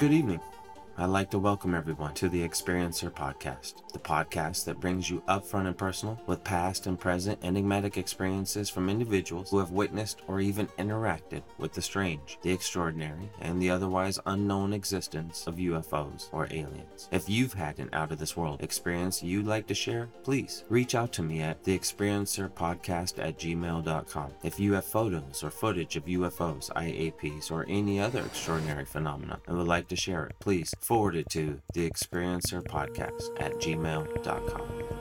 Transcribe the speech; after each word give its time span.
Good 0.00 0.14
evening. 0.14 0.49
I'd 1.00 1.06
like 1.06 1.30
to 1.30 1.38
welcome 1.38 1.74
everyone 1.74 2.12
to 2.16 2.28
the 2.28 2.46
Experiencer 2.46 3.10
Podcast, 3.10 3.90
the 3.94 3.98
podcast 3.98 4.66
that 4.66 4.80
brings 4.80 5.08
you 5.08 5.22
upfront 5.28 5.66
and 5.66 5.78
personal 5.78 6.20
with 6.26 6.44
past 6.44 6.86
and 6.86 7.00
present 7.00 7.38
enigmatic 7.42 7.96
experiences 7.96 8.68
from 8.68 8.90
individuals 8.90 9.48
who 9.48 9.60
have 9.60 9.70
witnessed 9.70 10.20
or 10.28 10.40
even 10.40 10.66
interacted 10.78 11.42
with 11.56 11.72
the 11.72 11.80
strange, 11.80 12.38
the 12.42 12.52
extraordinary, 12.52 13.30
and 13.40 13.62
the 13.62 13.70
otherwise 13.70 14.18
unknown 14.26 14.74
existence 14.74 15.46
of 15.46 15.54
UFOs 15.54 16.28
or 16.32 16.48
aliens. 16.50 17.08
If 17.10 17.30
you've 17.30 17.54
had 17.54 17.78
an 17.78 17.88
out 17.94 18.12
of 18.12 18.18
this 18.18 18.36
world 18.36 18.62
experience 18.62 19.22
you'd 19.22 19.46
like 19.46 19.66
to 19.68 19.74
share, 19.74 20.10
please 20.22 20.64
reach 20.68 20.94
out 20.94 21.14
to 21.14 21.22
me 21.22 21.40
at 21.40 21.64
theexperiencerpodcast 21.64 23.24
at 23.24 23.38
gmail.com. 23.38 24.32
If 24.42 24.60
you 24.60 24.74
have 24.74 24.84
photos 24.84 25.42
or 25.42 25.50
footage 25.50 25.96
of 25.96 26.04
UFOs, 26.04 26.68
UAPs, 26.74 27.50
or 27.50 27.64
any 27.70 27.98
other 27.98 28.20
extraordinary 28.20 28.84
phenomena 28.84 29.40
and 29.46 29.56
would 29.56 29.66
like 29.66 29.88
to 29.88 29.96
share 29.96 30.26
it, 30.26 30.36
please 30.40 30.74
forward 30.90 31.14
it 31.14 31.28
to 31.30 31.60
the 31.72 31.88
experiencer 31.88 32.60
podcast 32.60 33.30
at 33.38 33.52
gmail.com. 33.60 34.99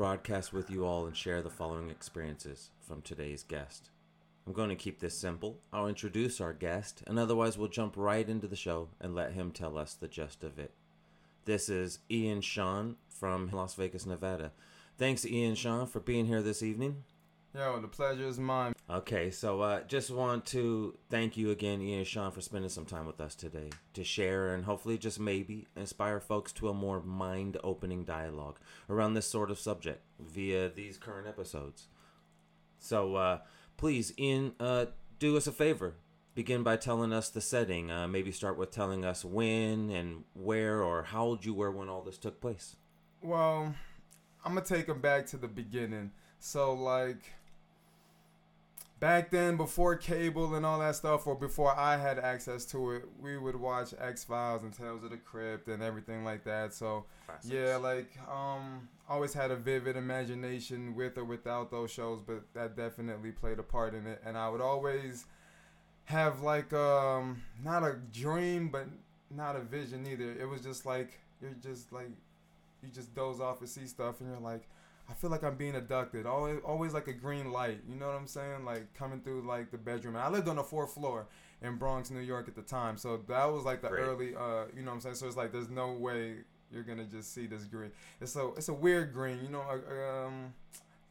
broadcast 0.00 0.50
with 0.50 0.70
you 0.70 0.82
all 0.86 1.04
and 1.04 1.14
share 1.14 1.42
the 1.42 1.50
following 1.50 1.90
experiences 1.90 2.70
from 2.80 3.02
today's 3.02 3.42
guest. 3.42 3.90
I'm 4.46 4.54
going 4.54 4.70
to 4.70 4.74
keep 4.74 4.98
this 4.98 5.14
simple. 5.14 5.58
I'll 5.74 5.88
introduce 5.88 6.40
our 6.40 6.54
guest, 6.54 7.02
and 7.06 7.18
otherwise, 7.18 7.58
we'll 7.58 7.68
jump 7.68 7.98
right 7.98 8.26
into 8.26 8.46
the 8.46 8.56
show 8.56 8.88
and 8.98 9.14
let 9.14 9.34
him 9.34 9.50
tell 9.50 9.76
us 9.76 9.92
the 9.92 10.08
gist 10.08 10.42
of 10.42 10.58
it. 10.58 10.72
This 11.44 11.68
is 11.68 11.98
Ian 12.10 12.40
Sean 12.40 12.96
from 13.10 13.50
Las 13.50 13.74
Vegas, 13.74 14.06
Nevada. 14.06 14.52
Thanks, 14.96 15.26
Ian 15.26 15.54
Sean, 15.54 15.86
for 15.86 16.00
being 16.00 16.24
here 16.24 16.40
this 16.40 16.62
evening. 16.62 17.04
Yo, 17.52 17.80
the 17.80 17.88
pleasure 17.88 18.26
is 18.26 18.38
mine. 18.38 18.72
Okay, 18.88 19.28
so 19.30 19.60
uh, 19.60 19.80
just 19.82 20.08
want 20.10 20.46
to 20.46 20.96
thank 21.08 21.36
you 21.36 21.50
again, 21.50 21.82
Ian 21.82 21.98
and 21.98 22.06
Sean, 22.06 22.30
for 22.30 22.40
spending 22.40 22.70
some 22.70 22.84
time 22.84 23.06
with 23.06 23.20
us 23.20 23.34
today 23.34 23.70
to 23.94 24.04
share 24.04 24.54
and 24.54 24.64
hopefully 24.64 24.96
just 24.96 25.18
maybe 25.18 25.66
inspire 25.76 26.20
folks 26.20 26.52
to 26.52 26.68
a 26.68 26.74
more 26.74 27.02
mind 27.02 27.56
opening 27.64 28.04
dialogue 28.04 28.60
around 28.88 29.14
this 29.14 29.26
sort 29.26 29.50
of 29.50 29.58
subject 29.58 30.00
via 30.20 30.68
these 30.68 30.96
current 30.96 31.26
episodes. 31.26 31.88
So 32.78 33.16
uh, 33.16 33.38
please, 33.76 34.12
Ian, 34.16 34.52
uh, 34.60 34.86
do 35.18 35.36
us 35.36 35.48
a 35.48 35.52
favor. 35.52 35.94
Begin 36.36 36.62
by 36.62 36.76
telling 36.76 37.12
us 37.12 37.30
the 37.30 37.40
setting. 37.40 37.90
Uh, 37.90 38.06
maybe 38.06 38.30
start 38.30 38.58
with 38.58 38.70
telling 38.70 39.04
us 39.04 39.24
when 39.24 39.90
and 39.90 40.22
where 40.34 40.82
or 40.82 41.02
how 41.02 41.24
old 41.24 41.44
you 41.44 41.54
were 41.54 41.72
when 41.72 41.88
all 41.88 42.02
this 42.02 42.16
took 42.16 42.40
place. 42.40 42.76
Well, 43.20 43.74
I'm 44.44 44.54
gonna 44.54 44.64
take 44.64 44.86
them 44.86 45.00
back 45.00 45.26
to 45.26 45.36
the 45.36 45.48
beginning. 45.48 46.12
So 46.38 46.72
like 46.72 47.24
back 49.00 49.30
then 49.30 49.56
before 49.56 49.96
cable 49.96 50.54
and 50.54 50.64
all 50.64 50.78
that 50.78 50.94
stuff 50.94 51.26
or 51.26 51.34
before 51.34 51.76
I 51.76 51.96
had 51.96 52.18
access 52.18 52.64
to 52.66 52.92
it, 52.92 53.04
we 53.18 53.38
would 53.38 53.56
watch 53.56 53.94
X 53.98 54.24
Files 54.24 54.62
and 54.62 54.72
Tales 54.72 55.02
of 55.02 55.10
the 55.10 55.16
Crypt 55.16 55.68
and 55.68 55.82
everything 55.82 56.22
like 56.22 56.44
that. 56.44 56.74
So 56.74 57.06
Classics. 57.26 57.50
yeah, 57.52 57.76
like 57.76 58.10
um 58.30 58.88
always 59.08 59.32
had 59.34 59.50
a 59.50 59.56
vivid 59.56 59.96
imagination 59.96 60.94
with 60.94 61.18
or 61.18 61.24
without 61.24 61.70
those 61.70 61.90
shows, 61.90 62.20
but 62.24 62.42
that 62.54 62.76
definitely 62.76 63.32
played 63.32 63.58
a 63.58 63.62
part 63.62 63.94
in 63.94 64.06
it. 64.06 64.22
And 64.24 64.36
I 64.36 64.48
would 64.48 64.60
always 64.60 65.24
have 66.04 66.42
like 66.42 66.72
um 66.72 67.42
not 67.64 67.82
a 67.82 67.96
dream 68.12 68.68
but 68.68 68.86
not 69.30 69.56
a 69.56 69.60
vision 69.60 70.06
either. 70.06 70.32
It 70.38 70.48
was 70.48 70.60
just 70.60 70.84
like 70.84 71.18
you're 71.40 71.56
just 71.62 71.90
like 71.92 72.10
you 72.82 72.90
just 72.92 73.14
doze 73.14 73.40
off 73.40 73.60
and 73.60 73.68
see 73.68 73.86
stuff 73.86 74.20
and 74.20 74.28
you're 74.28 74.38
like 74.40 74.68
I 75.10 75.14
feel 75.14 75.30
like 75.30 75.42
I'm 75.42 75.56
being 75.56 75.74
abducted. 75.74 76.24
Always, 76.24 76.60
always 76.64 76.94
like 76.94 77.08
a 77.08 77.12
green 77.12 77.50
light. 77.50 77.80
You 77.88 77.96
know 77.96 78.06
what 78.06 78.14
I'm 78.14 78.26
saying? 78.28 78.64
Like 78.64 78.94
coming 78.94 79.20
through 79.20 79.42
like 79.46 79.70
the 79.70 79.78
bedroom. 79.78 80.14
And 80.14 80.24
I 80.24 80.28
lived 80.28 80.48
on 80.48 80.56
the 80.56 80.62
fourth 80.62 80.94
floor 80.94 81.26
in 81.62 81.76
Bronx, 81.76 82.10
New 82.10 82.20
York 82.20 82.46
at 82.48 82.54
the 82.54 82.62
time. 82.62 82.96
So 82.96 83.20
that 83.28 83.44
was 83.46 83.64
like 83.64 83.82
the 83.82 83.88
Great. 83.88 84.02
early. 84.02 84.34
Uh, 84.36 84.66
you 84.74 84.82
know 84.82 84.90
what 84.90 84.94
I'm 84.96 85.00
saying? 85.00 85.16
So 85.16 85.26
it's 85.26 85.36
like 85.36 85.52
there's 85.52 85.68
no 85.70 85.92
way 85.92 86.36
you're 86.72 86.84
gonna 86.84 87.04
just 87.04 87.34
see 87.34 87.46
this 87.46 87.64
green. 87.64 87.90
It's 88.20 88.30
so 88.32 88.54
it's 88.56 88.68
a 88.68 88.74
weird 88.74 89.12
green. 89.12 89.40
You 89.42 89.48
know, 89.50 89.62
uh, 89.62 90.26
um, 90.26 90.54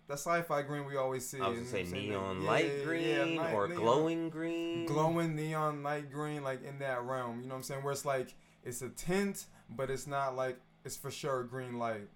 the 0.08 0.14
sci-fi 0.14 0.62
green 0.62 0.86
we 0.86 0.96
always 0.96 1.28
see. 1.28 1.40
I 1.42 1.50
was 1.50 1.60
gonna 1.60 1.70
say 1.70 1.84
neon 1.84 2.42
Yeah, 2.42 2.48
light 2.50 2.66
yeah, 2.80 2.84
green 2.86 3.36
night- 3.36 3.54
or 3.54 3.68
neon- 3.68 3.82
glowing 3.82 4.30
green. 4.30 4.86
glowing 4.86 5.36
neon 5.36 5.84
light 5.84 6.10
green 6.12 6.42
like 6.44 6.64
in 6.64 6.80
that 6.80 7.04
realm 7.04 7.42
you 7.42 7.48
know 7.48 7.50
what 7.54 7.58
i'm 7.58 7.64
saying 7.64 7.84
where 7.84 7.92
it's 7.94 8.06
like 8.06 8.34
it's 8.64 8.82
a 8.82 8.90
tint 8.90 9.46
but 9.70 9.92
it's 9.92 10.08
not 10.08 10.36
like 10.36 10.58
it's 10.84 10.96
for 10.98 11.12
sure 11.12 11.42
a 11.42 11.48
green 11.48 11.78
light. 11.78 12.08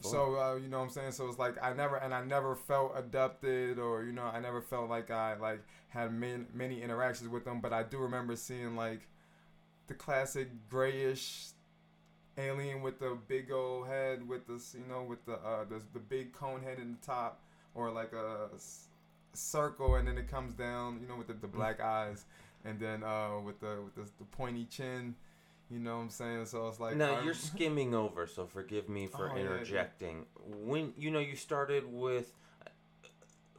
So 0.00 0.38
uh, 0.38 0.54
you 0.56 0.68
know 0.68 0.78
what 0.78 0.84
i'm 0.84 0.90
saying? 0.90 1.12
So 1.12 1.28
it's 1.28 1.38
like 1.38 1.56
i 1.62 1.72
never 1.72 1.96
and 1.96 2.14
i 2.14 2.22
never 2.24 2.54
felt 2.54 2.92
adopted 2.96 3.78
or 3.78 4.04
you 4.04 4.12
know 4.12 4.24
i 4.24 4.40
never 4.40 4.60
felt 4.60 4.88
like 4.88 5.10
i 5.10 5.36
like 5.36 5.60
had 5.88 6.12
many, 6.12 6.44
many 6.54 6.82
interactions 6.82 7.28
with 7.30 7.44
them 7.44 7.60
but 7.60 7.72
i 7.72 7.82
do 7.82 7.98
remember 7.98 8.36
seeing 8.36 8.76
like 8.76 9.06
the 9.88 9.94
classic 9.94 10.48
grayish 10.70 11.48
alien 12.38 12.82
with 12.82 12.98
the 13.00 13.16
big 13.28 13.50
old 13.50 13.86
head 13.86 14.26
with 14.28 14.46
this 14.46 14.74
you 14.78 14.84
know 14.88 15.02
with 15.02 15.24
the 15.26 15.34
uh 15.34 15.64
the, 15.68 15.80
the 15.94 15.98
big 16.00 16.32
cone 16.32 16.62
head 16.62 16.78
in 16.78 16.96
the 17.00 17.06
top 17.06 17.40
or 17.74 17.90
like 17.90 18.12
a 18.12 18.48
s- 18.54 18.88
circle 19.32 19.96
and 19.96 20.06
then 20.08 20.18
it 20.18 20.30
comes 20.30 20.54
down 20.54 20.98
you 21.00 21.08
know 21.08 21.16
with 21.16 21.26
the, 21.28 21.34
the 21.34 21.46
black 21.46 21.80
eyes 21.80 22.24
and 22.64 22.78
then 22.80 23.02
uh 23.02 23.38
with 23.44 23.58
the 23.60 23.78
with 23.84 23.94
the, 23.94 24.02
the 24.18 24.24
pointy 24.32 24.66
chin 24.70 25.14
you 25.70 25.78
know 25.78 25.96
what 25.96 26.02
i'm 26.02 26.10
saying 26.10 26.46
so 26.46 26.68
it's 26.68 26.78
like 26.78 26.96
now 26.96 27.16
I'm- 27.16 27.24
you're 27.24 27.34
skimming 27.50 27.94
over, 27.94 28.26
so 28.26 28.46
forgive 28.46 28.88
me 28.88 29.06
for 29.06 29.30
Oh, 29.30 29.36
yeah, 29.36 29.42
yeah. 29.42 29.50
interjecting. 29.50 30.26
When 30.44 30.92
you 30.96 31.10
know 31.10 31.18
you 31.18 31.36
started 31.36 31.84
with, 31.90 32.32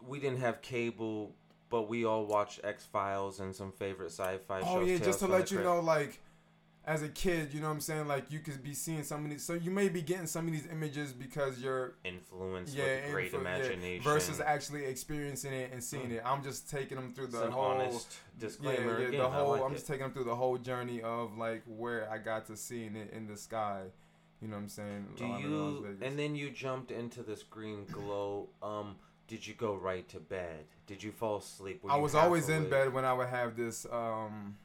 we 0.05 0.19
didn't 0.19 0.39
have 0.39 0.61
cable, 0.61 1.35
but 1.69 1.89
we 1.89 2.05
all 2.05 2.25
watched 2.25 2.61
X 2.63 2.85
Files 2.85 3.39
and 3.39 3.53
some 3.55 3.71
favorite 3.71 4.11
sci-fi 4.11 4.59
oh, 4.59 4.63
shows. 4.63 4.67
Oh 4.69 4.79
yeah, 4.81 4.97
Tales 4.97 5.05
just 5.05 5.19
to 5.19 5.27
let 5.27 5.51
you 5.51 5.61
know, 5.61 5.79
like 5.81 6.19
as 6.87 7.03
a 7.03 7.09
kid, 7.09 7.53
you 7.53 7.59
know 7.59 7.67
what 7.67 7.73
I'm 7.73 7.81
saying? 7.81 8.07
Like 8.07 8.31
you 8.31 8.39
could 8.39 8.63
be 8.63 8.73
seeing 8.73 9.03
some 9.03 9.25
of 9.25 9.29
these, 9.29 9.43
so 9.43 9.53
you 9.53 9.71
may 9.71 9.89
be 9.89 10.01
getting 10.01 10.25
some 10.25 10.47
of 10.47 10.53
these 10.53 10.65
images 10.71 11.11
because 11.11 11.59
you're 11.59 11.95
influenced 12.05 12.73
yeah, 12.73 12.85
with 12.85 13.11
great 13.11 13.31
influ- 13.33 13.43
yeah, 13.43 13.55
imagination 13.55 14.03
versus 14.03 14.39
actually 14.39 14.85
experiencing 14.85 15.51
it 15.51 15.71
and 15.73 15.83
seeing 15.83 16.09
it. 16.11 16.23
I'm 16.25 16.41
just 16.41 16.69
taking 16.69 16.95
them 16.95 17.13
through 17.13 17.27
the 17.27 17.51
whole 17.51 18.01
disclaimer. 18.39 18.93
yeah, 18.93 18.99
yeah, 18.99 19.07
again, 19.09 19.19
the 19.19 19.29
whole. 19.29 19.51
Like 19.51 19.63
I'm 19.63 19.71
it. 19.71 19.75
just 19.75 19.87
taking 19.87 20.03
them 20.03 20.13
through 20.13 20.23
the 20.23 20.35
whole 20.35 20.57
journey 20.57 21.01
of 21.01 21.37
like 21.37 21.63
where 21.67 22.09
I 22.09 22.19
got 22.19 22.45
to 22.47 22.55
seeing 22.55 22.95
it 22.95 23.11
in 23.13 23.27
the 23.27 23.35
sky. 23.35 23.81
You 24.41 24.47
know 24.47 24.55
what 24.55 24.63
I'm 24.63 24.69
saying? 24.69 25.07
Do 25.17 25.25
while 25.25 25.33
I'm 25.33 25.43
in 25.45 25.59
Las 25.59 25.83
you? 25.83 25.97
And 26.07 26.17
then 26.17 26.35
you 26.35 26.51
jumped 26.51 26.91
into 26.91 27.21
this 27.21 27.43
green 27.43 27.85
glow. 27.91 28.47
Um, 28.63 28.95
did 29.27 29.45
you 29.45 29.55
go 29.55 29.75
right 29.75 30.07
to 30.07 30.21
bed? 30.21 30.63
Did 30.85 31.03
you 31.03 31.11
fall 31.11 31.39
asleep? 31.39 31.83
I 31.89 31.97
was 31.97 32.15
always 32.15 32.47
in 32.47 32.69
bed 32.69 32.93
when 32.93 33.03
I 33.03 33.11
would 33.11 33.27
have 33.27 33.57
this. 33.57 33.85
um 33.91 34.55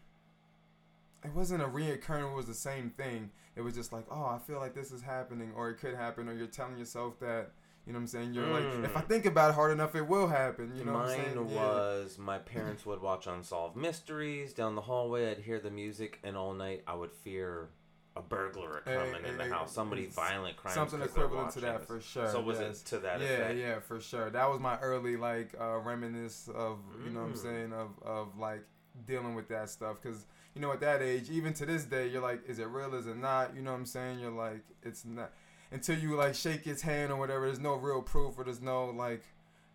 It 1.24 1.32
wasn't 1.34 1.62
a 1.62 1.66
reoccurring; 1.66 2.32
it 2.32 2.36
was 2.36 2.46
the 2.46 2.54
same 2.54 2.90
thing. 2.90 3.30
It 3.54 3.60
was 3.60 3.74
just 3.74 3.92
like, 3.92 4.06
oh, 4.10 4.24
I 4.24 4.38
feel 4.38 4.58
like 4.58 4.74
this 4.74 4.90
is 4.90 5.02
happening, 5.02 5.52
or 5.54 5.70
it 5.70 5.76
could 5.78 5.94
happen, 5.94 6.28
or 6.28 6.34
you're 6.34 6.46
telling 6.46 6.78
yourself 6.78 7.19
that. 7.20 7.52
You 7.84 7.92
know 7.92 7.96
what 7.98 8.02
I'm 8.02 8.06
saying? 8.06 8.32
You're 8.34 8.44
Mm. 8.46 8.76
like, 8.82 8.90
if 8.90 8.96
I 8.96 9.00
think 9.00 9.26
about 9.26 9.50
it 9.50 9.54
hard 9.54 9.72
enough, 9.72 9.96
it 9.96 10.06
will 10.06 10.28
happen. 10.28 10.72
You 10.76 10.84
know 10.84 10.92
what 10.92 11.02
I'm 11.02 11.08
Mine 11.19 11.24
saying? 11.34 11.48
Yeah. 11.50 11.56
was 11.56 12.16
my 12.16 12.38
parents 12.54 12.86
would 12.86 13.02
watch 13.02 13.26
Unsolved 13.26 13.76
Mysteries 13.76 14.52
down 14.54 14.76
the 14.76 14.82
hallway. 14.82 15.32
I'd 15.32 15.38
hear 15.38 15.58
the 15.58 15.70
music, 15.70 16.20
and 16.22 16.36
all 16.36 16.52
night 16.54 16.84
I 16.86 16.94
would 16.94 17.10
fear 17.12 17.70
a 18.14 18.22
burglar 18.22 18.82
Hey, 18.84 18.94
coming 18.94 19.24
in 19.24 19.36
the 19.36 19.44
hey, 19.44 19.50
house, 19.50 19.72
somebody 19.72 20.06
violent 20.06 20.56
crime. 20.56 20.74
Something 20.74 21.02
equivalent 21.02 21.50
to 21.54 21.60
that 21.62 21.84
for 21.86 21.98
sure. 22.00 22.28
So 22.30 22.40
was 22.40 22.60
yes. 22.60 22.82
it 22.82 22.86
to 22.86 22.98
that 23.00 23.20
yeah, 23.20 23.26
effect? 23.26 23.58
yeah, 23.58 23.80
for 23.80 24.00
sure. 24.00 24.30
That 24.30 24.48
was 24.48 24.60
my 24.60 24.78
early 24.78 25.16
like 25.16 25.52
uh, 25.60 25.78
reminisce 25.78 26.48
of 26.54 26.78
you 27.04 27.10
know 27.10 27.20
what 27.22 27.26
I'm 27.30 27.32
Mm. 27.34 27.42
saying 27.42 27.72
of 27.72 27.88
of 28.04 28.38
like 28.38 28.62
dealing 29.06 29.34
with 29.34 29.48
that 29.48 29.70
stuff 29.70 29.96
because 30.00 30.26
you 30.54 30.60
know 30.60 30.72
at 30.72 30.81
that 30.81 31.02
age, 31.02 31.31
even 31.31 31.52
to 31.54 31.66
this 31.66 31.84
day, 31.84 32.08
you're 32.08 32.22
like, 32.22 32.43
is 32.46 32.58
it 32.58 32.69
real? 32.69 32.94
Is 32.94 33.06
it 33.06 33.16
not? 33.16 33.54
You 33.54 33.62
know 33.62 33.72
what 33.72 33.78
I'm 33.78 33.87
saying? 33.87 34.19
You're 34.19 34.31
like, 34.31 34.64
it's 34.82 35.04
not 35.04 35.32
until 35.70 35.99
you 35.99 36.16
like 36.16 36.34
shake 36.34 36.64
his 36.64 36.82
hand 36.82 37.10
or 37.10 37.16
whatever. 37.16 37.46
There's 37.46 37.58
no 37.60 37.75
real 37.75 38.02
proof 38.02 38.38
or 38.38 38.44
there's 38.44 38.60
no 38.60 38.87
like 38.87 39.25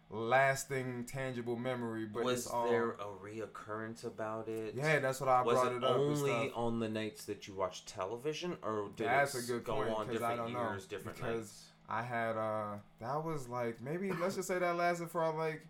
lasting, 0.09 1.05
tangible 1.05 1.55
memory. 1.55 2.05
But 2.05 2.23
was 2.23 2.45
it's 2.45 2.47
all, 2.47 2.69
there 2.69 2.91
a 2.91 3.05
reoccurrence 3.23 4.05
about 4.05 4.47
it? 4.47 4.73
Yeah, 4.75 4.99
that's 4.99 5.19
what 5.19 5.29
I 5.29 5.41
was 5.41 5.55
brought 5.55 5.71
it, 5.73 5.77
it, 5.77 5.83
up. 5.83 5.97
only 5.97 6.51
on 6.55 6.79
the 6.79 6.89
nights 6.89 7.25
that 7.25 7.47
you 7.47 7.55
watched 7.55 7.87
television, 7.87 8.57
or 8.61 8.89
did 8.95 9.07
That's 9.07 9.35
it 9.35 9.43
a 9.43 9.47
good 9.47 9.63
go 9.63 9.75
point, 9.75 9.89
on 9.89 10.07
different 10.07 10.33
I 10.33 10.35
don't 10.35 10.53
know, 10.53 10.71
years, 10.71 10.85
different 10.85 11.17
because 11.17 11.35
nights? 11.37 11.63
I 11.89 12.01
had 12.03 12.37
uh 12.37 12.75
that 12.99 13.23
was 13.23 13.47
like 13.47 13.81
maybe 13.81 14.11
let's 14.11 14.35
just 14.35 14.47
say 14.47 14.59
that 14.59 14.75
lasted 14.75 15.09
for 15.09 15.27
like 15.33 15.65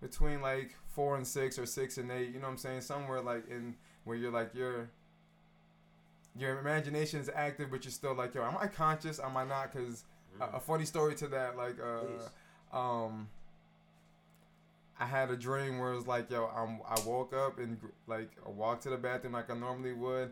between 0.00 0.40
like 0.40 0.74
four 0.88 1.16
and 1.16 1.26
six 1.26 1.58
or 1.58 1.66
six 1.66 1.96
and 1.98 2.10
eight. 2.10 2.28
You 2.28 2.34
know 2.34 2.46
what 2.46 2.52
I'm 2.52 2.58
saying? 2.58 2.80
Somewhere 2.82 3.20
like 3.20 3.48
in 3.48 3.76
where 4.10 4.18
you're 4.18 4.32
like 4.32 4.54
your 4.54 4.90
your 6.36 6.58
imagination 6.58 7.20
is 7.20 7.30
active, 7.34 7.70
but 7.70 7.84
you're 7.84 7.92
still 7.92 8.14
like, 8.14 8.34
yo, 8.34 8.42
am 8.44 8.56
I 8.60 8.66
conscious? 8.66 9.18
Am 9.20 9.36
I 9.36 9.44
not? 9.44 9.72
Because 9.72 10.04
Mm. 10.38 10.52
a, 10.52 10.56
a 10.58 10.60
funny 10.60 10.84
story 10.84 11.14
to 11.16 11.26
that, 11.28 11.56
like 11.56 11.76
uh, 11.80 12.76
um. 12.76 13.28
I 14.98 15.06
had 15.06 15.30
a 15.30 15.36
dream 15.36 15.78
where 15.78 15.92
it 15.92 15.96
was 15.96 16.06
like, 16.06 16.30
yo, 16.30 16.44
I'm, 16.54 16.80
I 16.86 17.00
woke 17.08 17.32
up 17.34 17.58
and 17.58 17.78
like 18.06 18.30
I 18.46 18.50
walked 18.50 18.82
to 18.84 18.90
the 18.90 18.96
bathroom 18.98 19.32
like 19.32 19.50
I 19.50 19.54
normally 19.54 19.92
would. 19.94 20.30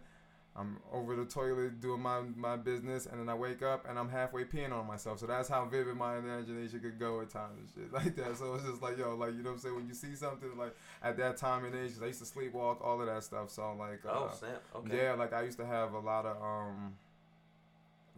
I'm 0.59 0.79
over 0.93 1.15
the 1.15 1.25
toilet 1.25 1.81
doing 1.81 2.01
my, 2.01 2.21
my 2.35 2.57
business, 2.57 3.07
and 3.07 3.21
then 3.21 3.29
I 3.29 3.35
wake 3.35 3.63
up 3.63 3.89
and 3.89 3.99
I'm 3.99 4.09
halfway 4.09 4.45
peeing 4.45 4.73
on 4.73 4.87
myself. 4.87 5.21
So 5.21 5.27
that's 5.27 5.49
how 5.49 5.65
vivid 5.67 5.97
my 5.97 6.19
imagination 6.19 6.81
could 6.81 6.99
go 6.99 7.21
at 7.21 7.31
times 7.31 7.59
and 7.59 7.85
shit 7.85 7.93
like 7.93 8.17
that. 8.17 8.37
So 8.37 8.55
it's 8.55 8.65
just 8.65 8.83
like, 8.83 8.99
yo, 8.99 9.15
like 9.15 9.35
you 9.35 9.43
know 9.43 9.51
what 9.51 9.57
I'm 9.57 9.59
saying? 9.61 9.77
When 9.77 9.87
you 9.87 9.95
see 9.95 10.17
something 10.17 10.57
like 10.59 10.75
at 11.03 11.17
that 11.19 11.37
time 11.37 11.65
and 11.65 11.75
age, 11.75 11.93
I 12.03 12.07
used 12.07 12.19
to 12.19 12.25
sleepwalk, 12.25 12.85
all 12.85 13.01
of 13.01 13.07
that 13.07 13.23
stuff. 13.23 13.51
So 13.51 13.77
like, 13.79 14.01
uh, 14.05 14.11
oh 14.13 14.31
snap! 14.37 14.63
Okay. 14.75 14.97
yeah, 14.97 15.13
like 15.15 15.33
I 15.33 15.43
used 15.43 15.59
to 15.59 15.67
have 15.67 15.93
a 15.93 16.01
lot 16.01 16.27
of 16.27 16.37
um 16.43 16.95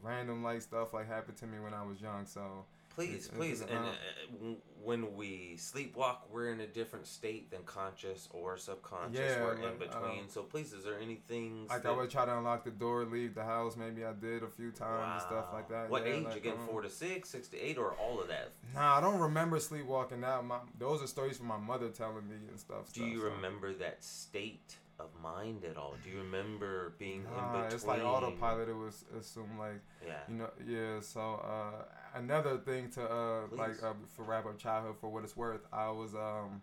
random 0.03 0.43
like 0.43 0.63
stuff 0.63 0.95
like 0.95 1.09
happen 1.09 1.35
to 1.35 1.47
me 1.47 1.59
when 1.61 1.75
I 1.75 1.83
was 1.83 2.01
young. 2.01 2.25
So 2.25 2.65
Please, 2.95 3.29
please, 3.29 3.61
and 3.61 3.71
uh, 3.71 3.89
uh, 3.89 4.55
when 4.83 5.15
we 5.15 5.57
sleepwalk, 5.57 6.17
we're 6.31 6.53
in 6.53 6.61
a 6.61 6.67
different 6.67 7.07
state 7.07 7.51
than 7.51 7.63
conscious 7.63 8.29
or 8.33 8.57
subconscious. 8.57 9.21
Yeah, 9.21 9.45
we're 9.45 9.55
in 9.55 9.79
between. 9.79 10.21
um, 10.21 10.29
so 10.29 10.43
please, 10.43 10.73
is 10.73 10.85
there 10.85 10.99
anything? 11.01 11.67
like 11.69 11.87
I 11.87 11.93
would 11.93 12.11
try 12.11 12.25
to 12.25 12.37
unlock 12.37 12.65
the 12.65 12.71
door, 12.71 13.05
leave 13.05 13.35
the 13.35 13.45
house. 13.45 13.77
Maybe 13.77 14.05
I 14.05 14.13
did 14.13 14.43
a 14.43 14.49
few 14.49 14.71
times 14.73 15.23
and 15.23 15.23
stuff 15.23 15.47
like 15.53 15.69
that. 15.69 15.89
What 15.89 16.07
yeah, 16.07 16.15
age 16.15 16.25
like, 16.25 16.37
again? 16.37 16.55
um, 16.61 16.67
Four 16.67 16.83
to 16.83 16.91
six, 16.91 17.31
six 17.31 17.49
to 17.49 17.61
eight, 17.61 17.79
or 17.79 17.93
all 17.93 18.21
of 18.21 18.29
that? 18.29 18.51
Nah, 18.75 18.99
I 18.99 19.01
don't 19.01 19.21
remember 19.21 19.61
sleepwalking 19.61 20.25
out. 20.25 20.45
My 20.45 20.59
those 20.79 21.03
are 21.03 21.07
stories 21.07 21.39
from 21.39 21.47
my 21.47 21.59
mother 21.59 21.89
telling 21.89 22.29
me 22.29 22.37
and 22.49 22.59
stuff. 22.59 22.93
Do 22.93 23.05
you 23.05 23.21
so. 23.21 23.27
remember 23.27 23.73
that 23.75 24.03
state 24.03 24.77
of 25.01 25.21
mind 25.21 25.65
at 25.65 25.77
all? 25.77 25.95
Do 26.05 26.11
you 26.11 26.19
remember 26.19 26.95
being 26.99 27.21
in 27.21 27.25
Nah, 27.25 27.53
between? 27.53 27.75
it's 27.75 27.85
like 27.85 28.05
autopilot. 28.05 28.69
It 28.69 28.77
was 28.77 29.05
assumed 29.19 29.59
like 29.59 29.81
Yeah. 30.07 30.15
you 30.29 30.35
know 30.37 30.51
yeah. 30.67 31.01
So 31.01 31.21
uh, 31.45 31.85
another 32.15 32.59
thing 32.59 32.91
to 32.93 33.05
uh, 33.05 33.41
like 33.57 33.83
uh, 33.83 33.95
for 34.15 34.23
wrap 34.25 34.47
up 34.47 34.59
childhood 34.59 34.97
for 35.01 35.09
what 35.09 35.25
it's 35.25 35.37
worth, 35.37 35.63
I 35.73 35.91
was 35.91 36.15
um, 36.15 36.63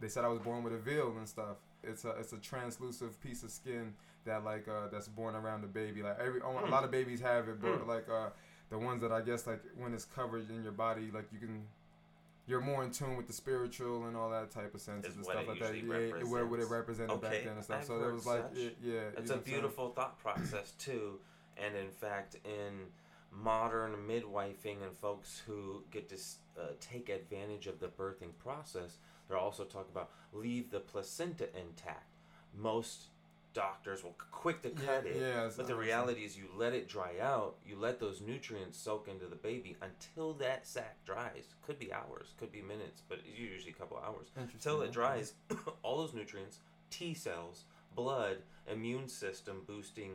they 0.00 0.08
said 0.08 0.24
I 0.24 0.28
was 0.28 0.40
born 0.40 0.62
with 0.64 0.72
a 0.72 0.78
veil 0.78 1.14
and 1.16 1.28
stuff. 1.28 1.56
It's 1.82 2.04
a 2.04 2.10
it's 2.10 2.32
a 2.32 2.38
translucent 2.38 3.20
piece 3.20 3.42
of 3.42 3.50
skin 3.50 3.94
that 4.24 4.44
like 4.44 4.68
uh, 4.68 4.88
that's 4.90 5.08
born 5.08 5.34
around 5.34 5.62
the 5.62 5.68
baby. 5.68 6.02
Like 6.02 6.18
every 6.20 6.40
a 6.40 6.44
Hmm. 6.44 6.70
lot 6.70 6.84
of 6.84 6.90
babies 6.90 7.20
have 7.20 7.48
it, 7.48 7.60
but 7.60 7.80
Hmm. 7.82 7.88
like 7.88 8.08
uh, 8.08 8.30
the 8.70 8.78
ones 8.78 9.00
that 9.02 9.12
I 9.12 9.20
guess 9.20 9.46
like 9.46 9.62
when 9.76 9.94
it's 9.94 10.04
covered 10.04 10.50
in 10.50 10.62
your 10.62 10.72
body, 10.72 11.10
like 11.12 11.28
you 11.32 11.38
can. 11.38 11.66
You're 12.48 12.62
more 12.62 12.82
in 12.82 12.90
tune 12.90 13.16
with 13.16 13.26
the 13.26 13.32
spiritual 13.34 14.06
and 14.06 14.16
all 14.16 14.30
that 14.30 14.50
type 14.50 14.74
of 14.74 14.80
senses 14.80 15.10
Is 15.10 15.16
and 15.16 15.24
stuff 15.24 15.46
like 15.46 15.60
that. 15.60 15.76
Yeah, 15.76 16.24
where 16.24 16.46
would 16.46 16.60
it 16.60 16.68
represents. 16.70 17.12
represented 17.12 17.20
back 17.20 17.44
then 17.44 17.56
and 17.56 17.64
stuff. 17.64 17.80
I've 17.80 17.86
so 17.86 18.02
it 18.02 18.12
was 18.12 18.26
like, 18.26 18.44
it, 18.56 18.76
yeah, 18.82 19.00
It's 19.18 19.30
a 19.30 19.36
beautiful 19.36 19.90
thought 19.90 20.18
process 20.18 20.72
too, 20.78 21.20
and 21.58 21.76
in 21.76 21.90
fact, 21.90 22.36
in 22.44 22.86
modern 23.30 23.92
midwifing 24.08 24.82
and 24.82 24.96
folks 24.96 25.42
who 25.46 25.82
get 25.90 26.08
to 26.08 26.16
uh, 26.58 26.68
take 26.80 27.10
advantage 27.10 27.66
of 27.66 27.80
the 27.80 27.88
birthing 27.88 28.36
process, 28.38 28.96
they're 29.28 29.36
also 29.36 29.64
talking 29.64 29.92
about 29.92 30.10
leave 30.32 30.70
the 30.70 30.80
placenta 30.80 31.48
intact. 31.58 32.14
Most 32.56 33.08
doctors 33.58 34.04
will 34.04 34.14
quick 34.30 34.62
to 34.62 34.70
cut 34.70 35.02
yeah, 35.04 35.10
it, 35.10 35.16
yeah, 35.20 35.50
but 35.56 35.66
the 35.66 35.74
reality 35.74 36.20
is 36.24 36.36
you 36.38 36.44
let 36.56 36.72
it 36.72 36.88
dry 36.88 37.14
out. 37.20 37.56
You 37.66 37.76
let 37.76 37.98
those 37.98 38.20
nutrients 38.20 38.78
soak 38.78 39.08
into 39.08 39.26
the 39.26 39.34
baby 39.34 39.76
until 39.82 40.32
that 40.34 40.64
sac 40.64 41.04
dries. 41.04 41.54
Could 41.66 41.76
be 41.80 41.92
hours, 41.92 42.34
could 42.38 42.52
be 42.52 42.62
minutes, 42.62 43.02
but 43.08 43.18
it's 43.18 43.36
usually 43.36 43.72
a 43.72 43.74
couple 43.74 43.96
hours 43.98 44.28
until 44.36 44.82
it 44.82 44.92
dries, 44.92 45.32
all 45.82 45.96
those 45.98 46.14
nutrients, 46.14 46.58
T 46.90 47.14
cells, 47.14 47.64
blood, 47.96 48.36
immune 48.70 49.08
system 49.08 49.62
boosting 49.66 50.12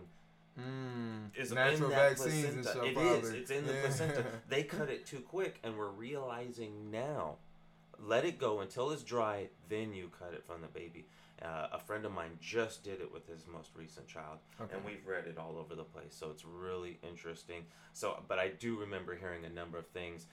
Mm, 0.57 1.35
is 1.35 1.51
natural 1.51 1.89
in 1.89 1.95
that 1.97 2.17
vaccines 2.17 2.43
placenta. 2.53 2.69
stuff. 2.69 2.85
It 2.85 2.97
is. 2.97 3.29
It's 3.31 3.51
in 3.51 3.65
the 3.65 3.73
Yeah. 3.73 3.79
placenta. 3.81 4.25
They 4.47 4.63
cut 4.63 4.89
it 4.89 5.05
too 5.05 5.21
quick, 5.21 5.59
and 5.63 5.75
we're 5.75 5.89
realizing 5.89 6.91
now. 6.91 7.37
Let 7.99 8.23
it 8.23 8.37
go 8.37 8.59
until 8.59 8.91
it's 8.91 9.01
dry, 9.03 9.49
then 9.67 9.93
you 9.93 10.11
cut 10.19 10.33
it 10.33 10.45
from 10.45 10.61
the 10.61 10.67
baby. 10.67 11.07
Uh, 11.43 11.67
a 11.73 11.79
friend 11.79 12.05
of 12.05 12.11
mine 12.13 12.37
just 12.39 12.83
did 12.83 13.01
it 13.01 13.11
with 13.11 13.27
his 13.27 13.45
most 13.51 13.71
recent 13.75 14.07
child, 14.07 14.37
Okay. 14.61 14.73
and 14.75 14.85
we've 14.85 15.05
read 15.05 15.25
it 15.27 15.37
all 15.37 15.57
over 15.57 15.75
the 15.75 15.83
place. 15.83 16.15
So 16.15 16.29
it's 16.31 16.45
really 16.45 16.99
interesting. 17.03 17.65
So, 17.91 18.23
but 18.29 18.39
I 18.39 18.47
do 18.47 18.79
remember 18.79 19.13
hearing 19.15 19.43
a 19.43 19.49
number 19.49 19.77
of 19.77 19.85
things. 19.87 20.25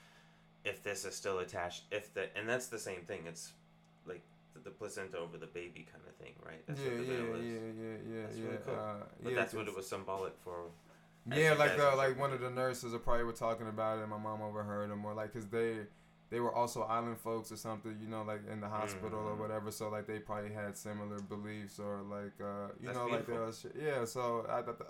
If 0.63 0.83
this 0.83 1.03
is 1.03 1.13
still 1.15 1.39
attached, 1.39 1.83
if 1.91 2.13
the 2.13 2.35
and 2.37 2.47
that's 2.47 2.67
the 2.67 2.79
same 2.79 3.01
thing. 3.01 3.23
It's 3.27 3.51
like 4.07 4.21
the, 4.53 4.59
the 4.61 4.69
placenta 4.69 5.17
over 5.17 5.37
the 5.37 5.47
baby 5.47 5.85
kind 5.91 6.03
of 6.07 6.15
thing, 6.15 6.33
right? 6.45 6.65
That's 6.67 6.79
yeah, 6.79 6.87
what 6.89 6.97
the 6.97 7.03
yeah, 7.03 7.19
veil 7.19 7.25
yeah, 7.25 7.35
is. 7.35 7.43
yeah, 7.43 8.15
yeah, 8.15 8.21
That's 8.23 8.37
yeah. 8.37 8.45
really 8.45 8.57
cool. 8.65 8.75
Uh, 8.75 8.93
But 9.23 9.29
yeah, 9.33 9.39
that's 9.39 9.53
what 9.53 9.67
it 9.67 9.75
was 9.75 9.87
symbolic 9.89 10.33
for. 10.43 10.69
Yeah, 11.31 11.53
like 11.53 11.77
the 11.77 11.91
like 11.95 12.17
one 12.19 12.31
of 12.31 12.39
the 12.41 12.49
nurses 12.49 12.93
probably 13.03 13.25
were 13.25 13.33
talking 13.33 13.67
about 13.67 13.97
it, 13.99 14.01
and 14.01 14.09
my 14.09 14.17
mom 14.17 14.41
overheard 14.41 14.89
them, 14.89 15.03
or 15.05 15.13
like, 15.13 15.33
cause 15.33 15.45
they 15.47 15.75
they 16.31 16.39
were 16.39 16.55
also 16.55 16.81
island 16.83 17.19
folks 17.19 17.51
or 17.51 17.57
something, 17.57 17.95
you 18.01 18.07
know, 18.07 18.23
like 18.23 18.41
in 18.51 18.59
the 18.61 18.67
hospital 18.69 19.19
or 19.19 19.35
Mhm. 19.35 19.39
whatever. 19.39 19.69
So 19.69 19.89
like 19.89 20.07
they 20.07 20.17
probably 20.19 20.51
had 20.53 20.75
similar 20.77 21.19
beliefs 21.19 21.77
or 21.77 22.01
like 22.01 22.33
uh, 22.41 22.69
you 22.79 22.87
That's 22.87 22.97
know 22.97 23.05
like 23.05 23.25
beautiful. 23.27 23.49
uh, 23.49 23.51
shit. 23.51 23.75
yeah. 23.79 24.05
So 24.05 24.45
I 24.49 24.63
thought 24.63 24.81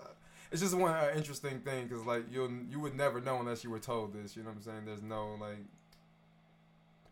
it's 0.50 0.62
just 0.62 0.74
one 0.74 0.92
uh, 0.94 1.12
interesting 1.14 1.60
thing 1.60 1.88
because 1.88 2.06
like 2.06 2.24
you 2.32 2.66
you 2.70 2.80
would 2.80 2.94
never 2.96 3.20
know 3.20 3.40
unless 3.40 3.62
you 3.64 3.70
were 3.70 3.80
told 3.80 4.14
this. 4.14 4.36
You 4.36 4.42
know 4.44 4.50
what 4.50 4.56
I'm 4.56 4.62
saying? 4.62 4.84
There's 4.86 5.02
no 5.02 5.34
like. 5.34 5.58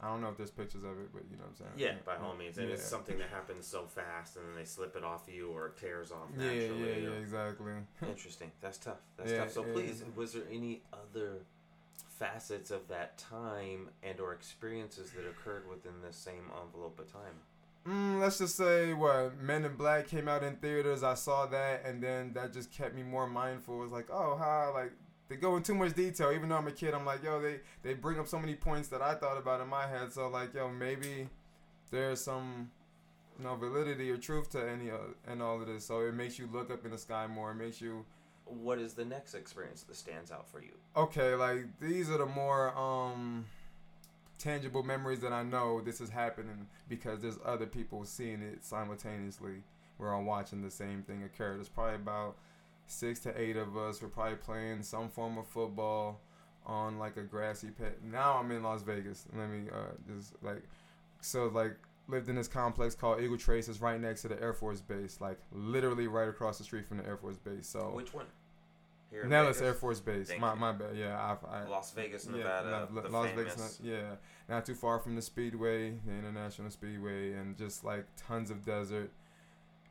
I 0.02 0.08
don't 0.08 0.22
know 0.22 0.30
if 0.30 0.38
there's 0.38 0.50
pictures 0.50 0.82
of 0.82 0.92
it, 0.98 1.12
but 1.12 1.24
you 1.30 1.36
know 1.36 1.42
what 1.42 1.50
I'm 1.50 1.56
saying. 1.56 1.72
Yeah, 1.76 1.94
by 2.06 2.16
all 2.16 2.34
means, 2.34 2.56
and 2.56 2.70
it's 2.70 2.82
something 2.82 3.18
that 3.18 3.28
happens 3.28 3.66
so 3.66 3.84
fast, 3.86 4.36
and 4.36 4.48
then 4.48 4.54
they 4.54 4.64
slip 4.64 4.96
it 4.96 5.04
off 5.04 5.24
you, 5.28 5.50
or 5.50 5.66
it 5.66 5.76
tears 5.76 6.10
off 6.10 6.28
Yeah, 6.38 6.44
naturally. 6.46 6.80
yeah, 7.02 7.08
or- 7.08 7.12
yeah, 7.12 7.20
exactly. 7.20 7.72
Interesting. 8.08 8.50
That's 8.62 8.78
tough. 8.78 8.96
That's 9.18 9.30
Yeah, 9.30 9.38
tough. 9.40 9.50
So 9.52 9.66
yeah, 9.66 9.72
please, 9.74 10.00
yeah. 10.00 10.06
was 10.16 10.32
there 10.32 10.44
any 10.50 10.80
other 10.90 11.40
facets 12.20 12.70
of 12.70 12.86
that 12.88 13.18
time 13.18 13.88
and 14.02 14.20
or 14.20 14.32
experiences 14.32 15.10
that 15.12 15.26
occurred 15.28 15.68
within 15.68 15.94
the 16.06 16.12
same 16.12 16.52
envelope 16.62 17.00
of 17.00 17.10
time? 17.10 17.40
Mm, 17.88 18.20
let's 18.20 18.38
just 18.38 18.56
say 18.56 18.92
what 18.92 19.40
Men 19.40 19.64
in 19.64 19.74
Black 19.74 20.06
came 20.06 20.28
out 20.28 20.44
in 20.44 20.56
theaters. 20.56 21.02
I 21.02 21.14
saw 21.14 21.46
that, 21.46 21.84
and 21.86 22.02
then 22.02 22.34
that 22.34 22.52
just 22.52 22.70
kept 22.70 22.94
me 22.94 23.02
more 23.02 23.26
mindful. 23.26 23.80
It 23.80 23.84
was 23.84 23.90
like, 23.90 24.08
oh, 24.12 24.36
how 24.36 24.72
like 24.74 24.92
they 25.28 25.36
go 25.36 25.56
in 25.56 25.62
too 25.62 25.74
much 25.74 25.94
detail. 25.94 26.30
Even 26.30 26.50
though 26.50 26.56
I'm 26.56 26.68
a 26.68 26.72
kid, 26.72 26.92
I'm 26.92 27.06
like, 27.06 27.24
yo, 27.24 27.40
they 27.40 27.60
they 27.82 27.94
bring 27.94 28.20
up 28.20 28.28
so 28.28 28.38
many 28.38 28.54
points 28.54 28.88
that 28.88 29.00
I 29.00 29.14
thought 29.14 29.38
about 29.38 29.62
in 29.62 29.68
my 29.68 29.86
head. 29.86 30.12
So 30.12 30.28
like, 30.28 30.52
yo, 30.52 30.68
maybe 30.68 31.28
there's 31.90 32.20
some 32.20 32.70
you 33.38 33.44
know 33.44 33.56
validity 33.56 34.10
or 34.10 34.18
truth 34.18 34.50
to 34.50 34.70
any 34.70 34.90
of 34.90 35.00
and 35.26 35.42
all 35.42 35.60
of 35.60 35.66
this. 35.66 35.86
So 35.86 36.00
it 36.00 36.14
makes 36.14 36.38
you 36.38 36.48
look 36.52 36.70
up 36.70 36.84
in 36.84 36.90
the 36.90 36.98
sky 36.98 37.26
more. 37.26 37.52
It 37.52 37.56
makes 37.56 37.80
you 37.80 38.04
What 38.50 38.78
is 38.78 38.94
the 38.94 39.04
next 39.04 39.34
experience 39.34 39.82
that 39.84 39.96
stands 39.96 40.30
out 40.30 40.48
for 40.48 40.60
you? 40.60 40.72
okay. 40.96 41.34
Like 41.34 41.66
these 41.80 42.10
are 42.10 42.18
the 42.18 42.26
more 42.26 42.76
um 42.76 43.46
tangible 44.38 44.82
memories 44.82 45.20
that 45.20 45.32
I 45.32 45.42
know 45.42 45.80
this 45.80 46.00
is 46.00 46.10
happening 46.10 46.66
because 46.88 47.20
there's 47.20 47.38
other 47.44 47.66
people 47.66 48.04
seeing 48.04 48.42
it 48.42 48.64
simultaneously. 48.64 49.62
We're 49.98 50.14
all 50.14 50.24
watching 50.24 50.62
the 50.62 50.70
same 50.70 51.02
thing 51.02 51.22
occur. 51.24 51.54
There's 51.56 51.68
probably 51.68 51.96
about 51.96 52.36
six 52.86 53.20
to 53.20 53.40
eight 53.40 53.56
of 53.56 53.76
us. 53.76 54.00
We're 54.02 54.08
probably 54.08 54.36
playing 54.36 54.82
some 54.82 55.08
form 55.10 55.36
of 55.38 55.46
football 55.46 56.20
on 56.66 56.98
like 56.98 57.16
a 57.16 57.22
grassy 57.22 57.68
pit. 57.68 58.00
Now 58.02 58.38
I'm 58.38 58.50
in 58.50 58.62
Las 58.62 58.82
Vegas. 58.82 59.26
Let 59.36 59.48
me 59.50 59.68
uh 59.72 59.92
just 60.16 60.34
like 60.42 60.62
so 61.20 61.46
like 61.48 61.76
lived 62.08 62.28
in 62.28 62.34
this 62.34 62.48
complex 62.48 62.94
called 62.94 63.20
Eagle 63.20 63.36
Trace. 63.38 63.68
It's 63.68 63.80
right 63.80 64.00
next 64.00 64.22
to 64.22 64.28
the 64.28 64.40
Air 64.42 64.52
Force 64.52 64.80
Base, 64.80 65.18
like 65.20 65.38
literally 65.52 66.06
right 66.08 66.28
across 66.28 66.58
the 66.58 66.64
street 66.64 66.86
from 66.88 66.96
the 66.96 67.06
Air 67.06 67.16
Force 67.16 67.36
Base. 67.36 67.66
So 67.68 67.92
Which 67.94 68.12
one? 68.12 68.26
Here 69.10 69.22
in 69.22 69.28
Nellis 69.30 69.58
Vegas? 69.58 69.68
Air 69.68 69.74
Force 69.74 70.00
Base. 70.00 70.28
Thank 70.28 70.40
my 70.40 70.54
you. 70.54 70.60
my 70.60 70.72
bad. 70.72 70.96
Yeah, 70.96 71.18
I, 71.18 71.62
I 71.62 71.68
Las 71.68 71.92
Vegas, 71.92 72.26
yeah, 72.26 72.36
Nevada. 72.36 72.88
La- 72.92 73.00
the 73.02 73.08
Las 73.08 73.30
famous. 73.30 73.54
Vegas. 73.54 73.80
yeah, 73.82 74.14
not 74.48 74.64
too 74.64 74.74
far 74.74 74.98
from 74.98 75.16
the 75.16 75.22
Speedway, 75.22 75.94
the 76.06 76.12
International 76.12 76.70
Speedway, 76.70 77.32
and 77.32 77.56
just 77.56 77.84
like 77.84 78.06
tons 78.16 78.50
of 78.50 78.64
desert 78.64 79.10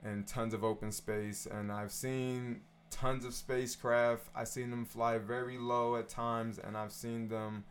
and 0.03 0.25
tons 0.25 0.53
of 0.53 0.63
open 0.63 0.91
space. 0.91 1.45
And 1.45 1.71
I've 1.71 1.91
seen 1.91 2.61
tons 2.89 3.25
of 3.25 3.33
spacecraft. 3.33 4.27
I've 4.35 4.47
seen 4.47 4.69
them 4.71 4.85
fly 4.85 5.17
very 5.17 5.57
low 5.57 5.95
at 5.97 6.09
times, 6.09 6.57
and 6.57 6.77
I've 6.77 6.91
seen 6.93 7.27
them, 7.27 7.65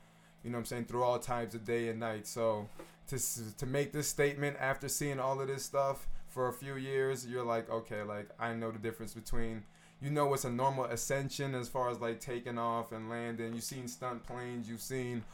you 0.45 0.51
know, 0.51 0.57
what 0.59 0.61
I'm 0.61 0.67
saying 0.67 0.85
through 0.85 1.03
all 1.03 1.19
times 1.19 1.55
of 1.55 1.65
day 1.65 1.89
and 1.89 1.99
night. 1.99 2.27
So 2.27 2.69
to 3.09 3.19
to 3.57 3.67
make 3.67 3.93
this 3.93 4.09
statement 4.09 4.57
after 4.61 4.89
seeing 4.89 5.19
all 5.19 5.41
of 5.41 5.49
this 5.49 5.65
stuff 5.65 6.09
for 6.29 6.49
a 6.49 6.53
few 6.53 6.77
years, 6.77 7.27
you're 7.27 7.45
like, 7.45 7.71
okay, 7.71 8.03
like 8.03 8.29
I 8.39 8.53
know 8.53 8.71
the 8.71 8.79
difference 8.79 9.15
between 9.15 9.65
you 10.01 10.11
know 10.11 10.33
it's 10.35 10.45
a 10.45 10.51
normal 10.51 10.85
ascension 10.85 11.55
as 11.55 11.69
far 11.69 11.91
as 11.91 12.01
like 12.01 12.21
taking 12.21 12.59
off 12.59 12.93
and 12.93 13.11
landing. 13.11 13.55
You've 13.55 13.65
seen 13.65 13.89
stunt 13.89 14.25
planes, 14.25 14.69
you've 14.69 14.81
seen 14.81 15.25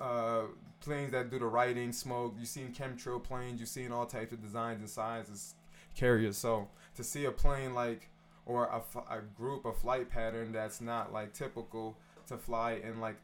uh, 0.00 0.42
planes 0.80 1.12
that 1.12 1.30
do 1.30 1.38
the 1.38 1.46
writing, 1.46 1.92
smoke. 1.92 2.34
You've 2.38 2.48
seen 2.48 2.72
chemtrail 2.72 3.22
planes, 3.22 3.60
you've 3.60 3.68
seen 3.68 3.92
all 3.92 4.06
types 4.06 4.32
of 4.32 4.42
designs 4.42 4.80
and 4.80 4.88
sizes, 4.88 5.54
carriers. 5.94 6.36
So 6.36 6.68
to 6.96 7.04
see 7.04 7.26
a 7.26 7.32
plane 7.32 7.74
like 7.74 8.08
or 8.46 8.64
a, 8.64 9.14
a 9.14 9.20
group, 9.36 9.66
a 9.66 9.72
flight 9.72 10.08
pattern 10.08 10.52
that's 10.52 10.80
not 10.80 11.12
like 11.12 11.34
typical 11.34 11.96
to 12.28 12.36
fly 12.36 12.80
in 12.82 13.00
like 13.00 13.16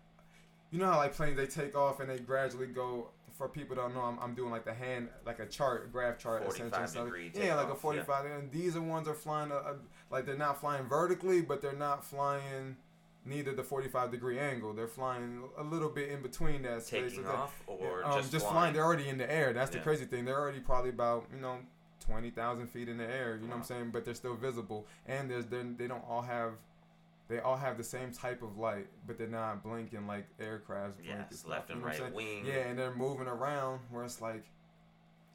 you 0.71 0.79
know 0.79 0.87
how 0.87 0.97
like 0.97 1.15
planes 1.15 1.37
they 1.37 1.47
take 1.47 1.77
off 1.77 2.01
and 2.01 2.11
they 2.11 2.19
gradually 2.19 2.67
go 2.67 3.09
for 3.37 3.49
people 3.49 3.77
don't 3.77 3.95
know 3.95 4.01
I'm, 4.01 4.19
I'm 4.19 4.35
doing 4.35 4.51
like 4.51 4.65
the 4.65 4.75
hand 4.75 5.09
like 5.27 5.39
a 5.39 5.47
chart 5.47 5.93
graph 5.93 6.19
chart 6.19 6.43
essentially 6.49 7.31
yeah 7.35 7.55
like 7.55 7.71
a 7.71 7.75
45 7.75 8.25
yeah. 8.25 8.37
and 8.37 8.51
these 8.51 8.77
are 8.77 8.81
ones 8.83 9.07
are 9.07 9.15
flying 9.15 9.51
a, 9.51 9.57
a, 9.57 9.77
like 10.11 10.27
they're 10.27 10.37
not 10.37 10.61
flying 10.61 10.85
vertically 10.85 11.41
but 11.41 11.61
they're 11.61 11.73
not 11.73 12.05
flying 12.05 12.77
neither 13.25 13.55
the 13.55 13.63
45 13.63 14.11
degree 14.11 14.39
angle 14.39 14.73
they're 14.73 14.87
flying 14.87 15.43
a 15.59 15.63
little 15.63 15.89
bit 15.89 16.11
in 16.11 16.23
between 16.23 16.63
that 16.63 16.83
space 16.83 17.13
taking 17.13 17.27
off 17.27 17.63
or 17.67 18.05
um, 18.05 18.19
just, 18.19 18.33
just 18.33 18.45
flying. 18.45 18.55
flying. 18.55 18.75
they're 18.75 18.85
already 18.85 19.09
in 19.09 19.19
the 19.19 19.31
air 19.31 19.53
that's 19.53 19.73
yeah. 19.73 19.79
the 19.79 19.83
crazy 19.83 20.05
thing 20.05 20.25
they're 20.25 20.39
already 20.39 20.61
probably 20.61 20.91
about 20.91 21.27
you 21.35 21.41
know 21.41 21.59
20,000 22.05 22.67
feet 22.67 22.89
in 22.89 22.99
the 22.99 23.05
air 23.05 23.37
you 23.37 23.43
know 23.43 23.47
wow. 23.47 23.51
what 23.53 23.57
I'm 23.59 23.65
saying 23.65 23.91
but 23.91 24.05
they're 24.05 24.15
still 24.15 24.35
visible 24.35 24.87
and 25.07 25.31
there's 25.31 25.47
they 25.47 25.87
don't 25.87 26.05
all 26.09 26.23
have 26.23 26.53
they 27.29 27.41
all 27.41 27.57
have 27.57 27.79
the 27.79 27.85
same 27.85 28.13
type 28.13 28.43
of 28.43 28.59
light, 28.59 28.87
but 29.07 29.17
they're 29.17 29.27
not 29.27 29.63
blinking 29.63 30.07
like 30.07 30.27
aircrafts. 30.39 30.95
Yes, 31.03 31.45
left 31.47 31.71
and 31.71 31.83
right 31.83 32.13
wing. 32.13 32.45
Yeah, 32.47 32.69
and 32.69 32.79
they're 32.79 32.95
moving 32.95 33.27
around 33.27 33.81
where 33.91 34.05
it's 34.05 34.21
like, 34.21 34.45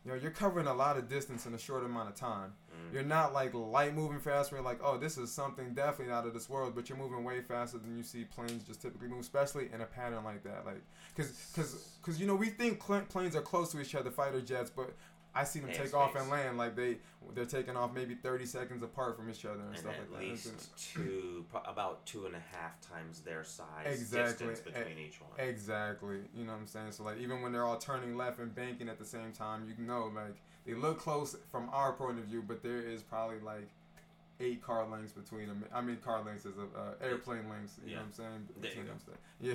you 0.09 0.15
know, 0.15 0.21
you're 0.21 0.31
covering 0.31 0.65
a 0.65 0.73
lot 0.73 0.97
of 0.97 1.07
distance 1.07 1.45
in 1.45 1.53
a 1.53 1.59
short 1.59 1.85
amount 1.85 2.09
of 2.09 2.15
time. 2.15 2.53
Mm. 2.71 2.93
You're 2.93 3.03
not 3.03 3.31
like 3.31 3.53
light 3.53 3.93
moving 3.93 4.19
fast 4.19 4.51
where 4.51 4.59
you're 4.59 4.67
like, 4.67 4.79
oh, 4.83 4.97
this 4.97 5.19
is 5.19 5.31
something 5.31 5.75
definitely 5.75 6.11
out 6.11 6.25
of 6.25 6.33
this 6.33 6.49
world, 6.49 6.73
but 6.73 6.89
you're 6.89 6.97
moving 6.97 7.23
way 7.23 7.41
faster 7.41 7.77
than 7.77 7.95
you 7.95 8.01
see 8.01 8.23
planes 8.23 8.63
just 8.63 8.81
typically 8.81 9.07
move, 9.07 9.19
especially 9.19 9.69
in 9.71 9.81
a 9.81 9.85
pattern 9.85 10.23
like 10.23 10.43
that. 10.43 10.65
Like, 10.65 10.81
cause, 11.15 11.51
cause, 11.55 11.97
cause 12.01 12.19
you 12.19 12.25
know, 12.25 12.35
we 12.35 12.49
think 12.49 12.79
planes 12.79 13.35
are 13.35 13.41
close 13.41 13.71
to 13.73 13.81
each 13.81 13.93
other, 13.93 14.09
fighter 14.09 14.41
jets, 14.41 14.71
but 14.75 14.95
I 15.35 15.43
see 15.43 15.59
them 15.59 15.71
take 15.71 15.93
off 15.93 16.15
and 16.15 16.29
land 16.29 16.57
like 16.57 16.75
they 16.75 16.97
they're 17.35 17.45
taking 17.45 17.75
off 17.77 17.93
maybe 17.93 18.15
thirty 18.15 18.45
seconds 18.45 18.81
apart 18.81 19.15
from 19.15 19.29
each 19.29 19.45
other 19.45 19.59
and, 19.59 19.69
and 19.69 19.77
stuff 19.77 19.93
like 19.99 20.09
that. 20.11 20.25
at 20.25 20.29
least 20.31 20.93
two, 20.93 21.45
about 21.65 22.05
two 22.05 22.25
and 22.25 22.35
a 22.35 22.41
half 22.57 22.79
times 22.81 23.21
their 23.21 23.43
size 23.43 23.85
exactly. 23.87 24.47
distance 24.47 24.59
between 24.59 24.97
e- 24.97 25.07
each 25.07 25.21
one. 25.21 25.29
Exactly. 25.37 26.17
You 26.35 26.45
know 26.45 26.53
what 26.53 26.59
I'm 26.59 26.67
saying? 26.67 26.91
So 26.91 27.03
like 27.03 27.19
even 27.19 27.41
when 27.41 27.51
they're 27.51 27.65
all 27.65 27.77
turning 27.77 28.17
left 28.17 28.39
and 28.39 28.53
banking 28.53 28.89
at 28.89 28.97
the 28.97 29.05
same 29.05 29.31
time, 29.31 29.65
you 29.67 29.85
know 29.85 30.11
like 30.13 30.41
they 30.65 30.73
look 30.73 30.99
close 30.99 31.35
from 31.51 31.69
our 31.71 31.93
point 31.93 32.19
of 32.19 32.25
view, 32.25 32.43
but 32.45 32.63
there 32.63 32.79
is 32.79 33.03
probably 33.03 33.39
like 33.39 33.69
eight 34.39 34.61
car 34.61 34.87
lengths 34.87 35.13
between 35.13 35.47
them. 35.47 35.65
I 35.73 35.81
mean, 35.81 35.97
car 35.97 36.23
lengths 36.23 36.45
is 36.45 36.55
a 36.57 36.79
uh, 36.79 36.93
airplane 37.01 37.49
lengths. 37.49 37.79
You 37.83 37.91
yeah. 37.91 37.95
know 37.97 38.01
what 38.01 38.07
I'm 38.07 38.13
saying? 38.13 38.47
Between 38.61 38.85
them. 38.87 38.97
Yeah. 39.41 39.53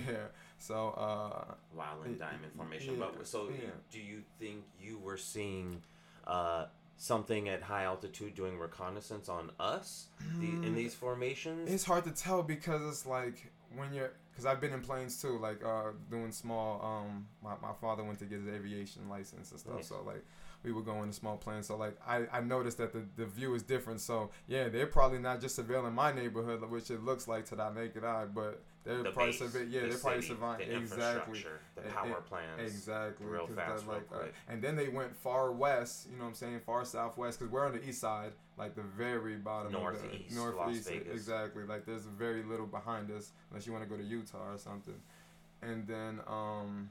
So. 0.59 0.91
Uh, 0.91 1.55
Wild 1.75 2.07
and 2.07 2.19
diamond 2.19 2.53
formation. 2.57 2.99
Yeah, 2.99 3.07
but 3.17 3.27
so, 3.27 3.49
yeah. 3.51 3.71
do 3.91 3.99
you 3.99 4.23
think 4.39 4.65
you 4.81 4.99
were 4.99 5.17
seeing 5.17 5.83
uh, 6.27 6.67
something 6.97 7.49
at 7.49 7.63
high 7.63 7.85
altitude 7.85 8.35
doing 8.35 8.59
reconnaissance 8.59 9.29
on 9.29 9.51
us 9.59 10.09
the, 10.41 10.47
in 10.47 10.63
mm. 10.63 10.75
these 10.75 10.95
formations? 10.95 11.71
It's 11.71 11.85
hard 11.85 12.05
to 12.05 12.11
tell 12.11 12.43
because 12.43 12.83
it's 12.89 13.07
like 13.07 13.53
when 13.77 13.93
you're 13.93 14.13
because 14.31 14.47
I've 14.47 14.61
been 14.61 14.73
in 14.73 14.81
planes 14.81 15.21
too, 15.21 15.39
like 15.39 15.65
uh, 15.65 15.93
doing 16.11 16.33
small. 16.33 16.81
Um, 16.85 17.27
my, 17.43 17.55
my 17.63 17.73
father 17.81 18.03
went 18.03 18.19
to 18.19 18.25
get 18.25 18.41
his 18.41 18.49
aviation 18.49 19.09
license 19.09 19.53
and 19.53 19.61
stuff, 19.61 19.85
so 19.85 20.03
like 20.05 20.25
we 20.65 20.73
would 20.73 20.85
go 20.85 21.03
in 21.03 21.11
a 21.11 21.13
small 21.13 21.37
plane. 21.37 21.63
So 21.63 21.77
like 21.77 21.97
I, 22.07 22.27
I 22.33 22.41
noticed 22.41 22.79
that 22.79 22.93
the, 22.93 23.03
the 23.17 23.27
view 23.27 23.55
is 23.55 23.63
different. 23.63 24.01
So 24.01 24.31
yeah, 24.49 24.69
they're 24.69 24.87
probably 24.87 25.19
not 25.19 25.41
just 25.41 25.59
surveilling 25.59 25.93
my 25.93 26.13
neighborhood, 26.13 26.69
which 26.69 26.91
it 26.91 27.05
looks 27.05 27.29
like 27.29 27.45
to 27.47 27.57
that 27.57 27.75
naked 27.75 28.03
eye, 28.03 28.25
but 28.25 28.61
they're 28.85 29.03
the 29.03 29.11
probably 29.11 29.33
surve- 29.33 29.71
yeah, 29.71 29.83
the 29.83 29.89
they're 29.89 29.99
probably 29.99 30.23
surveying 30.23 30.71
exactly 30.71 31.45
the 31.75 31.83
power 31.83 32.21
plants 32.29 32.63
exactly 32.63 33.27
real 33.27 33.47
fast, 33.47 33.87
like, 33.87 34.11
real 34.11 34.21
uh, 34.21 34.25
and 34.49 34.61
then 34.61 34.77
they 34.77 34.89
went 34.89 35.17
far 35.17 35.53
west. 35.53 36.07
You 36.11 36.17
know 36.19 36.25
what 36.25 36.29
I'm 36.31 36.35
saying? 36.35 36.61
Far 36.67 36.85
southwest 36.85 37.39
because 37.39 37.53
we're 37.53 37.67
on 37.67 37.73
the 37.73 37.87
east 37.87 38.01
side, 38.01 38.33
like 38.59 38.75
the 38.75 38.83
very 38.83 39.37
bottom 39.37 39.73
northeast, 39.73 40.05
of 40.05 40.29
the, 40.29 40.35
northeast, 40.35 40.91
exactly. 40.91 41.65
Like 41.65 41.87
there's 41.87 42.05
very 42.05 42.43
little 42.43 42.67
behind 42.67 43.11
us 43.11 43.33
unless 43.51 43.67
you 43.67 43.73
want 43.73 43.85
to 43.85 43.91
go 43.91 43.97
to 43.97 44.07
Utah 44.07 44.53
or 44.53 44.59
something, 44.59 45.01
and 45.63 45.87
then 45.87 46.21
um 46.27 46.91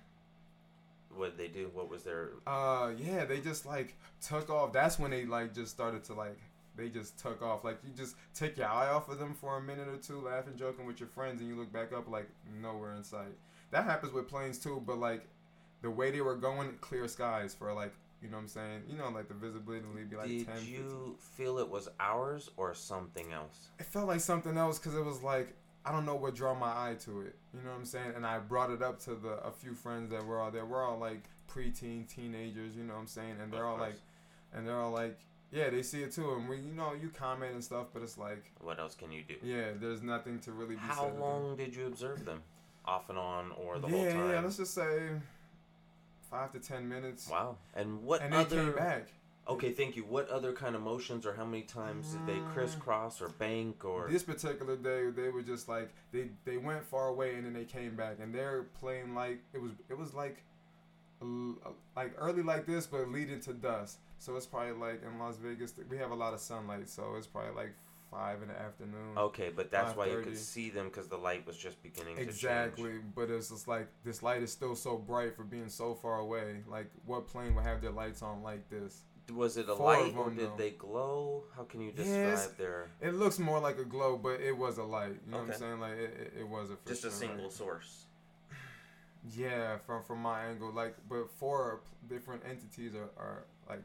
what 1.17 1.37
they 1.37 1.47
do? 1.47 1.69
What 1.73 1.89
was 1.89 2.03
their? 2.03 2.31
Uh, 2.47 2.91
yeah, 2.97 3.25
they 3.25 3.39
just 3.39 3.65
like 3.65 3.95
took 4.21 4.49
off. 4.49 4.73
That's 4.73 4.99
when 4.99 5.11
they 5.11 5.25
like 5.25 5.53
just 5.53 5.71
started 5.71 6.03
to 6.05 6.13
like 6.13 6.37
they 6.75 6.89
just 6.89 7.17
took 7.19 7.41
off. 7.41 7.63
Like 7.63 7.79
you 7.85 7.93
just 7.95 8.15
take 8.33 8.57
your 8.57 8.67
eye 8.67 8.89
off 8.89 9.09
of 9.09 9.19
them 9.19 9.33
for 9.33 9.57
a 9.57 9.61
minute 9.61 9.87
or 9.87 9.97
two, 9.97 10.21
laughing, 10.21 10.53
joking 10.57 10.85
with 10.85 10.99
your 10.99 11.09
friends, 11.09 11.41
and 11.41 11.49
you 11.49 11.55
look 11.55 11.71
back 11.71 11.93
up 11.93 12.09
like 12.09 12.29
nowhere 12.61 12.95
in 12.95 13.03
sight. 13.03 13.35
That 13.71 13.85
happens 13.85 14.13
with 14.13 14.27
planes 14.27 14.59
too, 14.59 14.81
but 14.85 14.97
like 14.97 15.27
the 15.81 15.89
way 15.89 16.11
they 16.11 16.21
were 16.21 16.35
going, 16.35 16.73
clear 16.81 17.07
skies 17.07 17.53
for 17.53 17.73
like 17.73 17.93
you 18.21 18.29
know 18.29 18.37
what 18.37 18.43
I'm 18.43 18.47
saying? 18.47 18.83
You 18.89 18.97
know, 18.97 19.09
like 19.09 19.27
the 19.27 19.33
visibility 19.33 19.83
would 19.93 20.09
be 20.09 20.15
like 20.15 20.27
Did 20.27 20.45
10. 20.47 20.55
Did 20.55 20.63
you 20.67 20.79
15. 20.79 21.15
feel 21.35 21.57
it 21.59 21.69
was 21.69 21.89
ours 21.99 22.49
or 22.55 22.73
something 22.73 23.33
else? 23.33 23.67
It 23.79 23.85
felt 23.85 24.07
like 24.07 24.21
something 24.21 24.57
else 24.57 24.79
because 24.79 24.95
it 24.95 25.03
was 25.03 25.21
like 25.21 25.53
I 25.85 25.91
don't 25.91 26.05
know 26.05 26.15
what 26.15 26.35
draw 26.35 26.53
my 26.53 26.67
eye 26.67 26.95
to 27.01 27.21
it. 27.21 27.35
You 27.53 27.61
know 27.63 27.71
what 27.71 27.79
I'm 27.79 27.85
saying? 27.85 28.13
And 28.15 28.25
I 28.25 28.39
brought 28.39 28.71
it 28.71 28.81
up 28.81 28.99
to 29.01 29.15
the 29.15 29.33
a 29.45 29.51
few 29.51 29.73
friends 29.73 30.09
that 30.11 30.25
were 30.25 30.39
all 30.39 30.51
there. 30.51 30.65
We're 30.65 30.83
all 30.83 30.97
like 30.97 31.23
preteen 31.53 32.07
teenagers. 32.07 32.75
You 32.75 32.83
know 32.83 32.93
what 32.93 33.01
I'm 33.01 33.07
saying? 33.07 33.35
And 33.41 33.51
they're 33.51 33.65
all 33.65 33.77
like, 33.77 33.95
and 34.53 34.67
they're 34.67 34.79
all 34.79 34.91
like, 34.91 35.19
yeah, 35.51 35.69
they 35.69 35.83
see 35.83 36.01
it 36.01 36.11
too. 36.11 36.33
And 36.33 36.47
we, 36.49 36.57
you 36.57 36.73
know, 36.73 36.93
you 36.93 37.09
comment 37.09 37.53
and 37.53 37.63
stuff, 37.63 37.87
but 37.93 38.01
it's 38.01 38.17
like, 38.17 38.51
what 38.61 38.79
else 38.79 38.95
can 38.95 39.11
you 39.11 39.23
do? 39.27 39.35
Yeah, 39.43 39.71
there's 39.79 40.01
nothing 40.01 40.39
to 40.41 40.51
really 40.51 40.75
be. 40.75 40.81
How 40.81 41.11
long 41.19 41.55
did 41.55 41.75
you 41.75 41.87
observe 41.87 42.25
them? 42.25 42.41
Off 42.85 43.09
and 43.09 43.17
on, 43.17 43.51
or 43.51 43.79
the 43.79 43.87
yeah, 43.87 43.93
whole 43.93 44.05
time? 44.05 44.29
Yeah, 44.31 44.39
let's 44.41 44.57
just 44.57 44.73
say 44.73 45.09
five 46.29 46.51
to 46.51 46.59
ten 46.59 46.89
minutes. 46.89 47.29
Wow. 47.29 47.57
And 47.75 48.03
what 48.03 48.21
and 48.21 48.33
other? 48.33 48.55
they 48.55 48.63
came 48.63 48.75
back. 48.75 49.07
Okay, 49.47 49.71
thank 49.71 49.95
you. 49.95 50.03
What 50.03 50.29
other 50.29 50.53
kind 50.53 50.75
of 50.75 50.81
motions 50.81 51.25
or 51.25 51.33
how 51.33 51.45
many 51.45 51.63
times 51.63 52.13
did 52.13 52.25
they 52.25 52.39
mm. 52.39 52.53
crisscross 52.53 53.21
or 53.21 53.29
bank 53.29 53.83
or 53.83 54.07
this 54.09 54.23
particular 54.23 54.77
day 54.77 55.09
they 55.09 55.29
were 55.29 55.41
just 55.41 55.67
like 55.67 55.89
they 56.11 56.29
they 56.45 56.57
went 56.57 56.85
far 56.85 57.09
away 57.09 57.35
and 57.35 57.45
then 57.45 57.53
they 57.53 57.65
came 57.65 57.95
back 57.95 58.17
and 58.21 58.33
they're 58.33 58.63
playing 58.79 59.13
like 59.13 59.39
it 59.53 59.61
was 59.61 59.71
it 59.89 59.97
was 59.97 60.13
like 60.13 60.43
like 61.95 62.13
early 62.17 62.41
like 62.41 62.65
this 62.65 62.85
but 62.85 63.09
leading 63.09 63.39
to 63.41 63.53
dusk. 63.53 63.99
So 64.19 64.37
it's 64.37 64.45
probably 64.45 64.71
like 64.73 65.01
in 65.03 65.19
Las 65.19 65.35
Vegas 65.37 65.73
we 65.89 65.97
have 65.97 66.11
a 66.11 66.15
lot 66.15 66.33
of 66.33 66.39
sunlight 66.39 66.89
so 66.89 67.15
it's 67.17 67.27
probably 67.27 67.53
like 67.53 67.73
five 68.13 68.41
in 68.41 68.47
the 68.47 68.59
afternoon. 68.59 69.17
Okay, 69.17 69.51
but 69.53 69.71
that's 69.71 69.95
why 69.95 70.05
you 70.05 70.21
could 70.21 70.37
see 70.37 70.69
them 70.69 70.85
because 70.85 71.07
the 71.07 71.17
light 71.17 71.45
was 71.45 71.57
just 71.57 71.81
beginning 71.83 72.15
to 72.15 72.21
exactly, 72.21 72.93
but 73.15 73.29
it's 73.29 73.49
just 73.49 73.67
like 73.67 73.87
this 74.03 74.21
light 74.23 74.41
is 74.41 74.51
still 74.51 74.75
so 74.75 74.97
bright 74.97 75.35
for 75.35 75.43
being 75.43 75.69
so 75.69 75.93
far 75.93 76.19
away. 76.19 76.57
Like, 76.69 76.89
what 77.05 77.27
plane 77.27 77.55
would 77.55 77.65
have 77.65 77.81
their 77.81 77.91
lights 77.91 78.21
on 78.21 78.43
like 78.43 78.69
this? 78.69 79.01
Was 79.31 79.57
it 79.57 79.69
a 79.69 79.75
Four 79.75 79.93
light 79.93 80.15
or 80.15 80.29
did 80.29 80.39
though. 80.39 80.53
they 80.57 80.71
glow? 80.71 81.43
How 81.55 81.63
can 81.63 81.81
you 81.81 81.91
describe 81.91 82.17
yes, 82.17 82.47
their? 82.57 82.89
It 83.01 83.13
looks 83.13 83.39
more 83.39 83.59
like 83.59 83.77
a 83.77 83.85
glow, 83.85 84.17
but 84.17 84.41
it 84.41 84.55
was 84.57 84.77
a 84.77 84.83
light. 84.83 85.15
You 85.25 85.31
know 85.31 85.37
okay. 85.37 85.47
what 85.47 85.53
I'm 85.53 85.59
saying? 85.59 85.79
Like 85.79 85.93
it, 85.93 86.33
it, 86.35 86.39
it 86.41 86.47
was 86.47 86.69
a 86.69 86.77
just 86.87 87.05
a 87.05 87.11
single 87.11 87.49
source. 87.49 88.05
Yeah, 89.37 89.77
from 89.85 90.03
from 90.03 90.21
my 90.21 90.47
angle, 90.47 90.73
like, 90.73 90.97
but 91.07 91.31
four 91.31 91.79
different 92.09 92.43
entities 92.45 92.91
are, 92.93 93.09
are 93.17 93.45
like, 93.69 93.81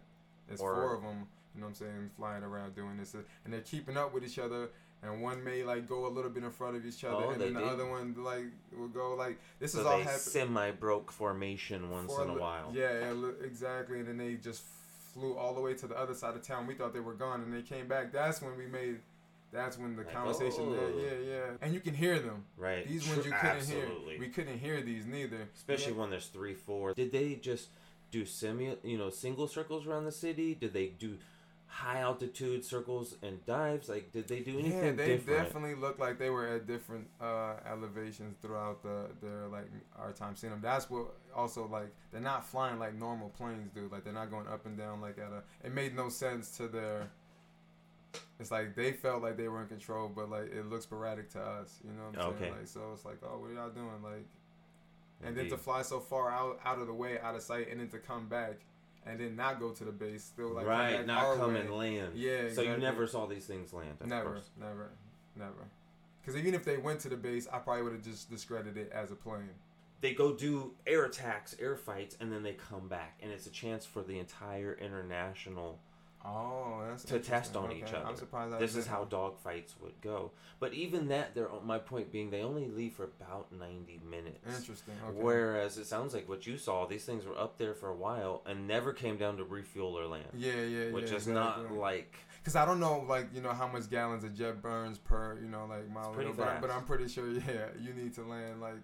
there's 0.48 0.60
or, 0.60 0.74
four 0.74 0.94
of 0.96 1.02
them. 1.02 1.28
You 1.54 1.60
know 1.60 1.66
what 1.66 1.68
I'm 1.68 1.74
saying? 1.76 2.10
Flying 2.16 2.42
around 2.42 2.74
doing 2.74 2.96
this, 2.96 3.14
uh, 3.14 3.18
and 3.44 3.54
they're 3.54 3.60
keeping 3.60 3.96
up 3.96 4.12
with 4.12 4.24
each 4.24 4.40
other. 4.40 4.70
And 5.00 5.22
one 5.22 5.44
may 5.44 5.62
like 5.62 5.88
go 5.88 6.08
a 6.08 6.08
little 6.08 6.28
bit 6.28 6.42
in 6.42 6.50
front 6.50 6.74
of 6.74 6.84
each 6.84 7.04
other, 7.04 7.26
oh, 7.26 7.30
and 7.30 7.40
then 7.40 7.54
the 7.54 7.60
did? 7.60 7.68
other 7.68 7.88
one 7.88 8.16
like 8.18 8.46
will 8.76 8.88
go 8.88 9.14
like 9.14 9.38
this 9.60 9.74
so 9.74 9.80
is 9.80 9.86
all 9.86 9.98
happening. 9.98 10.18
Semi 10.18 10.70
broke 10.72 11.12
formation 11.12 11.88
once 11.88 12.12
in 12.18 12.30
a 12.30 12.34
while. 12.34 12.72
Yeah, 12.74 13.14
exactly. 13.44 14.00
And 14.00 14.08
then 14.08 14.18
they 14.18 14.34
just 14.34 14.64
flew 15.12 15.36
all 15.36 15.54
the 15.54 15.60
way 15.60 15.74
to 15.74 15.86
the 15.86 15.98
other 15.98 16.14
side 16.14 16.34
of 16.34 16.42
town. 16.42 16.66
We 16.66 16.74
thought 16.74 16.92
they 16.92 17.00
were 17.00 17.14
gone, 17.14 17.42
and 17.42 17.52
they 17.52 17.62
came 17.62 17.88
back. 17.88 18.12
That's 18.12 18.42
when 18.42 18.56
we 18.56 18.66
made. 18.66 18.98
That's 19.50 19.78
when 19.78 19.96
the 19.96 20.02
like, 20.02 20.12
conversation. 20.12 20.64
Oh. 20.68 20.92
Yeah, 20.96 21.04
yeah, 21.04 21.30
yeah. 21.30 21.50
And 21.62 21.72
you 21.72 21.80
can 21.80 21.94
hear 21.94 22.18
them. 22.18 22.44
Right. 22.56 22.86
These 22.86 23.08
ones 23.08 23.24
you 23.24 23.32
couldn't 23.32 23.56
Absolutely. 23.56 24.12
hear. 24.12 24.20
We 24.20 24.28
couldn't 24.28 24.58
hear 24.58 24.82
these 24.82 25.06
neither. 25.06 25.48
Especially 25.56 25.92
yeah. 25.92 26.00
when 26.00 26.10
there's 26.10 26.26
three, 26.26 26.54
four. 26.54 26.92
Did 26.92 27.12
they 27.12 27.34
just 27.34 27.68
do 28.10 28.24
semi, 28.24 28.76
you 28.82 28.98
know, 28.98 29.10
single 29.10 29.48
circles 29.48 29.86
around 29.86 30.04
the 30.04 30.12
city? 30.12 30.54
Did 30.54 30.74
they 30.74 30.88
do 30.88 31.16
high 31.68 32.00
altitude 32.00 32.64
circles 32.64 33.16
and 33.22 33.44
dives? 33.46 33.88
Like, 33.88 34.12
did 34.12 34.28
they 34.28 34.40
do 34.40 34.58
anything 34.58 34.72
Yeah, 34.72 34.92
they 34.92 35.16
different? 35.16 35.26
definitely 35.26 35.74
looked 35.76 36.00
like 36.00 36.18
they 36.18 36.30
were 36.30 36.46
at 36.46 36.66
different 36.66 37.08
uh, 37.20 37.54
elevations 37.66 38.36
throughout 38.42 38.82
the 38.82 39.10
their 39.22 39.48
like 39.48 39.70
our 39.98 40.12
time 40.12 40.34
seeing 40.36 40.52
them. 40.52 40.60
That's 40.62 40.90
what 40.90 41.14
also 41.34 41.66
like 41.68 41.94
they're 42.10 42.20
not 42.20 42.46
flying 42.46 42.78
like 42.78 42.94
normal 42.94 43.30
planes 43.30 43.70
do. 43.74 43.88
Like 43.92 44.04
they're 44.04 44.12
not 44.12 44.30
going 44.30 44.48
up 44.48 44.66
and 44.66 44.76
down 44.76 45.00
like 45.00 45.18
at 45.18 45.32
a. 45.32 45.42
It 45.66 45.74
made 45.74 45.94
no 45.94 46.08
sense 46.08 46.56
to 46.58 46.68
their. 46.68 47.10
It's 48.40 48.50
like 48.50 48.74
they 48.74 48.92
felt 48.92 49.22
like 49.22 49.36
they 49.36 49.48
were 49.48 49.62
in 49.62 49.68
control, 49.68 50.08
but 50.08 50.30
like 50.30 50.52
it 50.52 50.66
looks 50.68 50.84
sporadic 50.84 51.30
to 51.30 51.40
us. 51.40 51.80
You 51.84 51.90
know 51.92 52.04
what 52.10 52.24
I'm 52.24 52.28
okay. 52.34 52.38
saying? 52.40 52.52
Like 52.52 52.66
so, 52.68 52.80
it's 52.94 53.04
like, 53.04 53.18
oh, 53.22 53.38
what 53.38 53.50
are 53.50 53.54
y'all 53.54 53.70
doing? 53.70 54.02
Like, 54.02 54.26
and 55.24 55.36
then 55.36 55.48
to 55.48 55.58
fly 55.58 55.82
so 55.82 56.00
far 56.00 56.30
out 56.30 56.60
out 56.64 56.78
of 56.78 56.86
the 56.86 56.94
way, 56.94 57.18
out 57.20 57.34
of 57.34 57.42
sight, 57.42 57.68
and 57.70 57.80
then 57.80 57.88
to 57.88 57.98
come 57.98 58.28
back 58.28 58.60
and 59.06 59.20
then 59.20 59.36
not 59.36 59.60
go 59.60 59.70
to 59.70 59.84
the 59.84 59.92
base. 59.92 60.24
Still 60.24 60.50
like 60.50 60.66
right, 60.66 61.06
not 61.06 61.36
come 61.36 61.54
way. 61.54 61.60
and 61.60 61.74
land. 61.74 62.12
Yeah. 62.14 62.30
Exactly. 62.30 62.64
So 62.66 62.70
you 62.72 62.76
never 62.78 63.06
saw 63.06 63.26
these 63.26 63.46
things 63.46 63.72
land. 63.72 63.96
never, 64.04 64.30
course. 64.30 64.50
never, 64.58 64.90
never. 65.36 65.68
Because 66.20 66.38
even 66.38 66.54
if 66.54 66.64
they 66.64 66.76
went 66.76 67.00
to 67.00 67.08
the 67.08 67.16
base, 67.16 67.48
I 67.50 67.58
probably 67.58 67.84
would 67.84 67.92
have 67.92 68.04
just 68.04 68.30
discredited 68.30 68.76
it 68.76 68.92
as 68.92 69.10
a 69.10 69.14
plane. 69.14 69.48
They 70.00 70.14
go 70.14 70.32
do 70.32 70.72
air 70.86 71.06
attacks, 71.06 71.56
air 71.58 71.74
fights, 71.74 72.16
and 72.20 72.30
then 72.30 72.42
they 72.42 72.52
come 72.52 72.86
back, 72.86 73.18
and 73.22 73.32
it's 73.32 73.46
a 73.46 73.50
chance 73.50 73.84
for 73.84 74.02
the 74.02 74.18
entire 74.18 74.78
international 74.80 75.80
Oh, 76.24 76.82
that's 76.88 77.04
to 77.04 77.20
test 77.20 77.54
on 77.54 77.66
okay. 77.66 77.78
each 77.78 77.92
other. 77.94 78.04
I'm 78.04 78.16
surprised. 78.16 78.58
this 78.58 78.74
is 78.74 78.86
how 78.86 79.04
dog 79.04 79.38
fights 79.38 79.74
would 79.80 80.00
go. 80.00 80.32
But 80.58 80.74
even 80.74 81.08
that, 81.08 81.34
they're 81.34 81.48
my 81.64 81.78
point 81.78 82.10
being, 82.10 82.30
they 82.30 82.42
only 82.42 82.68
leave 82.68 82.94
for 82.94 83.04
about 83.04 83.52
ninety 83.52 84.00
minutes. 84.08 84.58
Interesting. 84.58 84.94
Okay. 85.08 85.16
Whereas 85.16 85.78
it 85.78 85.86
sounds 85.86 86.14
like 86.14 86.28
what 86.28 86.46
you 86.46 86.58
saw, 86.58 86.86
these 86.86 87.04
things 87.04 87.24
were 87.24 87.38
up 87.38 87.56
there 87.56 87.72
for 87.72 87.88
a 87.88 87.94
while 87.94 88.42
and 88.46 88.66
never 88.66 88.92
came 88.92 89.16
down 89.16 89.36
to 89.36 89.44
refuel 89.44 89.98
or 89.98 90.06
land. 90.06 90.26
Yeah, 90.34 90.54
yeah, 90.54 90.90
Which 90.90 91.10
yeah, 91.10 91.16
is 91.16 91.28
exactly. 91.28 91.34
not 91.34 91.72
like. 91.72 92.16
Because 92.38 92.56
I 92.56 92.64
don't 92.64 92.80
know, 92.80 93.04
like 93.08 93.28
you 93.32 93.40
know, 93.40 93.52
how 93.52 93.68
much 93.68 93.88
gallons 93.88 94.24
of 94.24 94.34
jet 94.36 94.60
burns 94.60 94.98
per, 94.98 95.38
you 95.40 95.48
know, 95.48 95.66
like 95.66 95.88
mile. 95.88 96.12
Pretty 96.12 96.32
but, 96.32 96.60
but 96.60 96.70
I'm 96.70 96.84
pretty 96.84 97.06
sure, 97.08 97.30
yeah, 97.32 97.68
you 97.80 97.94
need 97.94 98.14
to 98.14 98.22
land 98.22 98.60
like. 98.60 98.74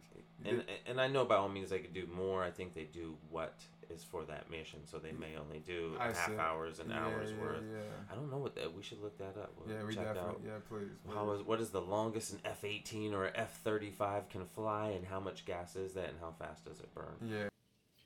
And 0.45 0.64
and 0.87 1.00
I 1.00 1.09
know 1.09 1.25
by 1.25 1.37
all 1.37 1.49
means 1.49 1.71
they 1.71 1.79
could 1.79 1.95
do 1.95 2.07
more. 2.14 2.45
I 2.45 2.50
think 2.50 2.75
they 2.75 2.85
do 2.85 3.17
what 3.31 3.55
is 3.94 4.04
for 4.04 4.24
that 4.24 4.50
mission, 4.50 4.80
so 4.84 4.98
they 4.98 5.12
may 5.12 5.36
only 5.40 5.60
do 5.60 5.96
I 5.98 6.06
half 6.06 6.26
see. 6.26 6.36
hours 6.36 6.80
and 6.80 6.90
yeah, 6.90 7.04
hours 7.04 7.30
yeah, 7.30 7.44
worth. 7.44 7.62
Yeah. 7.72 8.12
I 8.12 8.14
don't 8.14 8.30
know 8.30 8.38
what 8.38 8.54
that. 8.56 8.74
We 8.74 8.82
should 8.82 9.00
look 9.02 9.16
that 9.18 9.36
up. 9.40 9.52
We'll 9.58 9.74
yeah, 9.74 9.84
we 9.84 9.94
definitely. 9.94 10.20
Out. 10.20 10.40
Yeah, 10.44 10.52
please. 10.68 10.90
How 11.14 11.30
is 11.32 11.42
what 11.42 11.60
is 11.60 11.70
the 11.70 11.80
longest 11.80 12.32
an 12.32 12.40
F 12.44 12.64
eighteen 12.64 13.14
or 13.14 13.30
F 13.34 13.60
thirty 13.62 13.90
five 13.90 14.28
can 14.28 14.44
fly, 14.46 14.90
and 14.90 15.06
how 15.06 15.20
much 15.20 15.44
gas 15.44 15.76
is 15.76 15.94
that, 15.94 16.08
and 16.08 16.18
how 16.20 16.34
fast 16.38 16.64
does 16.64 16.80
it 16.80 16.94
burn? 16.94 17.14
Yeah. 17.22 17.48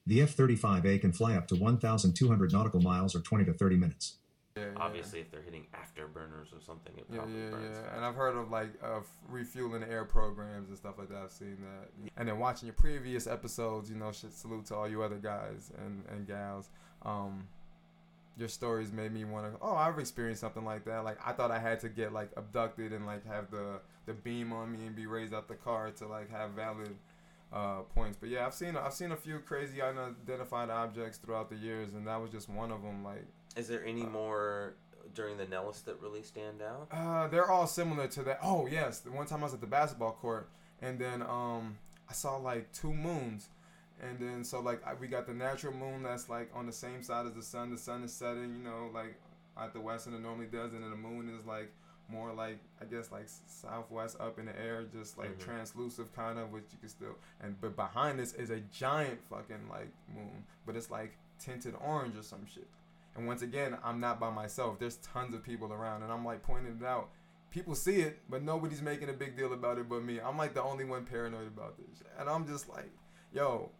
The 0.06 0.22
F 0.22 0.30
thirty 0.30 0.56
five 0.56 0.86
A 0.86 0.98
can 0.98 1.12
fly 1.12 1.34
up 1.34 1.48
to 1.48 1.56
one 1.56 1.78
thousand 1.78 2.14
two 2.14 2.28
hundred 2.28 2.52
nautical 2.52 2.80
miles 2.80 3.14
or 3.14 3.20
twenty 3.20 3.44
to 3.44 3.52
thirty 3.52 3.76
minutes. 3.76 4.16
Yeah, 4.58 4.66
Obviously, 4.76 5.20
if 5.20 5.30
they're 5.30 5.42
hitting 5.42 5.66
afterburners 5.74 6.56
or 6.56 6.60
something, 6.60 6.92
it 6.96 7.06
yeah, 7.10 7.18
probably 7.18 7.42
yeah, 7.42 7.50
burns. 7.50 7.78
Yeah, 7.82 7.96
and 7.96 8.04
I've 8.04 8.14
heard 8.14 8.36
of 8.36 8.50
like 8.50 8.70
of 8.82 9.06
refueling 9.28 9.84
air 9.84 10.04
programs 10.04 10.68
and 10.68 10.76
stuff 10.76 10.98
like 10.98 11.08
that. 11.08 11.22
I've 11.24 11.30
seen 11.30 11.58
that, 11.62 12.10
and 12.16 12.28
then 12.28 12.38
watching 12.38 12.66
your 12.66 12.74
previous 12.74 13.26
episodes, 13.26 13.90
you 13.90 13.96
know, 13.96 14.12
shit, 14.12 14.32
salute 14.32 14.66
to 14.66 14.74
all 14.74 14.88
you 14.88 15.02
other 15.02 15.18
guys 15.18 15.72
and 15.78 16.04
and 16.10 16.26
gals. 16.26 16.70
Um, 17.02 17.46
your 18.38 18.48
stories 18.48 18.92
made 18.92 19.12
me 19.12 19.24
want 19.24 19.52
to. 19.52 19.58
Oh, 19.60 19.74
I've 19.74 19.98
experienced 19.98 20.40
something 20.40 20.64
like 20.64 20.84
that. 20.84 21.04
Like 21.04 21.18
I 21.26 21.32
thought 21.32 21.50
I 21.50 21.58
had 21.58 21.80
to 21.80 21.88
get 21.88 22.12
like 22.12 22.30
abducted 22.36 22.92
and 22.92 23.04
like 23.04 23.26
have 23.26 23.50
the 23.50 23.80
the 24.06 24.14
beam 24.14 24.52
on 24.52 24.72
me 24.72 24.86
and 24.86 24.94
be 24.94 25.06
raised 25.06 25.34
out 25.34 25.48
the 25.48 25.54
car 25.54 25.90
to 25.90 26.06
like 26.06 26.30
have 26.30 26.52
valid 26.52 26.94
uh, 27.52 27.80
points. 27.94 28.16
But 28.18 28.30
yeah, 28.30 28.46
I've 28.46 28.54
seen 28.54 28.76
I've 28.76 28.94
seen 28.94 29.12
a 29.12 29.16
few 29.16 29.40
crazy 29.40 29.82
unidentified 29.82 30.70
objects 30.70 31.18
throughout 31.18 31.50
the 31.50 31.56
years, 31.56 31.94
and 31.94 32.06
that 32.06 32.20
was 32.20 32.30
just 32.30 32.48
one 32.48 32.70
of 32.70 32.82
them. 32.82 33.04
Like 33.04 33.26
is 33.56 33.68
there 33.68 33.84
any 33.84 34.02
uh, 34.02 34.08
more 34.08 34.74
during 35.14 35.36
the 35.36 35.46
Nellis 35.46 35.80
that 35.82 36.00
really 36.00 36.22
stand 36.22 36.62
out? 36.62 36.88
Uh, 36.90 37.28
they're 37.28 37.50
all 37.50 37.66
similar 37.66 38.06
to 38.08 38.22
that. 38.24 38.38
Oh 38.42 38.66
yes, 38.66 39.00
the 39.00 39.10
one 39.10 39.26
time 39.26 39.40
I 39.40 39.44
was 39.44 39.54
at 39.54 39.60
the 39.60 39.66
basketball 39.66 40.12
court, 40.12 40.48
and 40.80 40.98
then 40.98 41.22
um, 41.22 41.78
I 42.08 42.12
saw 42.12 42.36
like 42.36 42.72
two 42.72 42.92
moons, 42.92 43.48
and 44.00 44.18
then 44.18 44.44
so 44.44 44.60
like 44.60 44.86
I, 44.86 44.94
we 44.94 45.08
got 45.08 45.26
the 45.26 45.34
natural 45.34 45.74
moon 45.74 46.02
that's 46.02 46.28
like 46.28 46.50
on 46.54 46.66
the 46.66 46.72
same 46.72 47.02
side 47.02 47.26
as 47.26 47.32
the 47.32 47.42
sun. 47.42 47.70
The 47.70 47.78
sun 47.78 48.04
is 48.04 48.12
setting, 48.12 48.54
you 48.56 48.62
know, 48.62 48.90
like 48.92 49.14
at 49.60 49.72
the 49.72 49.80
west 49.80 50.06
and 50.06 50.14
it 50.14 50.20
normally 50.20 50.46
does, 50.46 50.72
and 50.72 50.82
then 50.82 50.90
the 50.90 50.96
moon 50.96 51.28
is 51.36 51.44
like 51.46 51.72
more 52.08 52.32
like 52.32 52.58
I 52.80 52.84
guess 52.84 53.10
like 53.12 53.26
southwest 53.46 54.16
up 54.20 54.38
in 54.38 54.46
the 54.46 54.58
air, 54.58 54.84
just 54.92 55.18
like 55.18 55.30
mm-hmm. 55.30 55.50
translucent 55.50 56.14
kind 56.14 56.38
of, 56.38 56.52
which 56.52 56.64
you 56.72 56.78
can 56.78 56.88
still 56.88 57.16
and 57.42 57.60
but 57.60 57.76
behind 57.76 58.18
this 58.18 58.34
is 58.34 58.50
a 58.50 58.60
giant 58.72 59.20
fucking 59.28 59.68
like 59.70 59.90
moon, 60.14 60.44
but 60.64 60.76
it's 60.76 60.90
like 60.90 61.16
tinted 61.38 61.74
orange 61.84 62.16
or 62.16 62.22
some 62.22 62.46
shit. 62.46 62.68
And 63.16 63.26
once 63.26 63.42
again, 63.42 63.76
I'm 63.82 64.00
not 64.00 64.20
by 64.20 64.30
myself. 64.30 64.78
There's 64.78 64.96
tons 64.96 65.34
of 65.34 65.42
people 65.42 65.72
around, 65.72 66.02
and 66.02 66.12
I'm 66.12 66.24
like 66.24 66.42
pointing 66.42 66.78
it 66.80 66.84
out. 66.84 67.08
People 67.50 67.74
see 67.74 68.00
it, 68.00 68.18
but 68.28 68.42
nobody's 68.42 68.82
making 68.82 69.08
a 69.08 69.12
big 69.12 69.36
deal 69.36 69.52
about 69.52 69.78
it 69.78 69.88
but 69.88 70.04
me. 70.04 70.20
I'm 70.20 70.36
like 70.36 70.54
the 70.54 70.62
only 70.62 70.84
one 70.84 71.04
paranoid 71.04 71.46
about 71.46 71.76
this, 71.78 72.02
and 72.18 72.28
I'm 72.28 72.46
just 72.46 72.68
like, 72.68 72.90
yo, 73.32 73.70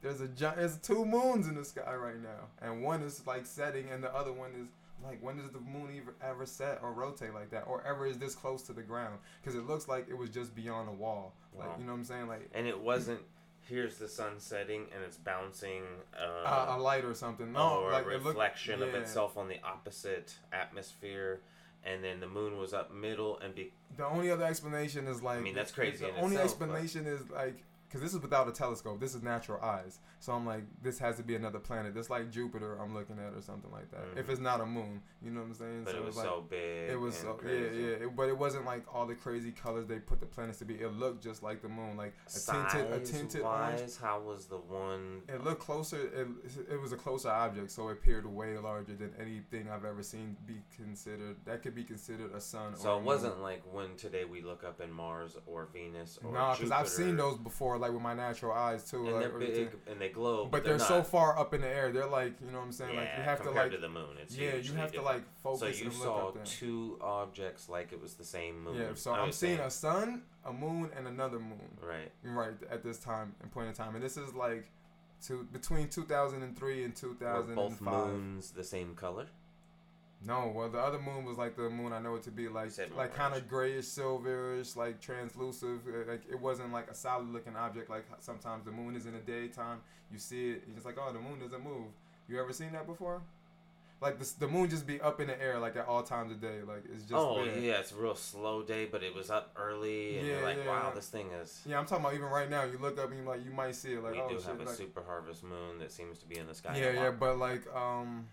there's 0.00 0.20
a 0.20 0.26
there's 0.26 0.78
two 0.78 1.04
moons 1.04 1.46
in 1.46 1.54
the 1.54 1.64
sky 1.64 1.94
right 1.94 2.20
now, 2.20 2.48
and 2.60 2.82
one 2.82 3.02
is 3.02 3.26
like 3.26 3.46
setting, 3.46 3.88
and 3.90 4.02
the 4.02 4.12
other 4.14 4.32
one 4.32 4.50
is 4.60 4.68
like 5.04 5.22
when 5.22 5.36
does 5.36 5.50
the 5.50 5.60
moon 5.60 5.90
ever, 6.00 6.14
ever 6.22 6.46
set 6.46 6.80
or 6.82 6.92
rotate 6.92 7.34
like 7.34 7.50
that, 7.50 7.64
or 7.66 7.84
ever 7.86 8.06
is 8.06 8.18
this 8.18 8.34
close 8.34 8.62
to 8.62 8.72
the 8.72 8.82
ground? 8.82 9.18
Because 9.40 9.56
it 9.58 9.66
looks 9.66 9.88
like 9.88 10.08
it 10.08 10.16
was 10.16 10.30
just 10.30 10.54
beyond 10.54 10.88
a 10.88 10.92
wall, 10.92 11.34
like 11.56 11.68
you 11.78 11.84
know 11.84 11.92
what 11.92 11.98
I'm 11.98 12.04
saying, 12.04 12.28
like. 12.28 12.48
And 12.54 12.66
it 12.66 12.78
wasn't 12.78 13.20
here's 13.68 13.96
the 13.98 14.08
sun 14.08 14.38
setting 14.38 14.86
and 14.94 15.02
it's 15.04 15.16
bouncing 15.16 15.82
uh, 16.18 16.46
uh, 16.46 16.76
a 16.76 16.78
light 16.78 17.04
or 17.04 17.14
something. 17.14 17.52
No, 17.52 17.80
or 17.80 17.92
like 17.92 18.04
a 18.04 18.08
reflection 18.08 18.80
looked, 18.80 18.92
yeah. 18.92 18.98
of 18.98 19.02
itself 19.04 19.36
on 19.36 19.48
the 19.48 19.58
opposite 19.64 20.34
atmosphere. 20.52 21.40
And 21.84 22.04
then 22.04 22.20
the 22.20 22.28
moon 22.28 22.58
was 22.58 22.72
up 22.72 22.94
middle, 22.94 23.40
and 23.40 23.56
be- 23.56 23.72
the 23.96 24.06
only 24.06 24.30
other 24.30 24.44
explanation 24.44 25.08
is 25.08 25.20
like 25.20 25.38
I 25.38 25.42
mean 25.42 25.56
that's 25.56 25.72
crazy. 25.72 26.04
The 26.04 26.14
only 26.16 26.36
itself, 26.36 26.44
explanation 26.44 27.04
but... 27.04 27.12
is 27.12 27.30
like 27.30 27.64
because 27.92 28.02
this 28.02 28.14
is 28.14 28.22
without 28.22 28.48
a 28.48 28.52
telescope. 28.52 28.98
This 28.98 29.14
is 29.14 29.22
natural 29.22 29.62
eyes. 29.62 29.98
So 30.18 30.32
I'm 30.32 30.46
like, 30.46 30.62
this 30.82 30.98
has 31.00 31.18
to 31.18 31.22
be 31.22 31.34
another 31.34 31.58
planet. 31.58 31.92
This 31.94 32.08
like 32.08 32.30
Jupiter 32.30 32.78
I'm 32.80 32.94
looking 32.94 33.18
at 33.18 33.36
or 33.36 33.42
something 33.42 33.70
like 33.70 33.90
that. 33.90 34.00
Mm-hmm. 34.00 34.18
If 34.18 34.30
it's 34.30 34.40
not 34.40 34.62
a 34.62 34.66
moon, 34.66 35.02
you 35.22 35.30
know 35.30 35.40
what 35.40 35.48
I'm 35.48 35.54
saying? 35.54 35.82
But 35.84 35.92
so 35.92 35.98
it 35.98 36.04
was, 36.06 36.16
like, 36.16 36.24
so 36.24 36.44
big. 36.48 36.90
It 36.90 36.98
was 36.98 37.14
so 37.14 37.34
crazy. 37.34 37.76
yeah, 37.76 37.86
yeah. 37.88 38.04
It, 38.04 38.16
but 38.16 38.30
it 38.30 38.38
wasn't 38.38 38.64
like 38.64 38.86
all 38.94 39.04
the 39.04 39.14
crazy 39.14 39.50
colors 39.50 39.86
they 39.86 39.98
put 39.98 40.20
the 40.20 40.26
planets 40.26 40.58
to 40.60 40.64
be. 40.64 40.74
It 40.74 40.94
looked 40.94 41.22
just 41.22 41.42
like 41.42 41.60
the 41.60 41.68
moon, 41.68 41.98
like 41.98 42.14
a 42.26 42.30
Size 42.30 42.72
tinted, 42.72 42.92
a 42.92 43.00
tinted 43.04 43.42
wise, 43.42 43.80
orange. 43.80 43.96
How 44.00 44.20
was 44.20 44.46
the 44.46 44.56
one? 44.56 45.20
It 45.28 45.44
looked 45.44 45.60
closer. 45.60 45.98
It, 45.98 46.28
it 46.72 46.80
was 46.80 46.92
a 46.92 46.96
closer 46.96 47.28
object, 47.28 47.70
so 47.72 47.90
it 47.90 47.92
appeared 47.92 48.24
way 48.24 48.56
larger 48.56 48.94
than 48.94 49.10
anything 49.20 49.68
I've 49.70 49.84
ever 49.84 50.02
seen 50.02 50.34
be 50.46 50.62
considered. 50.74 51.36
That 51.44 51.62
could 51.62 51.74
be 51.74 51.84
considered 51.84 52.34
a 52.34 52.40
sun. 52.40 52.74
So 52.74 52.96
it 52.96 53.02
wasn't 53.02 53.42
like 53.42 53.62
when 53.70 53.96
today 53.96 54.24
we 54.24 54.40
look 54.40 54.64
up 54.64 54.80
in 54.80 54.90
Mars 54.90 55.36
or 55.44 55.68
Venus 55.74 56.18
or. 56.24 56.32
No, 56.32 56.54
because 56.56 56.70
I've 56.70 56.88
seen 56.88 57.18
those 57.18 57.36
before, 57.36 57.81
like 57.82 57.92
with 57.92 58.00
my 58.00 58.14
natural 58.14 58.52
eyes 58.52 58.90
too. 58.90 59.04
And 59.04 59.14
like, 59.14 59.20
they're 59.20 59.38
big 59.38 59.70
and 59.86 60.00
they 60.00 60.08
glow, 60.08 60.44
but, 60.44 60.50
but 60.50 60.64
they're, 60.64 60.78
they're 60.78 60.86
so 60.86 61.02
far 61.02 61.38
up 61.38 61.52
in 61.52 61.60
the 61.60 61.68
air. 61.68 61.92
They're 61.92 62.06
like, 62.06 62.32
you 62.40 62.50
know 62.50 62.58
what 62.58 62.64
I'm 62.64 62.72
saying? 62.72 62.94
Yeah, 62.94 63.00
like 63.00 63.10
you 63.18 63.22
have 63.22 63.38
to 63.38 63.44
compared 63.44 63.72
like 63.72 63.80
to 63.80 63.86
the 63.86 63.92
moon. 63.92 64.16
It's 64.22 64.36
yeah, 64.36 64.46
you 64.46 64.52
have 64.52 64.62
different. 64.62 64.94
to 64.94 65.02
like 65.02 65.22
focus. 65.42 65.78
So 65.78 65.84
you 65.84 65.90
saw 65.90 66.32
two 66.44 66.98
objects 67.02 67.68
like 67.68 67.92
it 67.92 68.00
was 68.00 68.14
the 68.14 68.24
same 68.24 68.64
moon. 68.64 68.76
Yeah, 68.76 68.94
so 68.94 69.12
I'm 69.12 69.32
seeing 69.32 69.60
a 69.60 69.70
sun, 69.70 70.22
a 70.46 70.52
moon, 70.52 70.90
and 70.96 71.06
another 71.06 71.38
moon. 71.38 71.76
Right. 71.80 72.10
Right 72.24 72.54
at 72.70 72.82
this 72.82 72.98
time 72.98 73.34
and 73.42 73.50
point 73.52 73.68
in 73.68 73.74
time, 73.74 73.94
and 73.94 74.02
this 74.02 74.16
is 74.16 74.32
like, 74.34 74.70
to 75.26 75.46
between 75.52 75.88
2003 75.88 76.84
and 76.84 76.96
2005. 76.96 77.48
Were 77.48 77.54
both 77.54 77.80
moons 77.80 78.50
the 78.50 78.64
same 78.64 78.94
color? 78.94 79.26
No, 80.24 80.52
well 80.54 80.68
the 80.68 80.78
other 80.78 81.00
moon 81.00 81.24
was 81.24 81.36
like 81.36 81.56
the 81.56 81.68
moon 81.68 81.92
I 81.92 81.98
know 81.98 82.14
it 82.14 82.22
to 82.24 82.30
be 82.30 82.48
like 82.48 82.70
like 82.96 83.14
kind 83.14 83.34
of 83.34 83.48
grayish 83.48 83.86
silverish, 83.86 84.76
like 84.76 85.00
translucent. 85.00 85.82
Uh, 85.86 86.10
like 86.10 86.22
it 86.30 86.40
wasn't 86.40 86.72
like 86.72 86.88
a 86.88 86.94
solid 86.94 87.28
looking 87.32 87.56
object 87.56 87.90
like 87.90 88.04
sometimes 88.20 88.64
the 88.64 88.70
moon 88.70 88.94
is 88.94 89.06
in 89.06 89.14
the 89.14 89.18
daytime. 89.18 89.80
You 90.12 90.18
see 90.18 90.50
it, 90.50 90.64
you're 90.66 90.74
just 90.74 90.86
like, 90.86 90.96
oh, 90.98 91.12
the 91.12 91.18
moon 91.18 91.40
doesn't 91.40 91.64
move. 91.64 91.86
You 92.28 92.40
ever 92.40 92.52
seen 92.52 92.72
that 92.72 92.86
before? 92.86 93.22
Like 94.02 94.18
the, 94.18 94.28
the 94.40 94.48
moon 94.48 94.68
just 94.68 94.84
be 94.84 95.00
up 95.00 95.20
in 95.20 95.28
the 95.28 95.40
air 95.40 95.60
like 95.60 95.76
at 95.76 95.86
all 95.86 96.02
times 96.02 96.32
of 96.32 96.40
day. 96.40 96.58
Like 96.66 96.82
it's 96.92 97.04
just. 97.04 97.14
Oh 97.14 97.44
there. 97.44 97.58
yeah, 97.58 97.74
it's 97.74 97.92
a 97.92 97.94
real 97.94 98.16
slow 98.16 98.62
day, 98.62 98.84
but 98.84 99.04
it 99.04 99.14
was 99.14 99.30
up 99.30 99.54
early, 99.56 100.18
and 100.18 100.26
yeah, 100.26 100.34
you're 100.34 100.42
like, 100.42 100.56
yeah. 100.58 100.66
wow, 100.66 100.92
this 100.92 101.08
thing 101.08 101.28
is. 101.40 101.60
Yeah, 101.64 101.78
I'm 101.78 101.86
talking 101.86 102.04
about 102.04 102.14
even 102.14 102.26
right 102.26 102.50
now. 102.50 102.64
You 102.64 102.78
look 102.78 102.98
up 102.98 103.10
and 103.10 103.20
you 103.20 103.24
like 103.24 103.44
you 103.44 103.52
might 103.52 103.76
see 103.76 103.92
it 103.92 104.02
like. 104.02 104.14
We 104.14 104.20
oh, 104.20 104.28
do 104.28 104.36
shit, 104.38 104.46
have 104.46 104.60
a 104.60 104.64
like, 104.64 104.74
super 104.74 105.02
harvest 105.06 105.44
moon 105.44 105.78
that 105.78 105.92
seems 105.92 106.18
to 106.18 106.26
be 106.26 106.36
in 106.36 106.48
the 106.48 106.54
sky. 106.54 106.76
Yeah, 106.76 106.92
yeah, 106.92 107.10
but 107.10 107.38
like 107.38 107.62
um. 107.74 108.26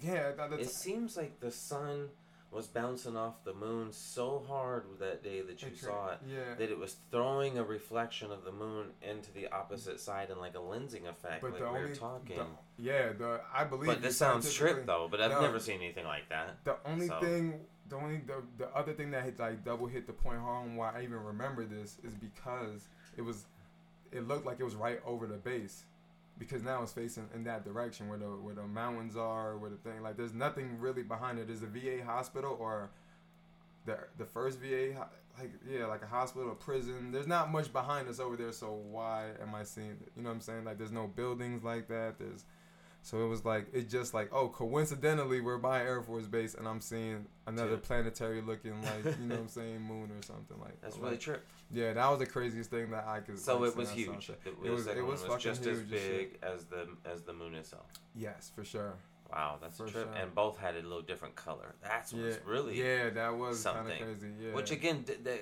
Yeah, 0.00 0.32
that, 0.32 0.52
it 0.52 0.70
seems 0.70 1.16
like 1.16 1.40
the 1.40 1.50
sun 1.50 2.08
was 2.50 2.66
bouncing 2.66 3.16
off 3.16 3.44
the 3.44 3.52
moon 3.52 3.92
so 3.92 4.42
hard 4.48 4.84
that 5.00 5.22
day 5.22 5.42
that 5.42 5.60
you 5.62 5.68
saw 5.74 6.12
it 6.12 6.18
yeah. 6.26 6.54
that 6.56 6.70
it 6.70 6.78
was 6.78 6.96
throwing 7.10 7.58
a 7.58 7.64
reflection 7.64 8.32
of 8.32 8.42
the 8.44 8.52
moon 8.52 8.86
into 9.02 9.30
the 9.32 9.46
opposite 9.48 10.00
side 10.00 10.30
and 10.30 10.40
like 10.40 10.54
a 10.54 10.58
lensing 10.58 11.06
effect 11.06 11.42
but 11.42 11.50
like 11.50 11.60
the 11.60 11.64
we 11.64 11.76
only, 11.76 11.90
were 11.90 11.94
talking 11.94 12.36
the, 12.36 12.46
yeah 12.82 13.12
the 13.12 13.40
i 13.54 13.64
believe 13.64 13.86
but 13.86 14.00
this 14.00 14.16
sounds 14.16 14.50
trip 14.52 14.86
though 14.86 15.08
but 15.10 15.20
i've 15.20 15.42
never 15.42 15.58
seen 15.58 15.80
anything 15.82 16.06
like 16.06 16.26
that 16.30 16.56
the 16.64 16.76
only 16.86 17.06
so. 17.06 17.20
thing 17.20 17.60
the 17.90 17.96
only 17.96 18.22
the, 18.26 18.42
the 18.56 18.68
other 18.74 18.94
thing 18.94 19.10
that 19.10 19.24
hit 19.24 19.38
like 19.38 19.62
double 19.62 19.86
hit 19.86 20.06
the 20.06 20.12
point 20.12 20.38
home 20.38 20.74
why 20.74 20.90
i 20.96 21.02
even 21.02 21.22
remember 21.22 21.66
this 21.66 21.98
is 22.02 22.14
because 22.14 22.88
it 23.18 23.22
was 23.22 23.44
it 24.10 24.26
looked 24.26 24.46
like 24.46 24.58
it 24.58 24.64
was 24.64 24.74
right 24.74 25.00
over 25.04 25.26
the 25.26 25.36
base 25.36 25.84
because 26.38 26.62
now 26.62 26.82
it's 26.82 26.92
facing 26.92 27.28
in 27.34 27.44
that 27.44 27.64
direction 27.64 28.08
where 28.08 28.18
the 28.18 28.26
where 28.26 28.54
the 28.54 28.66
mountains 28.66 29.16
are, 29.16 29.56
where 29.56 29.70
the 29.70 29.76
thing 29.76 30.02
like 30.02 30.16
there's 30.16 30.34
nothing 30.34 30.78
really 30.78 31.02
behind 31.02 31.38
it. 31.38 31.48
There's 31.48 31.62
a 31.62 31.66
VA 31.66 32.04
hospital 32.04 32.56
or 32.58 32.90
the 33.86 33.98
the 34.18 34.24
first 34.24 34.60
VA 34.60 35.06
like 35.38 35.52
yeah 35.68 35.86
like 35.86 36.02
a 36.02 36.06
hospital, 36.06 36.50
a 36.50 36.54
prison. 36.54 37.10
There's 37.12 37.26
not 37.26 37.50
much 37.50 37.72
behind 37.72 38.08
us 38.08 38.20
over 38.20 38.36
there. 38.36 38.52
So 38.52 38.72
why 38.90 39.30
am 39.42 39.54
I 39.54 39.64
seeing? 39.64 39.96
You 40.16 40.22
know 40.22 40.28
what 40.28 40.36
I'm 40.36 40.40
saying? 40.40 40.64
Like 40.64 40.78
there's 40.78 40.92
no 40.92 41.06
buildings 41.06 41.64
like 41.64 41.88
that. 41.88 42.18
There's 42.18 42.44
So 43.08 43.24
it 43.24 43.28
was 43.28 43.42
like 43.42 43.68
it 43.72 43.88
just 43.88 44.12
like 44.12 44.28
oh 44.32 44.48
coincidentally 44.48 45.40
we're 45.40 45.56
by 45.56 45.80
Air 45.80 46.02
Force 46.02 46.26
Base 46.26 46.52
and 46.54 46.68
I'm 46.68 46.82
seeing 46.82 47.24
another 47.46 47.70
Dude. 47.76 47.82
planetary 47.84 48.42
looking 48.42 48.74
like 48.82 49.02
you 49.18 49.26
know 49.26 49.36
what 49.36 49.40
I'm 49.44 49.48
saying 49.48 49.80
moon 49.80 50.10
or 50.10 50.20
something 50.22 50.60
like 50.60 50.78
That's 50.82 50.96
like, 50.96 51.04
really 51.04 51.16
true. 51.16 51.38
yeah 51.72 51.94
that 51.94 52.06
was 52.10 52.18
the 52.18 52.26
craziest 52.26 52.68
thing 52.70 52.90
that 52.90 53.06
I 53.06 53.20
could 53.20 53.38
So 53.38 53.56
like, 53.58 53.70
it 53.70 53.76
was 53.76 53.88
say 53.88 53.94
I 53.94 53.96
huge. 53.96 54.30
It 54.44 54.70
was- 54.70 54.86
it 54.86 54.96
was 55.02 55.12
was 55.12 55.22
fucking 55.22 55.38
just 55.40 55.60
as 55.64 55.78
huge 55.78 55.92
as 55.94 56.00
big 56.02 56.38
as 56.42 56.64
the 56.66 56.88
as 57.10 57.22
the 57.22 57.32
moon 57.32 57.54
itself. 57.54 57.86
yes 58.14 58.52
for 58.54 58.62
sure 58.64 58.94
Wow, 59.32 59.56
that's 59.60 59.78
a 59.80 59.86
trip. 59.86 59.92
sure. 60.12 60.22
And 60.22 60.34
both 60.34 60.58
had 60.58 60.74
a 60.74 60.80
little 60.82 61.02
different 61.02 61.34
color. 61.36 61.74
That's 61.82 62.12
yeah 62.12 62.24
what's 62.24 62.38
really 62.46 62.78
yeah 62.78 63.08
that 63.10 63.36
was 63.36 63.62
kind 63.64 63.78
of 63.78 63.84
something. 63.88 64.04
crazy 64.04 64.28
yeah 64.42 64.54
Which 64.54 64.70
again, 64.70 65.04
th- 65.04 65.22
th- 65.24 65.40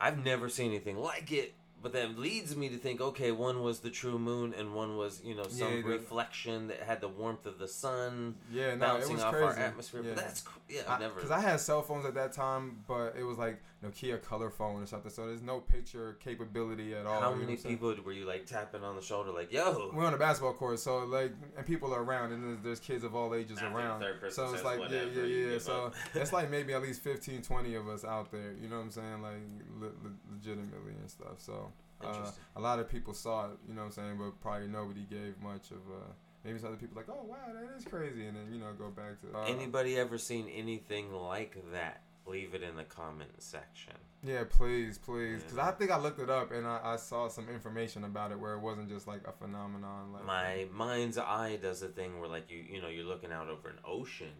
I've 0.00 0.22
never 0.24 0.48
seen 0.48 0.70
anything 0.70 0.96
like 0.98 1.30
it. 1.32 1.54
But 1.84 1.92
that 1.92 2.18
leads 2.18 2.56
me 2.56 2.70
to 2.70 2.78
think, 2.78 3.02
okay, 3.02 3.30
one 3.30 3.62
was 3.62 3.80
the 3.80 3.90
true 3.90 4.18
moon, 4.18 4.54
and 4.56 4.74
one 4.74 4.96
was, 4.96 5.20
you 5.22 5.34
know, 5.34 5.46
some 5.48 5.70
Yeah, 5.70 5.82
reflection 5.84 6.68
that 6.68 6.80
had 6.80 7.02
the 7.02 7.08
warmth 7.08 7.44
of 7.44 7.58
the 7.58 7.68
sun 7.68 8.36
yeah 8.50 8.68
no 8.68 8.72
it 8.72 8.78
bouncing 8.80 9.14
was 9.16 9.22
off 9.22 9.32
crazy 9.34 9.46
our 9.46 9.58
atmosphere. 9.58 10.00
yeah. 10.02 10.14
But 10.14 10.24
that's, 10.24 10.40
cr- 10.40 10.58
yeah, 10.70 10.80
I've 10.88 11.00
never. 11.00 11.14
Because 11.16 11.30
I, 11.30 11.40
had 11.40 11.60
cell 11.60 11.82
phones 11.82 12.06
at 12.06 12.14
that 12.14 12.32
time, 12.32 12.82
but 12.88 13.16
it 13.18 13.22
was 13.22 13.36
like 13.36 13.62
Nokia 13.84 14.22
color 14.22 14.48
phone 14.48 14.82
or 14.82 14.86
something. 14.86 15.10
So 15.10 15.26
there's 15.26 15.42
no 15.42 15.60
picture 15.60 16.16
capability 16.24 16.94
at 16.94 17.04
all. 17.04 17.20
how 17.20 17.28
you 17.30 17.36
know 17.36 17.42
many 17.42 17.56
saying? 17.58 17.74
people 17.74 17.94
were 18.02 18.12
you 18.12 18.24
like 18.24 18.46
tapping 18.46 18.82
on 18.82 18.96
the 18.96 19.02
shoulder, 19.02 19.30
like, 19.30 19.52
yo? 19.52 19.90
We're 19.94 20.06
on 20.06 20.14
a 20.14 20.18
basketball 20.18 20.54
court, 20.54 20.80
so 20.80 21.04
like, 21.04 21.34
and 21.54 21.66
people 21.66 21.94
are 21.94 22.02
around, 22.02 22.32
and 22.32 22.42
there's, 22.42 22.58
there's 22.64 22.80
kids 22.80 23.04
of 23.04 23.14
all 23.14 23.34
ages 23.34 23.58
After 23.58 23.76
around. 23.76 24.02
So 24.30 24.54
it's 24.54 24.64
like, 24.64 24.80
yeah, 24.90 25.02
yeah, 25.14 25.24
yeah. 25.24 25.58
So 25.58 25.92
it's 26.14 26.32
like 26.32 26.50
maybe 26.50 26.72
at 26.72 26.80
least 26.80 27.02
15, 27.02 27.42
20 27.42 27.74
of 27.74 27.88
us 27.88 28.06
out 28.06 28.32
there. 28.32 28.54
You 28.58 28.68
know 28.68 28.76
what 28.76 28.84
I'm 28.84 28.90
saying? 28.90 29.20
Like, 29.20 29.42
le- 29.78 30.08
le- 30.08 30.16
legitimately 30.32 30.92
and 30.98 31.10
stuff. 31.10 31.40
So 31.40 31.70
uh, 32.02 32.30
a 32.56 32.60
lot 32.60 32.78
of 32.78 32.88
people 32.88 33.14
saw 33.14 33.46
it. 33.46 33.58
You 33.68 33.74
know 33.74 33.82
what 33.82 33.86
I'm 33.86 33.92
saying? 33.92 34.16
But 34.18 34.40
probably 34.40 34.68
nobody 34.68 35.04
gave 35.04 35.38
much 35.42 35.70
of. 35.70 35.78
Uh, 35.78 36.12
maybe 36.44 36.58
some 36.58 36.68
other 36.68 36.76
people 36.76 36.96
like, 36.96 37.08
oh 37.08 37.24
wow, 37.24 37.36
that 37.54 37.76
is 37.76 37.84
crazy, 37.84 38.26
and 38.26 38.36
then 38.36 38.52
you 38.52 38.58
know 38.58 38.72
go 38.78 38.88
back 38.88 39.20
to. 39.22 39.38
Uh, 39.38 39.44
Anybody 39.44 39.96
ever 39.98 40.18
seen 40.18 40.48
anything 40.48 41.12
like 41.12 41.56
that? 41.72 42.02
Leave 42.26 42.54
it 42.54 42.62
in 42.62 42.74
the 42.74 42.84
comment 42.84 43.30
section. 43.38 43.92
Yeah, 44.22 44.44
please, 44.48 44.96
please, 44.96 45.42
because 45.42 45.58
Yeah. 45.58 45.68
I 45.68 45.72
think 45.72 45.90
I 45.90 45.98
looked 45.98 46.18
it 46.20 46.30
up 46.30 46.52
and 46.52 46.66
I, 46.66 46.80
I 46.82 46.96
saw 46.96 47.28
some 47.28 47.50
information 47.50 48.04
about 48.04 48.32
it 48.32 48.40
where 48.40 48.54
it 48.54 48.60
wasn't 48.60 48.88
just 48.88 49.06
like 49.06 49.20
a 49.28 49.32
phenomenon. 49.32 50.14
Like 50.14 50.24
My 50.24 50.66
mind's 50.72 51.18
eye 51.18 51.58
does 51.60 51.82
a 51.82 51.88
thing 51.88 52.18
where, 52.18 52.28
like, 52.30 52.50
you 52.50 52.64
you 52.66 52.80
know, 52.80 52.88
you're 52.88 53.04
looking 53.04 53.30
out 53.30 53.48
over 53.50 53.68
an 53.68 53.76
ocean. 53.84 54.32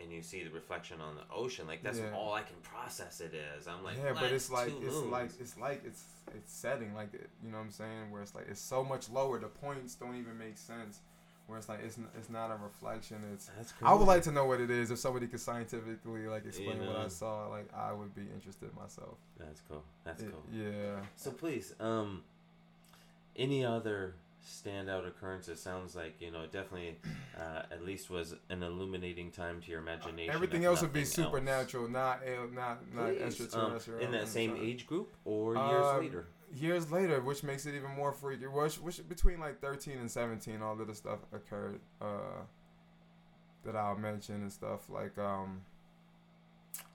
And 0.00 0.12
you 0.12 0.22
see 0.22 0.44
the 0.44 0.50
reflection 0.50 1.00
on 1.00 1.16
the 1.16 1.22
ocean, 1.34 1.66
like 1.66 1.82
that's 1.82 1.98
Yeah. 1.98 2.14
all 2.14 2.32
I 2.32 2.42
can 2.42 2.56
process 2.62 3.20
it 3.20 3.34
is. 3.34 3.66
I'm 3.66 3.82
like, 3.82 3.96
yeah, 3.96 4.12
but 4.12 4.22
what? 4.22 4.32
it's 4.32 4.48
like 4.50 4.68
it's 4.80 4.94
moons. 4.94 5.10
like 5.10 5.30
it's 5.40 5.58
like 5.58 5.82
it's 5.84 6.04
it's 6.36 6.52
setting 6.52 6.94
like 6.94 7.12
it, 7.14 7.28
you 7.44 7.50
know 7.50 7.58
what 7.58 7.64
I'm 7.64 7.70
saying? 7.72 8.10
Where 8.12 8.22
it's 8.22 8.34
like 8.34 8.46
it's 8.48 8.60
so 8.60 8.84
much 8.84 9.08
lower. 9.10 9.40
The 9.40 9.48
points 9.48 9.96
don't 9.96 10.14
even 10.16 10.38
make 10.38 10.56
sense. 10.56 11.00
Where 11.48 11.58
it's 11.58 11.68
like 11.68 11.80
it's 11.82 11.98
it's 12.16 12.30
not 12.30 12.50
a 12.52 12.56
reflection. 12.62 13.16
It's 13.32 13.50
That's 13.56 13.72
I 13.82 13.92
would 13.92 14.06
like 14.06 14.22
to 14.24 14.30
know 14.30 14.44
what 14.44 14.60
it 14.60 14.70
is. 14.70 14.90
If 14.92 14.98
somebody 15.00 15.26
could 15.26 15.40
scientifically 15.40 16.26
like 16.28 16.46
explain 16.46 16.78
what 16.78 16.90
know. 16.90 17.04
I 17.04 17.08
saw, 17.08 17.48
like 17.48 17.68
I 17.74 17.92
would 17.92 18.14
be 18.14 18.22
interested 18.34 18.72
myself. 18.76 19.16
That's 19.36 19.62
cool. 19.68 19.82
That's 20.04 20.22
It- 20.22 20.30
cool. 20.30 20.42
Yeah. 20.52 21.00
So 21.16 21.32
please, 21.32 21.74
um, 21.80 22.22
any 23.34 23.64
other 23.64 24.14
standout 24.46 25.06
occurrences? 25.06 25.58
It 25.58 25.62
sounds 25.62 25.94
like 25.96 26.20
you 26.20 26.30
know 26.30 26.44
definitely 26.46 26.98
uh, 27.38 27.62
at 27.70 27.84
least 27.84 28.10
was 28.10 28.34
an 28.50 28.62
illuminating 28.62 29.30
time 29.30 29.60
to 29.62 29.70
your 29.70 29.80
imagination. 29.80 30.34
Everything 30.34 30.64
else 30.64 30.82
would 30.82 30.92
be 30.92 31.00
else. 31.00 31.12
supernatural, 31.12 31.88
not 31.88 32.20
not 32.52 32.78
not 32.94 33.06
Please, 33.08 33.20
um, 33.20 33.26
extraterrestrial. 33.26 34.00
in 34.00 34.10
that 34.12 34.28
same 34.28 34.56
age 34.56 34.86
group 34.86 35.12
or 35.24 35.54
years 35.54 35.86
Uh, 35.86 35.98
later. 35.98 36.26
years 36.54 36.90
later, 36.92 37.20
which 37.20 37.42
makes 37.42 37.66
it 37.66 37.74
even 37.74 37.90
more 37.92 38.12
freaky. 38.12 38.46
Which, 38.46 38.76
which 38.76 39.06
between 39.08 39.38
like 39.40 39.60
thirteen 39.60 39.98
and 39.98 40.10
seventeen, 40.10 40.62
all 40.62 40.80
of 40.80 40.86
this 40.86 40.98
stuff 40.98 41.18
occurred. 41.32 41.80
Uh, 42.00 42.42
that 43.64 43.74
I'll 43.76 43.96
mention 43.96 44.36
and 44.36 44.52
stuff 44.52 44.88
like 44.88 45.18
um. 45.18 45.62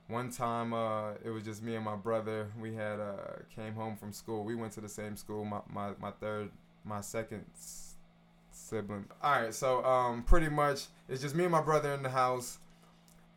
One 0.07 0.31
time, 0.31 0.73
uh, 0.73 1.11
it 1.23 1.29
was 1.29 1.43
just 1.43 1.63
me 1.63 1.75
and 1.75 1.85
my 1.85 1.95
brother. 1.95 2.51
We 2.59 2.75
had 2.75 2.99
uh 2.99 3.43
came 3.55 3.73
home 3.73 3.95
from 3.95 4.11
school. 4.11 4.43
We 4.43 4.53
went 4.53 4.73
to 4.73 4.81
the 4.81 4.89
same 4.89 5.15
school. 5.15 5.45
My 5.45 5.61
my, 5.69 5.91
my 5.99 6.11
third, 6.11 6.51
my 6.85 7.01
second 7.01 7.45
sibling. 8.51 9.05
All 9.21 9.41
right, 9.41 9.53
so 9.53 9.83
um, 9.85 10.23
pretty 10.23 10.49
much 10.49 10.85
it's 11.09 11.21
just 11.21 11.35
me 11.35 11.43
and 11.43 11.51
my 11.51 11.61
brother 11.61 11.93
in 11.93 12.03
the 12.03 12.09
house. 12.09 12.59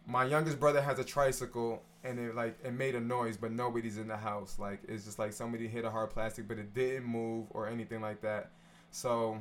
My 0.07 0.25
youngest 0.25 0.61
brother 0.61 0.81
has 0.81 0.99
a 0.99 1.05
tricycle, 1.05 1.83
and 2.05 2.19
it 2.19 2.35
like 2.35 2.57
it 2.65 2.73
made 2.73 2.95
a 2.95 3.01
noise, 3.01 3.37
but 3.37 3.53
nobody's 3.53 3.99
in 3.99 4.09
the 4.09 4.17
house. 4.17 4.59
Like 4.59 4.81
it's 4.89 5.05
just 5.05 5.19
like 5.19 5.33
somebody 5.33 5.67
hit 5.67 5.85
a 5.85 5.91
hard 5.91 6.11
plastic, 6.11 6.49
but 6.49 6.59
it 6.59 6.75
didn't 6.75 7.05
move 7.05 7.47
or 7.51 7.69
anything 7.69 8.01
like 8.01 8.21
that. 8.23 8.51
So 8.91 9.41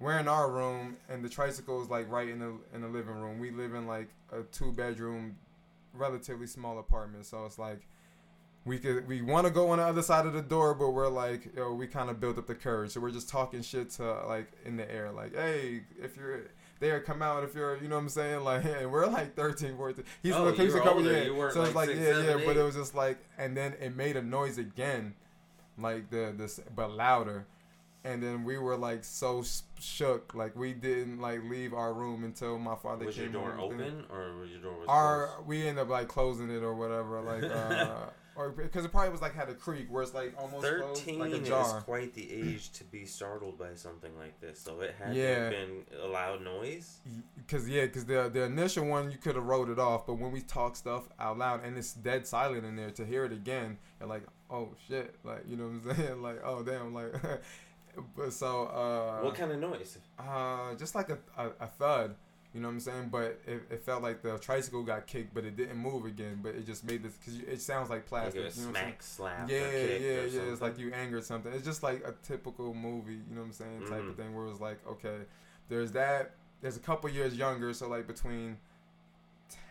we're 0.00 0.18
in 0.18 0.28
our 0.28 0.50
room, 0.50 0.96
and 1.08 1.24
the 1.24 1.28
tricycle 1.28 1.82
is 1.82 1.88
like 1.88 2.10
right 2.10 2.28
in 2.28 2.38
the 2.38 2.54
in 2.74 2.80
the 2.80 2.88
living 2.88 3.14
room. 3.14 3.38
We 3.38 3.50
live 3.50 3.74
in 3.74 3.86
like 3.86 4.08
a 4.32 4.42
two 4.42 4.72
bedroom, 4.72 5.36
relatively 5.92 6.46
small 6.46 6.78
apartment, 6.78 7.26
so 7.26 7.44
it's 7.44 7.58
like 7.58 7.80
we 8.66 8.78
could 8.78 9.06
we 9.08 9.22
want 9.22 9.46
to 9.46 9.52
go 9.52 9.70
on 9.70 9.78
the 9.78 9.84
other 9.84 10.02
side 10.02 10.26
of 10.26 10.32
the 10.34 10.42
door, 10.42 10.74
but 10.74 10.90
we're 10.90 11.08
like, 11.08 11.54
yo, 11.56 11.72
we 11.72 11.86
kind 11.86 12.10
of 12.10 12.20
built 12.20 12.36
up 12.36 12.46
the 12.46 12.54
courage, 12.54 12.90
so 12.90 13.00
we're 13.00 13.10
just 13.12 13.28
talking 13.28 13.62
shit 13.62 13.90
to 13.92 14.26
like 14.26 14.50
in 14.64 14.76
the 14.76 14.90
air, 14.92 15.10
like, 15.12 15.34
hey, 15.34 15.82
if 16.02 16.16
you're 16.16 16.40
there, 16.80 17.00
come 17.00 17.22
out. 17.22 17.42
If 17.44 17.54
you're, 17.54 17.76
you 17.80 17.88
know 17.88 17.94
what 17.96 18.02
I'm 18.02 18.08
saying, 18.10 18.40
like, 18.44 18.64
and 18.80 18.90
we're 18.92 19.06
like 19.06 19.34
13, 19.34 19.76
14. 19.76 20.04
He's 20.22 20.34
Oh, 20.34 20.52
he's 20.52 20.74
a 20.74 20.78
couple, 20.80 20.98
older. 20.98 21.12
yeah. 21.12 21.22
You 21.24 21.34
weren't, 21.34 21.54
so 21.54 21.62
it's 21.62 21.74
like, 21.74 21.88
like, 21.88 21.96
six, 21.96 22.00
yeah, 22.06 22.14
seven, 22.24 22.38
yeah, 22.40 22.44
but 22.44 22.56
it 22.58 22.62
was 22.62 22.74
just 22.74 22.94
like, 22.94 23.18
and 23.38 23.56
then 23.56 23.74
it 23.80 23.96
made 23.96 24.16
a 24.16 24.22
noise 24.22 24.58
again, 24.58 25.14
like 25.78 26.10
the 26.10 26.34
this, 26.36 26.60
but 26.74 26.90
louder. 26.90 27.46
And 28.04 28.22
then 28.22 28.44
we 28.44 28.56
were 28.56 28.76
like 28.76 29.02
so 29.02 29.42
shook, 29.80 30.32
like 30.34 30.54
we 30.54 30.72
didn't 30.74 31.20
like 31.20 31.42
leave 31.42 31.74
our 31.74 31.92
room 31.92 32.22
until 32.22 32.56
my 32.56 32.76
father 32.76 33.04
Was 33.06 33.16
your 33.16 33.26
came 33.26 33.32
door 33.32 33.50
home. 33.52 33.78
Then- 33.78 33.86
open 33.88 34.04
or 34.16 34.36
was 34.36 34.50
your 34.50 34.60
door 34.60 34.78
was 34.78 34.86
our 34.88 35.26
closed? 35.26 35.48
we 35.48 35.66
ended 35.66 35.82
up 35.82 35.88
like 35.88 36.06
closing 36.06 36.48
it 36.50 36.62
or 36.62 36.74
whatever, 36.74 37.20
like 37.20 37.42
uh, 37.50 38.10
or 38.36 38.50
because 38.50 38.84
it 38.84 38.90
probably 38.92 39.10
was 39.10 39.20
like 39.22 39.34
had 39.34 39.48
a 39.48 39.54
creak 39.54 39.86
where 39.90 40.02
it's 40.02 40.14
like 40.14 40.34
almost 40.38 40.62
closed, 40.66 41.00
Thirteen 41.02 41.18
like 41.18 41.32
a 41.32 41.36
is 41.36 41.82
quite 41.84 42.14
the 42.14 42.30
age 42.30 42.70
to 42.72 42.84
be 42.84 43.04
startled 43.06 43.58
by 43.58 43.74
something 43.74 44.10
like 44.18 44.40
this, 44.40 44.60
so 44.60 44.80
it 44.80 44.94
had 44.98 45.12
to 45.12 45.18
Yeah. 45.18 45.34
have 45.44 45.50
been 45.50 45.84
a 46.02 46.06
loud 46.06 46.42
noise. 46.42 46.98
Because 47.36 47.68
yeah, 47.68 47.82
because 47.86 48.04
the 48.04 48.30
the 48.32 48.42
initial 48.42 48.86
one 48.86 49.10
you 49.10 49.18
could 49.18 49.34
have 49.36 49.44
wrote 49.44 49.68
it 49.70 49.78
off, 49.78 50.06
but 50.06 50.14
when 50.14 50.32
we 50.32 50.40
talk 50.42 50.76
stuff 50.76 51.08
out 51.18 51.38
loud 51.38 51.64
and 51.64 51.76
it's 51.78 51.92
dead 51.94 52.26
silent 52.26 52.64
in 52.64 52.76
there, 52.76 52.90
to 52.90 53.04
hear 53.06 53.24
it 53.24 53.32
again, 53.32 53.78
you're 54.00 54.08
like, 54.08 54.22
oh 54.50 54.68
shit, 54.88 55.14
like 55.24 55.44
you 55.48 55.56
know 55.56 55.68
what 55.68 55.92
I'm 55.92 55.96
saying, 56.06 56.22
like 56.22 56.40
oh 56.44 56.62
damn, 56.62 56.92
like. 56.94 57.12
but 58.16 58.30
so 58.32 58.64
uh, 58.66 59.22
what 59.24 59.34
kind 59.34 59.50
of 59.52 59.58
noise? 59.58 59.96
uh, 60.18 60.74
just 60.74 60.94
like 60.94 61.08
a, 61.08 61.18
a, 61.38 61.48
a 61.60 61.66
thud, 61.66 62.14
you 62.56 62.62
know 62.62 62.68
what 62.68 62.74
I'm 62.74 62.80
saying? 62.80 63.08
But 63.12 63.38
it, 63.46 63.62
it 63.70 63.82
felt 63.84 64.02
like 64.02 64.22
the 64.22 64.38
tricycle 64.38 64.82
got 64.82 65.06
kicked, 65.06 65.34
but 65.34 65.44
it 65.44 65.56
didn't 65.56 65.76
move 65.76 66.06
again. 66.06 66.40
But 66.42 66.54
it 66.54 66.64
just 66.66 66.84
made 66.84 67.02
this 67.02 67.12
because 67.12 67.38
it 67.40 67.60
sounds 67.60 67.90
like 67.90 68.06
plastic. 68.06 68.36
you 68.56 68.62
know 68.64 68.70
smack, 68.70 69.02
slap, 69.02 69.50
Yeah, 69.50 69.58
yeah, 69.70 70.22
yeah. 70.22 70.40
It's 70.52 70.62
like 70.62 70.78
you 70.78 70.90
angered 70.92 71.24
something. 71.24 71.52
It's 71.52 71.66
just 71.66 71.82
like 71.82 72.02
a 72.06 72.14
typical 72.26 72.72
movie, 72.72 73.12
you 73.12 73.34
know 73.34 73.42
what 73.42 73.48
I'm 73.48 73.52
saying, 73.52 73.80
type 73.86 74.02
Mhm. 74.04 74.08
of 74.10 74.16
thing. 74.16 74.34
Where 74.34 74.46
it 74.46 74.50
was 74.50 74.60
like, 74.60 74.78
okay, 74.88 75.18
there's 75.68 75.92
that. 75.92 76.32
There's 76.62 76.78
a 76.78 76.80
couple 76.80 77.10
years 77.10 77.36
younger, 77.36 77.74
so 77.74 77.86
like 77.88 78.06
between 78.06 78.56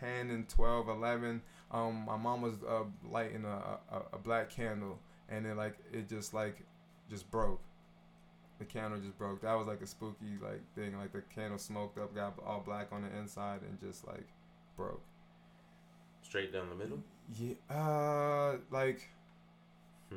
ten 0.00 0.30
and 0.30 0.48
12, 0.48 0.88
11, 0.88 1.42
Um, 1.72 2.04
my 2.06 2.16
mom 2.16 2.42
was 2.42 2.54
uh, 2.66 2.84
lighting 3.10 3.44
a, 3.44 3.78
a 3.94 4.02
a 4.12 4.18
black 4.18 4.48
candle, 4.50 5.00
and 5.28 5.44
then 5.44 5.56
like 5.56 5.74
it 5.92 6.08
just 6.08 6.32
like 6.32 6.62
just 7.10 7.28
broke. 7.32 7.60
The 8.58 8.64
candle 8.64 8.98
just 9.00 9.18
broke. 9.18 9.42
That 9.42 9.54
was 9.54 9.66
like 9.66 9.82
a 9.82 9.86
spooky 9.86 10.38
like 10.42 10.62
thing. 10.74 10.96
Like 10.98 11.12
the 11.12 11.22
candle 11.34 11.58
smoked 11.58 11.98
up, 11.98 12.14
got 12.14 12.34
all 12.46 12.60
black 12.64 12.88
on 12.92 13.02
the 13.02 13.18
inside, 13.18 13.60
and 13.68 13.78
just 13.80 14.06
like 14.06 14.26
broke. 14.76 15.02
Straight 16.22 16.52
down 16.52 16.68
the 16.70 16.74
middle. 16.76 16.98
Yeah, 17.38 17.54
uh, 17.74 18.56
like, 18.70 19.08
Hmm. 20.10 20.16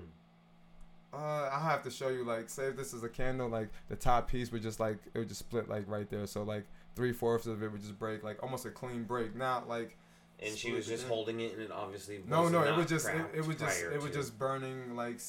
uh, 1.14 1.50
I 1.52 1.60
have 1.64 1.84
to 1.84 1.92
show 1.92 2.10
you. 2.10 2.24
Like, 2.24 2.50
say 2.50 2.68
if 2.68 2.78
this 2.78 2.94
is 2.94 3.04
a 3.04 3.10
candle, 3.10 3.50
like 3.50 3.70
the 3.90 3.96
top 3.96 4.30
piece 4.30 4.52
would 4.52 4.62
just 4.62 4.80
like 4.80 5.00
it 5.14 5.20
would 5.20 5.28
just 5.28 5.40
split 5.40 5.68
like 5.70 5.84
right 5.88 6.10
there. 6.10 6.26
So 6.26 6.44
like 6.44 6.66
three 6.96 7.12
fourths 7.12 7.46
of 7.48 7.62
it 7.64 7.72
would 7.72 7.82
just 7.82 8.00
break, 8.00 8.24
like 8.24 8.42
almost 8.44 8.66
a 8.66 8.70
clean 8.72 9.04
break. 9.04 9.36
Not 9.36 9.68
like 9.68 9.98
And 10.42 10.56
she 10.58 10.72
was 10.72 10.88
just 10.88 11.06
it. 11.06 11.10
holding 11.10 11.42
it, 11.42 11.54
and 11.54 11.62
it 11.62 11.72
obviously 11.72 12.22
no, 12.26 12.44
was 12.44 12.52
no. 12.52 12.64
It 12.64 12.76
was 12.76 12.86
just 12.88 13.08
it, 13.10 13.26
it 13.36 13.46
was 13.46 13.58
just 13.58 13.84
it 13.84 13.96
was 14.02 14.12
to- 14.12 14.18
just 14.18 14.40
burning 14.40 14.96
like 14.96 15.20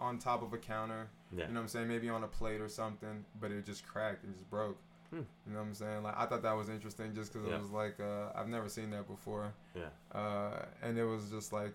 on 0.00 0.18
top 0.18 0.42
of 0.42 0.52
a 0.52 0.58
counter. 0.58 1.08
Yeah. 1.36 1.46
You 1.46 1.48
know 1.48 1.60
what 1.60 1.62
I'm 1.62 1.68
saying? 1.68 1.88
Maybe 1.88 2.08
on 2.08 2.24
a 2.24 2.28
plate 2.28 2.60
or 2.60 2.68
something, 2.68 3.24
but 3.40 3.50
it 3.50 3.64
just 3.64 3.86
cracked 3.86 4.24
and 4.24 4.32
just 4.34 4.48
broke. 4.50 4.78
Hmm. 5.10 5.16
You 5.46 5.52
know 5.54 5.58
what 5.58 5.66
I'm 5.66 5.74
saying? 5.74 6.02
Like 6.02 6.14
I 6.16 6.26
thought 6.26 6.42
that 6.42 6.52
was 6.56 6.68
interesting 6.68 7.14
just 7.14 7.32
because 7.32 7.48
Yeah. 7.48 7.56
it 7.56 7.60
was 7.62 7.70
like 7.70 7.98
uh, 8.00 8.28
I've 8.34 8.48
never 8.48 8.68
seen 8.68 8.90
that 8.90 9.06
before. 9.08 9.52
Yeah. 9.74 9.88
Uh, 10.18 10.62
and 10.82 10.96
it 10.98 11.04
was 11.04 11.30
just 11.30 11.52
like, 11.52 11.74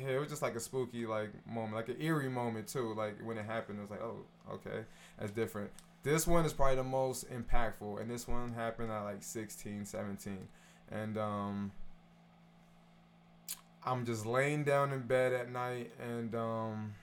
yeah, 0.00 0.08
it 0.08 0.18
was 0.18 0.28
just 0.30 0.42
like 0.42 0.54
a 0.56 0.60
spooky 0.60 1.06
like 1.06 1.30
moment, 1.46 1.74
like 1.74 1.88
an 1.88 1.96
eerie 2.00 2.28
moment 2.30 2.68
too. 2.68 2.94
Like 2.94 3.18
when 3.22 3.36
it 3.38 3.44
happened, 3.44 3.78
it 3.78 3.82
was 3.82 3.90
like, 3.90 4.02
oh, 4.02 4.20
okay, 4.52 4.84
that's 5.18 5.30
different. 5.32 5.70
This 6.02 6.26
one 6.26 6.44
is 6.46 6.52
probably 6.52 6.76
the 6.76 6.84
most 6.84 7.26
impactful, 7.30 8.00
and 8.00 8.08
this 8.10 8.28
one 8.28 8.52
happened 8.54 8.90
at 8.92 9.00
like 9.02 9.22
16, 9.22 9.84
17, 9.84 10.38
and 10.90 11.18
um. 11.18 11.72
I'm 13.84 14.04
just 14.04 14.26
laying 14.26 14.64
down 14.64 14.92
in 14.92 15.02
bed 15.02 15.32
at 15.32 15.50
night 15.50 15.92
and 16.00 16.34
um 16.34 16.94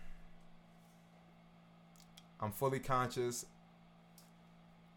I'm 2.43 2.51
fully 2.51 2.79
conscious. 2.79 3.45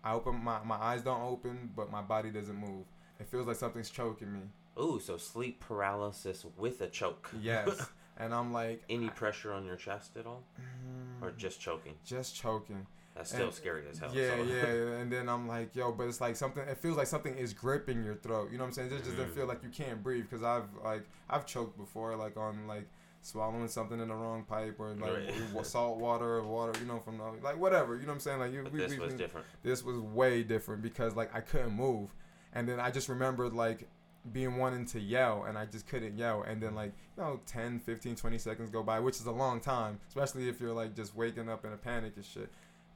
I 0.04 0.12
open 0.12 0.42
my 0.42 0.62
my 0.64 0.76
eyes 0.76 1.02
don't 1.02 1.22
open, 1.22 1.70
but 1.76 1.90
my 1.90 2.02
body 2.02 2.30
doesn't 2.30 2.56
move. 2.56 2.84
It 3.18 3.26
feels 3.26 3.46
like 3.46 3.56
something's 3.56 3.90
choking 3.90 4.32
me. 4.32 4.40
Ooh, 4.78 5.00
so 5.00 5.16
sleep 5.16 5.60
paralysis 5.60 6.44
with 6.58 6.80
a 6.82 6.88
choke. 6.88 7.30
Yes. 7.40 7.88
and 8.18 8.34
I'm 8.34 8.52
like 8.52 8.82
any 8.90 9.08
pressure 9.08 9.52
on 9.52 9.64
your 9.64 9.76
chest 9.76 10.16
at 10.16 10.26
all, 10.26 10.42
or 11.22 11.30
mm, 11.30 11.36
just 11.36 11.60
choking? 11.60 11.94
just 12.04 12.34
choking. 12.36 12.86
That's 13.14 13.30
still 13.30 13.46
And- 13.46 13.54
scary 13.54 13.84
as 13.90 13.98
hell. 13.98 14.10
Yeah, 14.14 14.36
so. 14.36 14.42
yeah, 14.44 14.98
and 15.00 15.10
then 15.10 15.28
I'm 15.30 15.48
like, 15.48 15.74
yo, 15.74 15.90
but 15.92 16.06
it's 16.08 16.20
like 16.20 16.36
something. 16.36 16.62
It 16.68 16.76
feels 16.78 16.98
like 16.98 17.06
something 17.06 17.34
is 17.36 17.54
gripping 17.54 18.04
your 18.04 18.16
throat. 18.16 18.50
You 18.52 18.58
know 18.58 18.64
what 18.64 18.68
I'm 18.68 18.74
saying? 18.74 18.88
It 18.92 19.04
just 19.04 19.16
doesn't 19.16 19.30
Mm. 19.30 19.34
feel 19.34 19.46
like 19.46 19.62
you 19.62 19.70
can't 19.70 20.02
breathe 20.02 20.24
because 20.28 20.44
I've 20.44 20.68
like 20.84 21.04
I've 21.30 21.46
choked 21.46 21.78
before, 21.78 22.14
like 22.16 22.36
on 22.36 22.66
like 22.66 22.86
swallowing 23.26 23.68
something 23.68 24.00
in 24.00 24.08
the 24.08 24.14
wrong 24.14 24.44
pipe 24.44 24.76
or 24.78 24.94
like 24.94 25.10
Right. 25.54 25.66
salt 25.66 25.98
water 25.98 26.36
or 26.36 26.42
water, 26.44 26.78
you 26.80 26.86
know, 26.86 27.00
from 27.00 27.18
the, 27.18 27.24
like 27.42 27.58
whatever. 27.58 27.94
You 27.94 28.02
know 28.02 28.08
what 28.08 28.14
I'm 28.14 28.20
saying? 28.20 28.38
Like 28.38 28.52
you, 28.52 28.64
we, 28.72 28.78
this 28.78 28.92
we, 28.92 28.98
was 28.98 29.12
we- 29.12 29.18
different. 29.18 29.46
this 29.62 29.82
was 29.82 29.98
way 29.98 30.42
different 30.42 30.82
because 30.82 31.16
like 31.16 31.34
I 31.34 31.40
couldn't 31.40 31.72
move, 31.72 32.14
and 32.52 32.68
then 32.68 32.78
I 32.78 32.90
just 32.90 33.08
remembered 33.08 33.52
like 33.52 33.88
being 34.32 34.56
wanting 34.56 34.84
to 34.86 35.00
yell 35.00 35.44
and 35.44 35.56
I 35.56 35.66
just 35.66 35.86
couldn't 35.86 36.18
yell 36.18 36.42
and 36.42 36.60
then 36.60 36.72
mm. 36.72 36.76
like 36.76 36.92
you 37.16 37.22
know 37.22 37.38
10 37.46 37.78
15 37.78 38.16
20 38.16 38.38
seconds 38.38 38.70
go 38.70 38.82
by 38.82 38.98
which 38.98 39.16
is 39.16 39.26
a 39.26 39.30
long 39.30 39.60
time 39.60 40.00
especially 40.08 40.48
if 40.48 40.60
you're 40.60 40.72
like 40.72 40.96
just 40.96 41.14
waking 41.14 41.48
up 41.48 41.64
in 41.64 41.72
a 41.72 41.76
panic 41.76 42.14
and 42.16 42.24
shit 42.24 42.50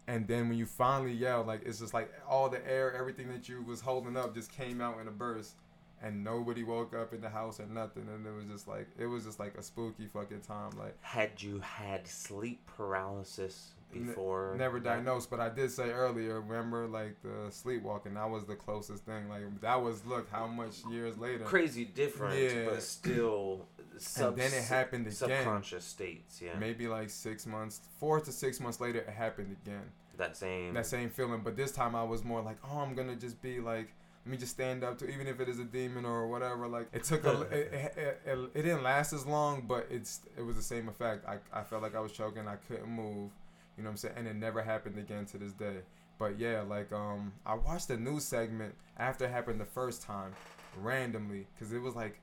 and 0.08 0.26
then 0.26 0.48
when 0.48 0.58
you 0.58 0.66
finally 0.66 1.12
yell 1.12 1.44
like 1.44 1.62
it's 1.64 1.78
just 1.78 1.94
like 1.94 2.12
all 2.28 2.48
the 2.48 2.68
air 2.68 2.92
everything 2.96 3.28
that 3.28 3.48
you 3.48 3.62
was 3.62 3.80
holding 3.80 4.16
up 4.16 4.34
just 4.34 4.50
came 4.50 4.80
out 4.80 5.00
in 5.00 5.06
a 5.06 5.10
burst 5.12 5.54
and 6.02 6.24
nobody 6.24 6.64
woke 6.64 6.94
up 6.94 7.12
in 7.12 7.20
the 7.20 7.28
house 7.28 7.60
or 7.60 7.66
nothing 7.66 8.06
and 8.14 8.26
it 8.26 8.30
was 8.32 8.46
just 8.46 8.66
like 8.66 8.88
it 8.98 9.06
was 9.06 9.24
just 9.24 9.38
like 9.38 9.54
a 9.58 9.62
spooky 9.62 10.06
fucking 10.06 10.40
time 10.40 10.70
like 10.78 10.96
Had 11.02 11.42
you 11.42 11.60
had 11.60 12.06
sleep 12.06 12.66
paralysis 12.76 13.72
N- 13.94 14.06
before? 14.06 14.54
never 14.56 14.78
that? 14.80 14.84
diagnosed 14.88 15.30
but 15.30 15.40
i 15.40 15.48
did 15.48 15.70
say 15.70 15.90
earlier 15.90 16.40
remember 16.40 16.86
like 16.86 17.16
the 17.22 17.50
sleepwalking 17.50 18.14
that 18.14 18.30
was 18.30 18.44
the 18.44 18.54
closest 18.56 19.04
thing 19.04 19.28
like 19.28 19.42
that 19.60 19.82
was 19.82 20.04
look 20.06 20.30
how 20.30 20.46
much 20.46 20.76
years 20.90 21.18
later 21.18 21.44
Crazy 21.44 21.84
different, 21.84 22.38
Yeah. 22.40 22.66
but 22.70 22.82
still. 22.82 23.66
Sub- 23.98 24.36
then 24.36 24.50
it 24.54 24.62
happened 24.64 25.02
again. 25.06 25.14
Subconscious 25.14 25.84
states, 25.84 26.40
yeah. 26.40 26.58
maybe 26.58 26.88
like 26.88 27.10
six 27.10 27.46
months 27.46 27.80
four 27.98 28.20
to 28.20 28.32
six 28.32 28.58
months 28.60 28.80
later 28.80 29.00
it 29.00 29.10
happened 29.10 29.54
again 29.64 29.82
That 30.16 30.36
same. 30.36 30.72
that 30.74 30.86
same 30.86 31.10
feeling 31.10 31.42
but 31.44 31.54
this 31.56 31.72
time 31.72 31.94
i 31.94 32.02
was 32.02 32.24
more 32.24 32.40
like 32.40 32.56
oh 32.64 32.78
i'm 32.78 32.94
gonna 32.94 33.16
just 33.16 33.42
be 33.42 33.60
like 33.60 33.92
me 34.26 34.36
just 34.36 34.52
stand 34.52 34.84
up 34.84 34.98
to 34.98 35.08
even 35.08 35.26
if 35.26 35.40
it 35.40 35.48
is 35.48 35.58
a 35.58 35.64
demon 35.64 36.04
or 36.04 36.28
whatever 36.28 36.68
like 36.68 36.88
it 36.92 37.04
took 37.04 37.24
a 37.24 37.40
it, 37.50 37.94
it, 37.96 38.20
it, 38.26 38.38
it, 38.54 38.62
didn't 38.62 38.82
last 38.82 39.12
as 39.12 39.24
long 39.26 39.64
but 39.66 39.86
it's 39.90 40.20
it 40.36 40.42
was 40.42 40.56
the 40.56 40.62
same 40.62 40.88
effect. 40.88 41.24
I, 41.26 41.38
I 41.52 41.62
felt 41.62 41.82
like 41.82 41.94
i 41.94 42.00
was 42.00 42.12
choking 42.12 42.46
i 42.46 42.56
couldn't 42.56 42.88
move 42.88 43.30
you 43.76 43.84
know 43.84 43.88
what 43.88 43.92
i'm 43.92 43.96
saying? 43.96 44.14
And 44.18 44.28
it 44.28 44.36
never 44.36 44.60
happened 44.60 44.98
again 44.98 45.24
to 45.26 45.38
this 45.38 45.52
day. 45.52 45.78
But 46.18 46.38
yeah 46.38 46.60
like 46.60 46.92
um 46.92 47.32
i 47.46 47.54
watched 47.54 47.88
a 47.90 47.96
news 47.96 48.24
segment 48.24 48.74
after 48.98 49.24
it 49.24 49.30
happened 49.30 49.60
the 49.60 49.64
first 49.64 50.02
time 50.02 50.32
randomly 50.76 51.46
because 51.54 51.72
it 51.72 51.80
was 51.80 51.94
like 51.94 52.20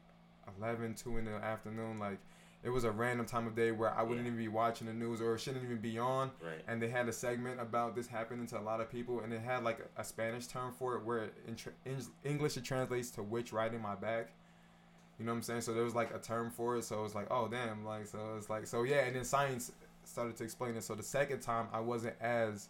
11 0.59 0.95
2 0.95 1.17
in 1.17 1.25
the 1.25 1.31
afternoon 1.31 1.99
like 1.99 2.19
it 2.67 2.71
was 2.73 2.83
a 2.83 2.91
random 2.91 3.25
time 3.25 3.47
of 3.47 3.55
day 3.55 3.71
where 3.71 3.91
i 3.97 4.03
wouldn't 4.03 4.25
Yeah. 4.25 4.33
even 4.33 4.37
be 4.45 4.49
watching 4.49 4.87
the 4.87 4.93
news 4.93 5.21
or 5.21 5.35
it 5.35 5.39
shouldn't 5.39 5.63
even 5.63 5.77
be 5.77 5.97
on 5.97 6.31
right. 6.43 6.61
and 6.67 6.81
they 6.81 6.89
had 6.89 7.07
a 7.07 7.13
segment 7.13 7.59
about 7.61 7.95
this 7.95 8.07
happening 8.07 8.45
to 8.47 8.59
a 8.59 8.65
lot 8.69 8.81
of 8.81 8.91
people, 8.91 9.21
and 9.21 9.31
it 9.31 9.41
had 9.41 9.63
like 9.63 9.79
a, 9.97 10.01
a 10.01 10.03
Spanish 10.03 10.45
term 10.47 10.73
for 10.77 10.95
it, 10.95 11.03
where 11.03 11.29
in, 11.47 11.55
tr- 11.55 11.77
in 11.85 11.97
English 12.23 12.57
it 12.57 12.63
translates 12.65 13.09
to 13.11 13.23
"witch 13.23 13.53
riding 13.53 13.81
my 13.81 13.95
back." 13.95 14.33
You 15.17 15.25
know 15.25 15.31
what 15.31 15.37
I'm 15.37 15.41
saying? 15.43 15.61
So 15.61 15.73
there 15.73 15.83
was 15.83 15.95
like 15.95 16.13
a 16.13 16.19
term 16.19 16.51
for 16.51 16.77
it. 16.77 16.83
So 16.83 16.99
it 16.99 17.03
was 17.03 17.15
like, 17.15 17.27
oh 17.31 17.47
damn, 17.47 17.85
like 17.85 18.05
so 18.07 18.19
it's 18.37 18.49
like 18.49 18.67
so 18.67 18.83
yeah. 18.83 19.05
And 19.07 19.15
then 19.15 19.23
science 19.23 19.71
started 20.03 20.35
to 20.37 20.43
explain 20.43 20.75
it. 20.75 20.83
So 20.83 20.93
the 20.93 21.03
second 21.03 21.39
time 21.41 21.67
I 21.73 21.79
wasn't 21.79 22.15
as 22.21 22.69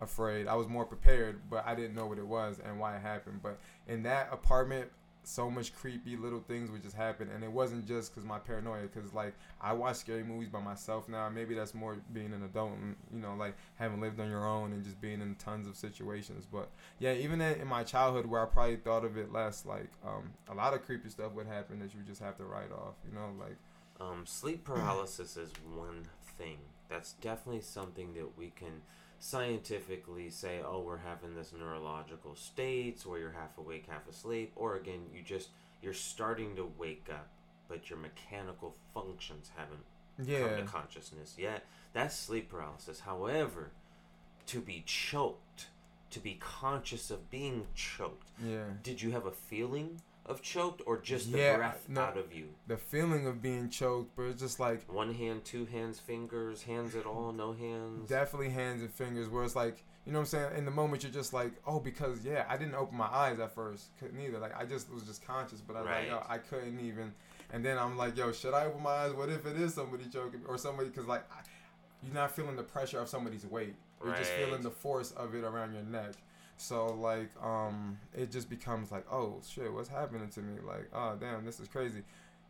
afraid. 0.00 0.46
I 0.46 0.54
was 0.54 0.68
more 0.68 0.84
prepared, 0.84 1.40
but 1.50 1.66
I 1.66 1.74
didn't 1.74 1.94
know 1.94 2.06
what 2.06 2.18
it 2.18 2.26
was 2.26 2.60
and 2.64 2.78
why 2.78 2.96
it 2.96 3.02
happened. 3.02 3.40
But 3.42 3.58
in 3.88 4.02
that 4.04 4.28
apartment, 4.32 4.90
so 5.28 5.50
much 5.50 5.74
creepy 5.74 6.16
little 6.16 6.38
things 6.38 6.70
would 6.70 6.82
just 6.82 6.94
happen, 6.94 7.28
and 7.34 7.42
it 7.42 7.50
wasn't 7.50 7.84
just 7.84 8.14
because 8.14 8.24
my 8.24 8.38
paranoia. 8.38 8.82
Because 8.82 9.12
like 9.12 9.34
I 9.60 9.72
watch 9.72 9.96
scary 9.96 10.22
movies 10.22 10.48
by 10.48 10.60
myself 10.60 11.08
now. 11.08 11.28
Maybe 11.28 11.54
that's 11.54 11.74
more 11.74 11.96
being 12.12 12.32
an 12.32 12.44
adult, 12.44 12.72
and 12.72 12.94
you 13.12 13.20
know, 13.20 13.34
like 13.34 13.56
having 13.74 14.00
lived 14.00 14.20
on 14.20 14.30
your 14.30 14.46
own 14.46 14.72
and 14.72 14.84
just 14.84 15.00
being 15.00 15.20
in 15.20 15.34
tons 15.34 15.66
of 15.66 15.76
situations. 15.76 16.46
But 16.50 16.70
yeah, 17.00 17.12
even 17.14 17.40
in, 17.40 17.66
my 17.66 17.82
childhood, 17.82 18.26
where 18.26 18.40
I 18.42 18.46
probably 18.46 18.76
thought 18.76 19.04
of 19.04 19.16
it 19.16 19.32
less, 19.32 19.66
like 19.66 19.90
um, 20.06 20.30
a 20.48 20.54
lot 20.54 20.74
of 20.74 20.84
creepy 20.84 21.08
stuff 21.08 21.32
would 21.32 21.46
happen 21.46 21.80
that 21.80 21.92
you 21.92 22.00
just 22.06 22.20
have 22.22 22.36
to 22.38 22.44
write 22.44 22.70
off. 22.72 22.94
You 23.04 23.14
know, 23.18 23.32
like 23.38 23.56
Um, 24.00 24.26
sleep 24.26 24.64
paralysis 24.64 25.36
is 25.36 25.50
one 25.74 26.06
thing. 26.38 26.58
That's 26.88 27.14
definitely 27.14 27.62
something 27.62 28.14
that 28.14 28.36
we 28.38 28.50
can 28.50 28.82
scientifically 29.18 30.30
say, 30.30 30.60
oh, 30.64 30.80
we're 30.80 30.98
having 30.98 31.34
this 31.34 31.52
neurological 31.58 32.34
states 32.34 33.06
where 33.06 33.18
you're 33.18 33.32
half 33.32 33.56
awake, 33.58 33.86
half 33.88 34.08
asleep, 34.08 34.52
or 34.56 34.76
again, 34.76 35.02
you 35.14 35.22
just 35.22 35.48
you're 35.82 35.94
starting 35.94 36.56
to 36.56 36.70
wake 36.78 37.06
up, 37.10 37.28
but 37.68 37.88
your 37.90 37.98
mechanical 37.98 38.74
functions 38.94 39.50
haven't 39.56 39.84
yeah, 40.22 40.48
come 40.48 40.56
to 40.56 40.62
consciousness 40.64 41.34
yet. 41.38 41.64
That's 41.92 42.16
sleep 42.16 42.50
paralysis. 42.50 43.00
However, 43.00 43.70
to 44.46 44.60
be 44.60 44.82
choked, 44.86 45.66
to 46.10 46.20
be 46.20 46.36
conscious 46.40 47.10
of 47.10 47.30
being 47.30 47.66
choked, 47.74 48.30
yeah. 48.44 48.64
did 48.82 49.02
you 49.02 49.10
have 49.12 49.26
a 49.26 49.32
feeling 49.32 50.00
of 50.26 50.42
choked 50.42 50.82
or 50.86 50.98
just 50.98 51.32
the 51.32 51.38
Yeah, 51.38 51.56
breath 51.56 51.86
no. 51.88 52.02
out 52.02 52.16
of 52.18 52.32
you? 52.34 52.48
The 52.66 52.76
feeling 52.76 53.26
of 53.26 53.40
being 53.40 53.68
choked, 53.70 54.14
but 54.16 54.24
it's 54.24 54.40
just 54.40 54.60
like 54.60 54.90
One 54.92 55.14
hand, 55.14 55.44
two 55.44 55.64
hands, 55.66 55.98
fingers, 55.98 56.62
hands 56.64 56.94
at 56.94 57.06
all, 57.06 57.32
no 57.32 57.52
hands. 57.52 58.08
definitely 58.08 58.50
hands 58.50 58.82
and 58.82 58.92
fingers 58.92 59.28
where 59.28 59.44
it's 59.44 59.56
like 59.56 59.82
you 60.04 60.12
know 60.12 60.18
what 60.20 60.22
i'm 60.22 60.26
saying 60.26 60.56
in 60.58 60.64
the 60.64 60.70
moment 60.70 61.02
you're 61.02 61.10
just 61.10 61.32
like 61.32 61.50
oh 61.66 61.80
because 61.80 62.24
yeah 62.24 62.44
i 62.48 62.56
didn't 62.56 62.76
open 62.76 62.96
my 62.96 63.06
eyes 63.08 63.40
at 63.40 63.52
first 63.52 63.86
couldn't 63.98 64.20
either 64.20 64.38
like 64.38 64.56
i 64.56 64.64
just 64.64 64.88
was 64.92 65.02
just 65.02 65.26
conscious 65.26 65.60
but 65.60 65.74
i 65.74 65.80
was 65.80 65.90
like 65.90 66.06
yo, 66.06 66.22
i 66.28 66.38
couldn't 66.38 66.78
even 66.78 67.12
and 67.52 67.64
then 67.64 67.76
i'm 67.76 67.96
like 67.96 68.16
yo 68.16 68.30
should 68.30 68.54
i 68.54 68.66
open 68.66 68.80
my 68.80 68.90
eyes 68.90 69.12
what 69.14 69.28
if 69.28 69.44
it 69.46 69.56
is 69.56 69.74
somebody 69.74 70.04
choking 70.04 70.40
or 70.46 70.56
somebody 70.58 70.88
because 70.90 71.06
like 71.06 71.24
I, 71.32 71.40
you're 72.04 72.14
not 72.14 72.30
feeling 72.36 72.54
the 72.54 72.62
pressure 72.62 73.00
of 73.00 73.08
somebody's 73.08 73.44
weight 73.46 73.74
you're 74.04 74.14
just 74.14 74.30
feeling 74.32 74.62
the 74.62 74.70
force 74.70 75.10
of 75.10 75.34
it 75.34 75.42
around 75.42 75.72
your 75.74 75.82
neck 75.82 76.12
so 76.56 76.86
like 76.86 77.30
um 77.42 77.98
it 78.14 78.30
just 78.30 78.48
becomes 78.48 78.90
like 78.90 79.04
oh 79.12 79.40
shit 79.46 79.72
what's 79.72 79.88
happening 79.88 80.28
to 80.28 80.40
me 80.40 80.58
like 80.66 80.88
oh 80.94 81.16
damn 81.20 81.44
this 81.44 81.60
is 81.60 81.68
crazy 81.68 82.02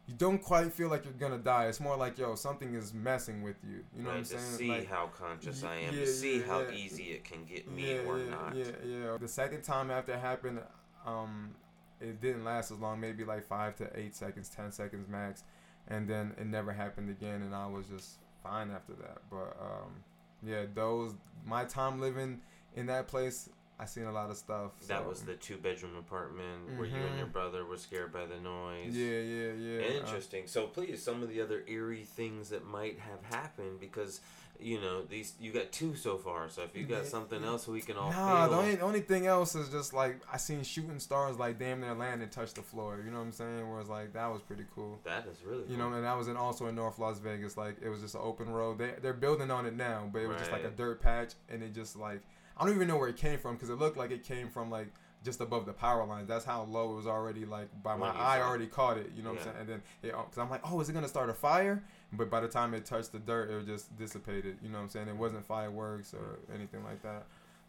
you 0.06 0.14
don't 0.16 0.38
quite 0.38 0.72
feel 0.72 0.88
like 0.88 1.04
you're 1.04 1.14
gonna 1.14 1.36
die. 1.38 1.66
It's 1.66 1.80
more 1.80 1.96
like, 1.96 2.16
yo, 2.16 2.36
something 2.36 2.74
is 2.74 2.94
messing 2.94 3.42
with 3.42 3.56
you. 3.64 3.84
You 3.96 4.04
know 4.04 4.10
what 4.10 4.18
I'm 4.18 4.22
to 4.22 4.28
saying? 4.28 4.42
see 4.42 4.68
like, 4.68 4.88
how 4.88 5.06
conscious 5.06 5.64
I 5.64 5.76
am, 5.78 5.94
yeah, 5.94 6.00
to 6.00 6.06
see 6.06 6.38
yeah, 6.38 6.46
how 6.46 6.60
yeah. 6.60 6.70
easy 6.70 7.04
it 7.04 7.24
can 7.24 7.44
get 7.44 7.68
me 7.68 7.98
or 7.98 8.18
not. 8.18 8.54
Yeah, 8.54 8.66
yeah. 8.84 9.16
The 9.18 9.26
second 9.26 9.62
time 9.62 9.90
after 9.90 10.12
it 10.12 10.20
happened, 10.20 10.60
um, 11.04 11.56
it 12.00 12.20
didn't 12.20 12.44
last 12.44 12.70
as 12.70 12.78
long. 12.78 13.00
Maybe 13.00 13.24
like 13.24 13.44
five 13.44 13.74
to 13.76 13.90
eight 13.98 14.14
seconds, 14.14 14.48
ten 14.48 14.70
seconds 14.70 15.08
max, 15.08 15.42
and 15.88 16.08
then 16.08 16.34
it 16.38 16.46
never 16.46 16.72
happened 16.72 17.10
again, 17.10 17.42
and 17.42 17.52
I 17.52 17.66
was 17.66 17.86
just 17.86 18.18
fine 18.44 18.70
after 18.70 18.92
that. 18.94 19.18
But 19.28 19.56
um, 19.60 20.04
yeah, 20.46 20.66
those 20.72 21.14
my 21.44 21.64
time 21.64 22.00
living 22.00 22.40
in 22.76 22.86
that 22.86 23.08
place, 23.08 23.48
I 23.78 23.84
seen 23.84 24.04
a 24.04 24.12
lot 24.12 24.30
of 24.30 24.36
stuff. 24.38 24.72
That 24.88 25.06
was 25.06 25.22
the 25.22 25.34
two 25.34 25.58
bedroom 25.58 25.96
apartment 25.96 26.76
where 26.78 26.86
you 26.86 27.04
and 27.04 27.18
your 27.18 27.26
Mhm. 27.26 27.32
brother 27.32 27.64
were 27.64 27.76
scared 27.76 28.10
by 28.12 28.24
the 28.24 28.38
noise. 28.40 28.94
Yeah, 28.96 29.20
yeah, 29.20 29.52
yeah. 29.52 29.80
uh, 29.80 30.00
Interesting. 30.00 30.46
So 30.46 30.66
please, 30.66 31.02
some 31.02 31.22
of 31.22 31.28
the 31.28 31.40
other 31.42 31.62
eerie 31.66 32.04
things 32.04 32.48
that 32.50 32.64
might 32.64 32.98
have 33.00 33.22
happened 33.24 33.78
because 33.80 34.20
you 34.58 34.80
know 34.80 35.02
these 35.04 35.34
you 35.38 35.52
got 35.52 35.70
two 35.72 35.94
so 35.94 36.16
far. 36.16 36.48
So 36.48 36.62
if 36.62 36.74
you 36.74 36.86
got 36.86 37.02
Yeah, 37.02 37.08
something 37.10 37.42
yeah. 37.42 37.48
else 37.48 37.68
we 37.68 37.82
can 37.82 37.98
all 37.98 38.10
Nah, 38.10 38.46
feel. 38.46 38.50
the 38.52 38.56
only, 38.62 38.80
only 38.80 39.00
thing 39.02 39.26
else 39.26 39.54
is 39.54 39.68
just 39.68 39.92
like 39.92 40.22
I 40.32 40.38
seen 40.38 40.62
shooting 40.62 40.98
stars 40.98 41.36
like 41.36 41.58
damn 41.58 41.82
near 41.82 41.92
land 41.92 42.22
and 42.22 42.32
touch 42.32 42.54
the 42.54 42.62
floor. 42.62 43.02
You 43.04 43.10
know 43.10 43.18
what 43.18 43.24
I'm 43.24 43.32
saying? 43.32 43.70
Where 43.70 43.80
it's 43.80 43.90
like 43.90 44.14
that 44.14 44.28
was 44.32 44.40
pretty 44.40 44.64
cool. 44.74 44.98
that 45.04 45.26
is 45.26 45.42
really 45.44 45.64
You 45.68 45.76
know, 45.76 45.92
and 45.92 46.02
that 46.02 46.16
was 46.16 46.28
in 46.28 46.38
also 46.38 46.64
in 46.68 46.74
North 46.74 46.98
Las 46.98 47.18
Vegas. 47.18 47.58
Like 47.58 47.76
it 47.82 47.90
was 47.90 48.00
just 48.00 48.14
an 48.14 48.22
open 48.24 48.48
road. 48.48 48.78
They 48.78 48.94
they're 49.02 49.12
building 49.12 49.50
on 49.50 49.66
it 49.66 49.74
now, 49.76 50.08
but 50.10 50.22
it 50.22 50.28
was 50.28 50.38
just 50.38 50.50
like 50.50 50.64
a 50.64 50.70
dirt 50.70 51.02
patch, 51.02 51.34
and 51.50 51.62
it 51.62 51.74
just 51.74 51.94
like 51.94 52.22
I 52.56 52.64
don't 52.64 52.74
even 52.74 52.88
know 52.88 52.96
where 52.96 53.08
it 53.08 53.16
came 53.16 53.38
from 53.38 53.54
because 53.54 53.70
it 53.70 53.74
looked 53.78 53.96
like 53.96 54.10
it 54.10 54.24
came 54.24 54.48
from 54.48 54.70
like 54.70 54.88
just 55.24 55.40
above 55.40 55.66
the 55.66 55.72
power 55.72 56.04
lines. 56.06 56.28
That's 56.28 56.44
how 56.44 56.62
low 56.64 56.92
it 56.92 56.96
was 56.96 57.06
already. 57.06 57.44
Like 57.44 57.68
by 57.82 57.96
my 57.96 58.10
eye 58.10 58.40
already 58.40 58.66
caught 58.66 58.96
it. 58.96 59.10
You 59.16 59.22
know 59.22 59.30
what 59.30 59.40
Yeah. 59.44 59.50
I'm 59.50 59.54
saying? 59.56 59.56
And 59.60 59.68
then 59.68 59.82
it 60.02 60.14
uh, 60.14 60.22
because 60.22 60.38
I'm 60.38 60.48
like, 60.50 60.60
oh, 60.64 60.80
is 60.80 60.88
it 60.88 60.92
gonna 60.92 61.08
start 61.08 61.28
a 61.30 61.34
fire? 61.34 61.82
But 62.12 62.30
by 62.30 62.40
the 62.40 62.48
time 62.48 62.72
it 62.74 62.84
touched 62.86 63.12
the 63.12 63.18
dirt, 63.18 63.50
it 63.50 63.66
just 63.66 63.96
dissipated. 63.98 64.58
You 64.62 64.68
know 64.68 64.78
what 64.78 64.84
I'm 64.84 64.88
saying? 64.90 65.08
It 65.08 65.16
wasn't 65.16 65.44
fireworks 65.44 66.14
or 66.14 66.38
anything 66.54 66.84
like 66.84 67.02
that. 67.02 67.26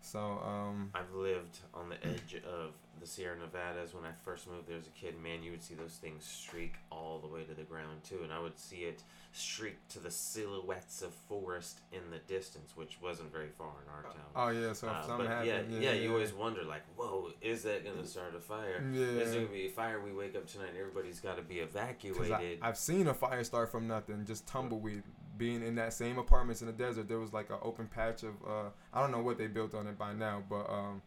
So 0.08 0.42
um, 0.46 0.90
I've 0.96 1.14
lived 1.14 1.60
on 1.74 1.90
the 1.90 1.98
edge 2.08 2.36
of 2.46 2.72
the 3.02 3.06
Sierra 3.06 3.36
Nevadas 3.38 3.94
when 3.94 4.06
I 4.06 4.12
first 4.24 4.48
moved 4.48 4.68
there 4.70 4.78
as 4.78 4.88
a 4.88 4.92
kid. 4.92 5.22
Man, 5.22 5.44
you 5.44 5.52
would 5.52 5.62
see 5.62 5.74
those 5.74 5.96
things 5.96 6.24
streak 6.24 6.76
all 6.90 7.20
the 7.20 7.28
way 7.28 7.44
to 7.44 7.54
the 7.54 7.64
ground 7.64 8.04
too, 8.08 8.20
and 8.24 8.32
I 8.32 8.40
would 8.40 8.58
see 8.58 8.78
it 8.78 9.04
streak 9.34 9.76
to 9.90 10.00
the 10.00 10.10
silhouettes 10.10 11.02
of 11.02 11.14
forest 11.14 11.82
in 11.92 12.00
the 12.10 12.20
distance, 12.20 12.72
which 12.78 13.00
wasn't 13.02 13.32
very 13.34 13.50
far 13.50 13.72
in 13.86 13.92
our 13.94 14.04
town. 14.14 14.32
oh 14.36 14.48
yeah, 14.50 14.72
so 14.74 14.88
if 14.88 14.94
Uh, 14.94 15.02
something 15.08 15.28
but 15.28 15.46
yeah, 15.46 15.58
happened, 15.58 15.84
yeah, 15.84 15.92
you 15.92 16.12
always 16.14 16.34
wonder 16.34 16.64
like, 16.64 16.84
whoa, 16.96 17.32
is 17.42 17.64
that 17.64 17.84
gonna 17.84 18.08
start 18.08 18.34
a 18.34 18.40
fire? 18.40 18.82
Is 18.94 19.32
there 19.32 19.42
gonna 19.42 19.54
be 19.54 19.68
a 19.68 19.70
fire? 19.70 20.00
We 20.00 20.14
wake 20.14 20.36
up 20.38 20.48
tonight, 20.48 20.70
everybody's 20.80 21.20
got 21.20 21.36
to 21.36 21.44
be 21.44 21.60
evacuated. 21.60 22.60
I, 22.62 22.70
I've 22.70 22.78
seen 22.78 23.08
a 23.08 23.14
fire 23.14 23.44
start 23.44 23.70
from 23.72 23.88
nothing, 23.88 24.24
just 24.26 24.48
tumbleweed. 24.48 25.04
Being 25.38 25.64
in 25.64 25.76
that 25.76 25.94
same 25.94 26.18
apartments 26.18 26.62
in 26.62 26.68
the 26.68 26.74
desert, 26.74 27.08
there 27.08 27.20
was 27.20 27.34
like 27.34 27.50
an 27.50 27.58
open 27.62 27.88
patch 27.88 28.24
of 28.24 28.34
uh, 28.48 28.70
I 28.94 29.02
don't 29.02 29.12
know 29.12 29.22
what 29.22 29.38
they 29.38 29.48
built 29.48 29.76
on 29.76 29.88
it 29.88 29.98
by 29.98 30.14
now, 30.14 30.44
but 30.50 30.70
um, 30.70 31.02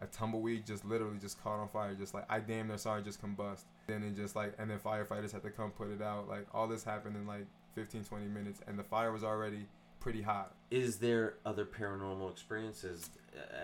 a 0.00 0.06
tumbleweed 0.06 0.66
just 0.66 0.84
literally 0.84 1.18
just 1.18 1.42
caught 1.42 1.58
on 1.60 1.68
fire, 1.68 1.94
just 1.94 2.12
like 2.14 2.24
I 2.28 2.40
damn 2.40 2.68
near 2.68 2.78
saw 2.78 2.96
it 2.96 3.04
just 3.04 3.22
combust. 3.22 3.62
Then 3.86 4.02
it 4.02 4.16
just 4.16 4.36
like 4.36 4.54
and 4.58 4.70
then 4.70 4.78
firefighters 4.78 5.32
had 5.32 5.42
to 5.42 5.50
come 5.50 5.70
put 5.70 5.90
it 5.90 6.02
out. 6.02 6.28
Like 6.28 6.46
all 6.52 6.66
this 6.68 6.84
happened 6.84 7.16
in 7.16 7.26
like 7.26 7.46
15, 7.74 8.04
20 8.04 8.26
minutes, 8.26 8.60
and 8.66 8.78
the 8.78 8.84
fire 8.84 9.12
was 9.12 9.24
already 9.24 9.66
pretty 10.00 10.20
hot. 10.22 10.52
Is 10.72 10.96
there 10.98 11.34
other 11.46 11.64
paranormal 11.64 12.28
experiences 12.30 13.08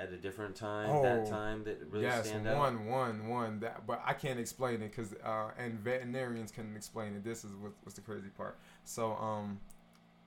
at 0.00 0.12
a 0.12 0.16
different 0.16 0.54
time, 0.54 1.02
that 1.02 1.24
Oh, 1.26 1.30
time 1.30 1.64
that 1.64 1.78
really 1.90 2.04
yes, 2.04 2.28
stand 2.28 2.46
out? 2.46 2.56
one, 2.56 2.86
one, 2.86 3.26
one. 3.28 3.60
That, 3.60 3.86
but 3.88 4.00
I 4.06 4.12
can't 4.12 4.38
explain 4.38 4.74
it 4.76 4.92
because 4.94 5.14
uh, 5.24 5.50
and 5.58 5.74
veterinarians 5.80 6.52
can 6.52 6.74
explain 6.76 7.14
it. 7.16 7.24
This 7.24 7.44
is 7.44 7.50
what, 7.60 7.72
what's 7.82 7.96
the 7.96 8.02
crazy 8.02 8.28
part. 8.28 8.56
So 8.84 9.14
um, 9.16 9.58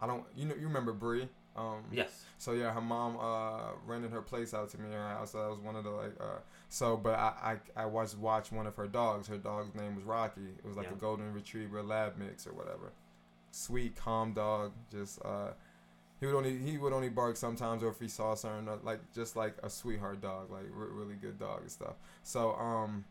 I 0.01 0.07
don't. 0.07 0.23
You 0.35 0.45
know, 0.45 0.55
you 0.55 0.67
remember 0.67 0.93
Bree? 0.93 1.27
Um, 1.55 1.83
Yes. 1.91 2.23
So 2.37 2.53
yeah, 2.53 2.71
her 2.73 2.81
mom 2.81 3.17
uh 3.19 3.71
rented 3.85 4.11
her 4.11 4.21
place 4.21 4.53
out 4.53 4.69
to 4.69 4.77
me. 4.79 4.91
Her 4.91 5.07
house. 5.09 5.33
That 5.33 5.49
was 5.49 5.59
one 5.59 5.75
of 5.75 5.83
the 5.83 5.89
like. 5.91 6.13
Uh, 6.19 6.39
so, 6.69 6.97
but 6.97 7.15
I 7.19 7.57
I 7.75 7.81
I 7.83 7.85
watched 7.85 8.17
watch 8.17 8.51
one 8.51 8.65
of 8.67 8.75
her 8.77 8.87
dogs. 8.87 9.27
Her 9.27 9.37
dog's 9.37 9.75
name 9.75 9.95
was 9.95 10.03
Rocky. 10.05 10.41
It 10.57 10.65
was 10.65 10.75
like 10.77 10.87
Yeah. 10.87 10.93
a 10.93 10.97
golden 10.97 11.33
retriever 11.33 11.83
lab 11.83 12.17
mix 12.17 12.47
or 12.47 12.53
whatever. 12.53 12.93
Sweet, 13.51 13.95
calm 13.95 14.33
dog. 14.33 14.71
Just 14.91 15.19
uh, 15.25 15.49
he 16.19 16.25
would 16.25 16.35
only 16.35 16.57
he 16.57 16.77
would 16.77 16.93
only 16.93 17.09
bark 17.09 17.35
sometimes, 17.35 17.83
or 17.83 17.89
if 17.89 17.99
he 17.99 18.07
saw 18.07 18.33
something 18.33 18.67
like 18.83 18.99
just 19.13 19.35
like 19.35 19.55
a 19.61 19.69
sweetheart 19.69 20.21
dog, 20.21 20.49
like 20.49 20.63
re- 20.73 20.87
really 20.89 21.15
good 21.15 21.37
dog 21.37 21.61
and 21.61 21.71
stuff. 21.71 21.95
So 22.23 22.53
um. 22.53 23.03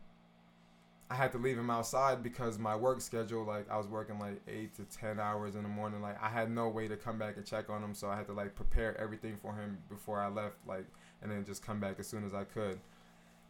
I 1.11 1.15
had 1.15 1.33
to 1.33 1.37
leave 1.37 1.57
him 1.57 1.69
outside 1.69 2.23
because 2.23 2.57
my 2.57 2.73
work 2.73 3.01
schedule, 3.01 3.43
like 3.43 3.69
I 3.69 3.77
was 3.77 3.87
working 3.87 4.17
like 4.17 4.41
eight 4.47 4.73
to 4.75 4.83
ten 4.85 5.19
hours 5.19 5.55
in 5.55 5.63
the 5.63 5.69
morning. 5.69 6.01
Like 6.01 6.15
I 6.23 6.29
had 6.29 6.49
no 6.49 6.69
way 6.69 6.87
to 6.87 6.95
come 6.95 7.19
back 7.19 7.35
and 7.35 7.45
check 7.45 7.69
on 7.69 7.83
him, 7.83 7.93
so 7.93 8.09
I 8.09 8.15
had 8.15 8.27
to 8.27 8.33
like 8.33 8.55
prepare 8.55 8.97
everything 8.97 9.35
for 9.35 9.53
him 9.53 9.77
before 9.89 10.21
I 10.21 10.29
left, 10.29 10.55
like, 10.65 10.85
and 11.21 11.29
then 11.29 11.43
just 11.43 11.65
come 11.65 11.81
back 11.81 11.97
as 11.99 12.07
soon 12.07 12.25
as 12.25 12.33
I 12.33 12.45
could. 12.45 12.79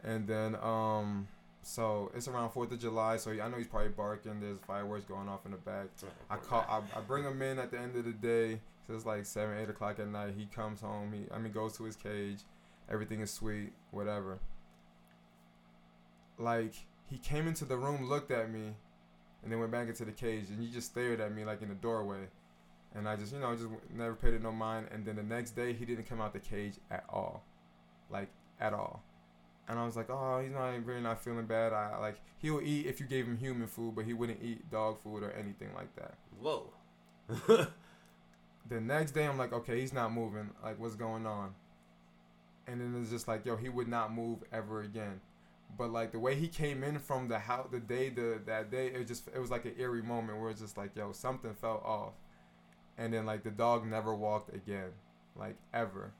And 0.02 0.26
then, 0.26 0.56
um, 0.56 1.28
so 1.62 2.10
it's 2.16 2.26
around 2.26 2.50
Fourth 2.50 2.72
of 2.72 2.80
July, 2.80 3.16
so 3.16 3.30
I 3.30 3.48
know 3.48 3.58
he's 3.58 3.68
probably 3.68 3.90
barking. 3.90 4.40
There's 4.40 4.58
fireworks 4.66 5.04
going 5.04 5.28
off 5.28 5.46
in 5.46 5.52
the 5.52 5.58
back. 5.58 5.86
I 6.28 6.38
call, 6.38 6.66
I, 6.68 6.98
I 6.98 7.00
bring 7.00 7.22
him 7.22 7.40
in 7.42 7.60
at 7.60 7.70
the 7.70 7.78
end 7.78 7.94
of 7.94 8.04
the 8.04 8.12
day. 8.12 8.58
So 8.88 8.94
it's 8.94 9.06
like 9.06 9.24
seven, 9.24 9.56
eight 9.56 9.70
o'clock 9.70 10.00
at 10.00 10.08
night. 10.08 10.34
He 10.36 10.46
comes 10.46 10.80
home. 10.80 11.12
He, 11.12 11.32
I 11.32 11.38
mean, 11.38 11.52
goes 11.52 11.76
to 11.76 11.84
his 11.84 11.94
cage. 11.94 12.40
Everything 12.90 13.20
is 13.20 13.30
sweet, 13.30 13.72
whatever. 13.92 14.40
Like 16.36 16.74
he 17.10 17.18
came 17.18 17.46
into 17.46 17.64
the 17.64 17.76
room, 17.76 18.08
looked 18.08 18.30
at 18.30 18.50
me, 18.50 18.74
and 19.42 19.52
then 19.52 19.58
went 19.58 19.72
back 19.72 19.88
into 19.88 20.04
the 20.04 20.12
cage, 20.12 20.46
and 20.50 20.60
he 20.60 20.70
just 20.70 20.90
stared 20.90 21.20
at 21.20 21.34
me 21.34 21.44
like 21.44 21.62
in 21.62 21.68
the 21.68 21.74
doorway. 21.74 22.28
And 22.94 23.08
I 23.08 23.16
just, 23.16 23.32
you 23.32 23.40
know, 23.40 23.54
just 23.54 23.68
never 23.94 24.14
paid 24.14 24.34
it 24.34 24.42
no 24.42 24.52
mind. 24.52 24.88
And 24.92 25.04
then 25.04 25.16
the 25.16 25.22
next 25.22 25.52
day, 25.52 25.72
he 25.72 25.84
didn't 25.84 26.04
come 26.04 26.20
out 26.20 26.32
the 26.32 26.40
cage 26.40 26.74
at 26.90 27.04
all, 27.08 27.42
like 28.10 28.28
at 28.60 28.74
all. 28.74 29.02
And 29.68 29.78
I 29.78 29.86
was 29.86 29.96
like, 29.96 30.10
oh, 30.10 30.40
he's 30.42 30.52
not 30.52 30.84
really 30.84 31.00
not 31.00 31.22
feeling 31.22 31.46
bad. 31.46 31.72
I 31.72 31.96
like 31.98 32.20
he'll 32.38 32.60
eat 32.60 32.86
if 32.86 33.00
you 33.00 33.06
gave 33.06 33.26
him 33.26 33.38
human 33.38 33.66
food, 33.66 33.94
but 33.94 34.04
he 34.04 34.12
wouldn't 34.12 34.42
eat 34.42 34.70
dog 34.70 35.00
food 35.00 35.22
or 35.22 35.30
anything 35.32 35.68
like 35.74 35.94
that. 35.96 36.14
Whoa. 36.40 36.72
The 38.68 38.80
next 38.80 39.12
day, 39.12 39.26
I'm 39.26 39.38
like, 39.38 39.52
okay, 39.52 39.80
he's 39.80 39.92
not 39.92 40.12
moving. 40.12 40.50
Like, 40.62 40.78
what's 40.78 40.94
going 40.94 41.26
on? 41.26 41.54
And 42.66 42.80
then 42.80 43.00
it's 43.00 43.10
just 43.10 43.26
like, 43.26 43.44
yo, 43.44 43.56
he 43.56 43.68
would 43.68 43.88
not 43.88 44.14
move 44.14 44.38
ever 44.52 44.82
again. 44.82 45.20
But 45.76 45.90
like 45.90 46.12
the 46.12 46.18
way 46.18 46.34
he 46.34 46.48
came 46.48 46.84
in 46.84 46.98
from 46.98 47.28
the 47.28 47.38
house, 47.38 47.68
the 47.70 47.80
day 47.80 48.10
the 48.10 48.40
that 48.46 48.70
day, 48.70 48.88
it 48.88 49.06
just 49.06 49.28
it 49.28 49.38
was 49.38 49.50
like 49.50 49.64
an 49.64 49.74
eerie 49.78 50.02
moment 50.02 50.40
where 50.40 50.50
it's 50.50 50.60
just 50.60 50.76
like, 50.76 50.94
yo, 50.94 51.12
something 51.12 51.54
felt 51.54 51.84
off. 51.84 52.12
And 52.98 53.12
then 53.12 53.24
like 53.24 53.42
the 53.42 53.50
dog 53.50 53.86
never 53.86 54.14
walked 54.14 54.54
again, 54.54 54.90
like 55.36 55.56
ever. 55.72 56.12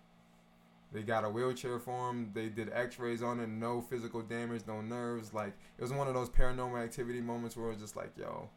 They 0.92 1.02
got 1.02 1.24
a 1.24 1.30
wheelchair 1.30 1.78
for 1.78 2.10
him. 2.10 2.32
They 2.34 2.48
did 2.48 2.70
X-rays 2.72 3.22
on 3.22 3.40
it. 3.40 3.48
No 3.48 3.80
physical 3.80 4.20
damage, 4.20 4.62
no 4.66 4.80
nerves. 4.80 5.32
Like 5.32 5.54
it 5.78 5.82
was 5.82 5.92
one 5.92 6.08
of 6.08 6.14
those 6.14 6.30
paranormal 6.30 6.82
activity 6.82 7.20
moments 7.20 7.56
where 7.56 7.66
it 7.66 7.72
was 7.72 7.80
just 7.80 7.96
like, 7.96 8.12
yo, 8.16 8.48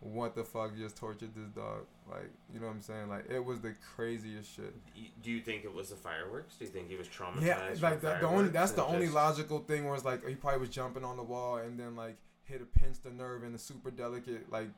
what 0.00 0.34
the 0.34 0.44
fuck 0.44 0.76
just 0.76 0.96
tortured 0.96 1.34
this 1.34 1.48
dog? 1.48 1.86
Like, 2.08 2.30
you 2.52 2.60
know 2.60 2.66
what 2.66 2.74
I'm 2.74 2.82
saying? 2.82 3.08
Like 3.08 3.30
it 3.30 3.44
was 3.44 3.60
the 3.60 3.74
craziest 3.94 4.54
shit. 4.54 4.74
Do 5.22 5.30
you 5.30 5.40
think 5.40 5.64
it 5.64 5.74
was 5.74 5.90
the 5.90 5.96
fireworks? 5.96 6.56
Do 6.56 6.64
you 6.64 6.70
think 6.70 6.88
he 6.88 6.96
was 6.96 7.08
traumatized? 7.08 7.44
Yeah, 7.44 7.74
like 7.80 8.00
that, 8.02 8.20
the 8.20 8.28
only 8.28 8.48
that's 8.50 8.72
the 8.72 8.84
and 8.84 8.94
only 8.94 9.08
logical 9.08 9.60
thing 9.60 9.84
where 9.84 9.94
it's 9.94 10.04
like 10.04 10.26
he 10.26 10.34
probably 10.34 10.60
was 10.60 10.68
jumping 10.68 11.04
on 11.04 11.16
the 11.16 11.22
wall 11.22 11.56
and 11.56 11.78
then 11.78 11.96
like 11.96 12.16
hit 12.44 12.60
a 12.60 12.78
pinched 12.78 13.04
a 13.06 13.14
nerve 13.14 13.42
in 13.42 13.54
a 13.54 13.58
super 13.58 13.90
delicate 13.90 14.50
like 14.52 14.68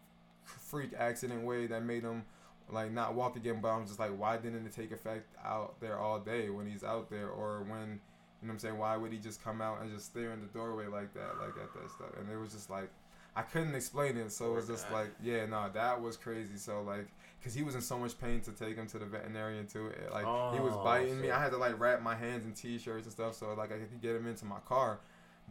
freak 0.44 0.92
accident 0.96 1.42
way 1.42 1.66
that 1.66 1.84
made 1.84 2.02
him 2.02 2.24
like 2.70 2.92
not 2.92 3.14
walk 3.14 3.36
again. 3.36 3.58
But 3.60 3.70
I'm 3.70 3.86
just 3.86 3.98
like, 3.98 4.16
why 4.16 4.36
didn't 4.36 4.66
it 4.66 4.72
take 4.72 4.92
effect 4.92 5.34
out 5.44 5.80
there 5.80 5.98
all 5.98 6.20
day 6.20 6.48
when 6.48 6.66
he's 6.66 6.84
out 6.84 7.10
there 7.10 7.28
or 7.28 7.64
when 7.68 8.00
you 8.40 8.46
know 8.46 8.52
what 8.52 8.52
I'm 8.52 8.58
saying? 8.60 8.78
Why 8.78 8.96
would 8.96 9.12
he 9.12 9.18
just 9.18 9.42
come 9.42 9.60
out 9.60 9.82
and 9.82 9.92
just 9.92 10.06
stare 10.06 10.32
in 10.32 10.40
the 10.40 10.46
doorway 10.46 10.86
like 10.86 11.12
that, 11.14 11.38
like 11.40 11.56
at 11.60 11.74
that 11.74 11.90
stuff? 11.90 12.10
And 12.18 12.30
it 12.30 12.36
was 12.36 12.52
just 12.52 12.70
like. 12.70 12.88
I 13.38 13.42
couldn't 13.42 13.74
explain 13.76 14.16
it, 14.16 14.32
so 14.32 14.52
it 14.52 14.54
was 14.56 14.66
just 14.66 14.90
like, 14.90 15.10
yeah, 15.22 15.46
no, 15.46 15.70
that 15.72 16.00
was 16.00 16.16
crazy. 16.16 16.56
So 16.56 16.82
like, 16.82 17.06
cause 17.42 17.54
he 17.54 17.62
was 17.62 17.76
in 17.76 17.80
so 17.80 17.96
much 17.96 18.18
pain 18.18 18.40
to 18.40 18.50
take 18.50 18.74
him 18.76 18.88
to 18.88 18.98
the 18.98 19.06
veterinarian 19.06 19.66
too. 19.66 19.86
It, 19.86 20.12
Like 20.12 20.24
he 20.54 20.60
was 20.60 20.74
Oh, 20.74 20.82
biting 20.82 21.20
me. 21.20 21.30
I 21.30 21.40
had 21.40 21.52
to 21.52 21.56
like 21.56 21.78
wrap 21.78 22.02
my 22.02 22.16
hands 22.16 22.44
in 22.44 22.52
t-shirts 22.52 23.04
and 23.04 23.12
stuff 23.12 23.34
so 23.34 23.54
like 23.54 23.70
I 23.70 23.78
could 23.78 24.02
get 24.02 24.16
him 24.16 24.26
into 24.26 24.44
my 24.44 24.58
car. 24.68 24.98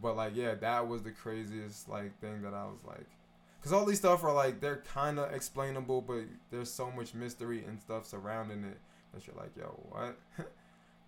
But 0.02 0.16
like, 0.16 0.36
yeah, 0.36 0.54
that 0.56 0.86
was 0.86 1.02
the 1.02 1.10
craziest 1.10 1.88
like 1.88 2.18
thing 2.20 2.42
that 2.42 2.52
I 2.52 2.64
was 2.66 2.78
like, 2.86 3.06
cause 3.62 3.72
all 3.72 3.86
these 3.86 3.98
stuff 3.98 4.22
are 4.22 4.34
like 4.34 4.60
they're 4.60 4.82
kind 4.94 5.18
of 5.18 5.32
explainable, 5.32 6.02
but 6.02 6.24
there's 6.50 6.70
so 6.70 6.90
much 6.90 7.14
mystery 7.14 7.64
and 7.66 7.80
stuff 7.80 8.04
surrounding 8.06 8.64
it 8.64 8.78
that 9.14 9.26
you're 9.26 9.36
like, 9.36 9.56
yo, 9.56 9.80
what? 9.88 10.18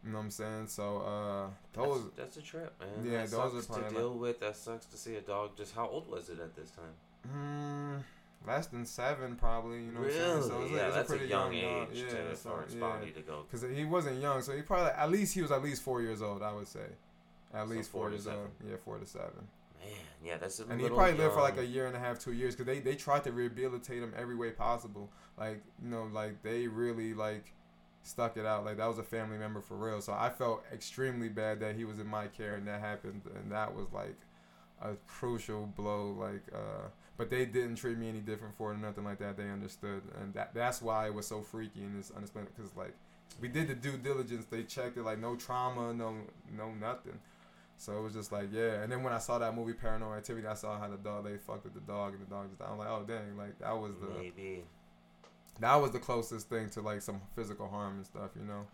you 0.05 0.11
know 0.13 0.19
what 0.19 0.25
I'm 0.25 0.31
saying? 0.31 0.67
So 0.69 0.99
uh, 0.99 1.47
those. 1.73 2.05
That's, 2.17 2.17
that's 2.17 2.37
a 2.39 2.43
trip, 2.43 2.75
man. 2.81 2.89
Yeah, 3.13 3.19
that 3.23 3.31
those 3.31 3.55
are 3.55 3.57
sucks 3.57 3.67
probably 3.67 3.83
to 3.83 3.89
like- 3.89 3.97
deal 3.99 4.15
with. 4.15 4.41
That 4.41 4.57
sucks 4.57 4.87
to 4.87 4.97
see 4.97 5.17
a 5.17 5.21
dog. 5.21 5.57
Just 5.57 5.75
how 5.75 5.89
old 5.89 6.09
was 6.11 6.29
it 6.31 6.39
at 6.41 6.55
this 6.57 6.71
time? 6.71 6.95
Mm, 7.29 8.03
less 8.47 8.67
than 8.69 8.87
seven, 8.87 9.37
probably. 9.37 9.79
You 9.85 9.93
know 9.93 10.01
what 10.01 10.11
I'm 10.11 10.13
saying? 10.17 10.43
So 10.45 10.63
it's, 10.63 10.73
yeah, 10.73 10.87
it's 10.87 10.95
that's 10.97 11.11
a 11.11 11.15
a, 11.15 11.17
pretty 11.17 11.31
young, 11.31 11.53
dog. 11.53 11.89
age 11.93 12.05
Yeah, 12.05 12.29
to, 12.31 12.37
so, 12.37 12.59
yeah. 12.73 12.81
body 12.81 13.11
to 13.11 13.21
go. 13.21 13.45
Because 13.51 13.67
he 13.77 13.85
wasn't 13.85 14.21
young, 14.23 14.41
so 14.43 14.53
he 14.53 14.63
probably 14.63 14.91
at 14.93 15.11
least 15.11 15.35
he 15.35 15.43
was 15.43 15.51
at 15.53 15.63
least 15.63 15.83
four 15.83 16.01
years 16.01 16.23
old. 16.23 16.43
I 16.43 16.53
would 16.53 16.69
say, 16.69 16.87
at 17.53 17.67
So 17.69 17.75
least 17.75 17.91
four 17.91 18.03
four, 18.03 18.09
to 18.09 18.15
years 18.15 18.25
seven. 18.25 18.39
old. 18.41 18.51
Yeah, 18.69 18.77
four 18.85 18.99
to 18.99 19.07
seven. 19.07 19.49
Man, 19.81 19.89
yeah, 20.25 20.37
that's 20.39 20.61
a 20.61 20.67
And 20.67 20.81
he 20.81 20.89
probably 20.89 21.15
lived 21.15 21.35
for 21.35 21.41
like 21.43 21.59
a 21.59 21.65
year 21.67 21.87
and 21.87 21.97
a 21.97 21.99
half, 21.99 22.19
two 22.19 22.33
years, 22.33 22.55
because 22.57 22.67
they 22.67 22.81
they 22.81 22.95
tried 22.97 23.25
to 23.25 23.33
rehabilitate 23.33 24.03
him 24.03 24.13
every 24.17 24.35
way 24.37 24.51
possible. 24.51 25.11
Like 25.39 25.63
you 25.83 25.91
know, 25.91 26.09
like 26.13 26.43
they 26.43 26.69
really 26.69 27.13
like 27.15 27.53
stuck 28.03 28.37
it 28.37 28.47
out. 28.47 28.65
Like 28.65 28.77
that 28.79 28.87
was 28.87 28.99
a 28.99 29.05
family 29.05 29.39
member 29.39 29.61
for 29.61 29.77
real. 29.77 30.01
So 30.01 30.13
I 30.13 30.31
felt 30.31 30.65
extremely 30.73 31.29
bad 31.29 31.61
that 31.61 31.77
he 31.77 31.85
was 31.85 31.99
in 31.99 32.07
my 32.07 32.27
care 32.27 32.55
and 32.55 32.67
that 32.67 32.81
happened, 32.81 33.23
and 33.35 33.51
that 33.53 33.75
was 33.75 33.87
like 33.93 34.17
a 34.83 34.95
crucial 35.07 35.67
blow. 35.67 36.17
Like, 36.19 36.43
uh, 36.55 36.89
but 37.17 37.31
they 37.31 37.45
didn't 37.45 37.77
treat 37.77 37.99
me 37.99 38.09
any 38.09 38.21
different 38.21 38.57
for 38.57 38.73
it 38.73 38.77
or 38.77 38.79
nothing 38.79 39.05
like 39.05 39.19
that. 39.19 39.37
They 39.37 39.49
understood, 39.49 40.03
and 40.21 40.33
that 40.35 40.55
that's 40.55 40.81
why 40.81 41.07
it 41.07 41.15
was 41.15 41.27
so 41.27 41.43
freaky 41.43 41.83
and 41.83 41.99
it's 41.99 42.11
unexplainable. 42.11 42.53
Because 42.57 42.77
like 42.77 42.95
we 43.41 43.49
did 43.49 43.69
the 43.69 43.75
due 43.75 43.97
diligence, 43.97 44.47
they 44.47 44.63
checked 44.63 44.97
it, 44.97 45.03
like 45.03 45.19
no 45.19 45.37
trauma, 45.37 45.93
no 45.93 46.15
no 46.57 46.73
nothing. 46.73 47.19
So 47.77 47.97
it 47.97 48.03
was 48.03 48.13
just 48.13 48.33
like 48.33 48.49
yeah. 48.53 48.83
And 48.83 48.93
then 48.93 49.03
when 49.03 49.13
I 49.13 49.19
saw 49.19 49.39
that 49.39 49.55
movie 49.55 49.73
Paranormal 49.73 50.17
Activity, 50.17 50.47
I 50.47 50.55
saw 50.55 50.79
how 50.79 50.89
the 50.89 50.99
dog 50.99 51.25
they 51.25 51.37
fucked 51.37 51.65
with 51.65 51.75
the 51.75 51.81
dog 51.81 52.13
and 52.13 52.21
the 52.21 52.31
dog 52.31 52.51
just. 52.51 52.61
I'm 52.63 52.79
like 52.79 52.89
oh 52.89 53.05
dang, 53.07 53.37
like 53.37 53.59
that 53.59 53.73
was 53.73 53.93
the 54.01 54.09
Maybe. 54.19 54.65
That 55.59 55.75
was 55.77 55.91
the 55.91 55.99
closest 55.99 56.49
thing 56.49 56.71
to 56.71 56.81
like 56.81 57.03
some 57.03 57.21
physical 57.35 57.69
harm 57.69 57.97
and 57.97 58.07
stuff, 58.07 58.31
you 58.39 58.47
know. 58.47 58.67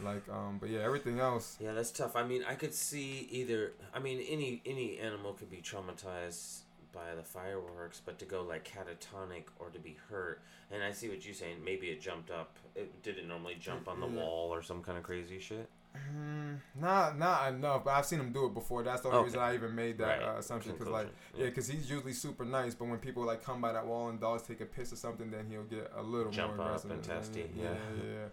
Like 0.00 0.28
um, 0.28 0.58
but 0.60 0.70
yeah, 0.70 0.80
everything 0.80 1.20
else. 1.20 1.56
Yeah, 1.60 1.72
that's 1.72 1.92
tough. 1.92 2.16
I 2.16 2.24
mean, 2.24 2.42
I 2.48 2.54
could 2.54 2.74
see 2.74 3.28
either. 3.30 3.72
I 3.94 4.00
mean, 4.00 4.20
any 4.28 4.60
any 4.66 4.98
animal 4.98 5.34
could 5.34 5.50
be 5.50 5.58
traumatized 5.58 6.60
by 6.92 7.14
the 7.16 7.22
fireworks, 7.22 8.00
but 8.04 8.18
to 8.18 8.24
go 8.24 8.42
like 8.42 8.68
catatonic 8.68 9.44
or 9.58 9.68
to 9.70 9.78
be 9.78 9.96
hurt, 10.10 10.40
and 10.72 10.82
I 10.82 10.90
see 10.92 11.08
what 11.08 11.24
you're 11.24 11.34
saying. 11.34 11.58
Maybe 11.64 11.88
it 11.88 12.00
jumped 12.00 12.30
up. 12.30 12.56
It, 12.74 13.02
did 13.04 13.18
it 13.18 13.28
normally 13.28 13.56
jump 13.60 13.86
on 13.88 14.00
the 14.00 14.08
Yeah. 14.08 14.22
wall 14.22 14.52
or 14.52 14.62
some 14.62 14.82
kind 14.82 14.98
of 14.98 15.04
crazy 15.04 15.38
shit? 15.38 15.68
Mm, 15.96 16.58
not 16.74 17.18
not 17.18 17.52
enough, 17.52 17.84
but 17.84 17.92
I've 17.92 18.04
seen 18.06 18.18
him 18.20 18.32
do 18.32 18.46
it 18.46 18.54
before. 18.54 18.82
That's 18.82 19.02
the 19.02 19.08
only 19.08 19.18
Okay. 19.20 19.24
reason 19.26 19.40
I 19.40 19.54
even 19.54 19.74
made 19.74 19.98
that 19.98 20.20
Right. 20.20 20.34
uh, 20.34 20.38
assumption. 20.38 20.72
Because 20.72 20.88
like, 20.88 21.08
yeah, 21.36 21.46
because 21.46 21.68
he's 21.68 21.88
usually 21.90 22.12
super 22.12 22.44
nice, 22.44 22.74
but 22.74 22.86
when 22.88 22.98
people 22.98 23.22
like 23.24 23.44
come 23.44 23.60
by 23.60 23.72
that 23.72 23.86
wall 23.86 24.08
and 24.08 24.20
dogs 24.20 24.42
take 24.42 24.60
a 24.60 24.64
piss 24.66 24.92
or 24.92 24.96
something, 24.96 25.30
then 25.30 25.46
he'll 25.48 25.62
get 25.64 25.92
a 25.96 26.02
little 26.02 26.32
Jump 26.32 26.56
more 26.56 26.66
up 26.66 26.84
aggressive. 26.84 26.90
and 26.90 27.02
testy, 27.04 27.50
Yeah, 27.54 27.64
yeah. 27.64 28.04
yeah. 28.04 28.24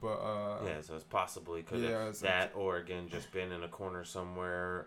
But 0.00 0.18
uh, 0.20 0.58
yeah, 0.64 0.80
so 0.82 0.94
it's 0.94 1.02
possibly 1.04 1.62
could 1.64 1.80
yeah, 1.80 2.10
that, 2.22 2.52
or 2.54 2.76
again, 2.76 3.08
just 3.08 3.32
been 3.32 3.50
in 3.50 3.64
a 3.64 3.68
corner 3.68 4.04
somewhere. 4.04 4.86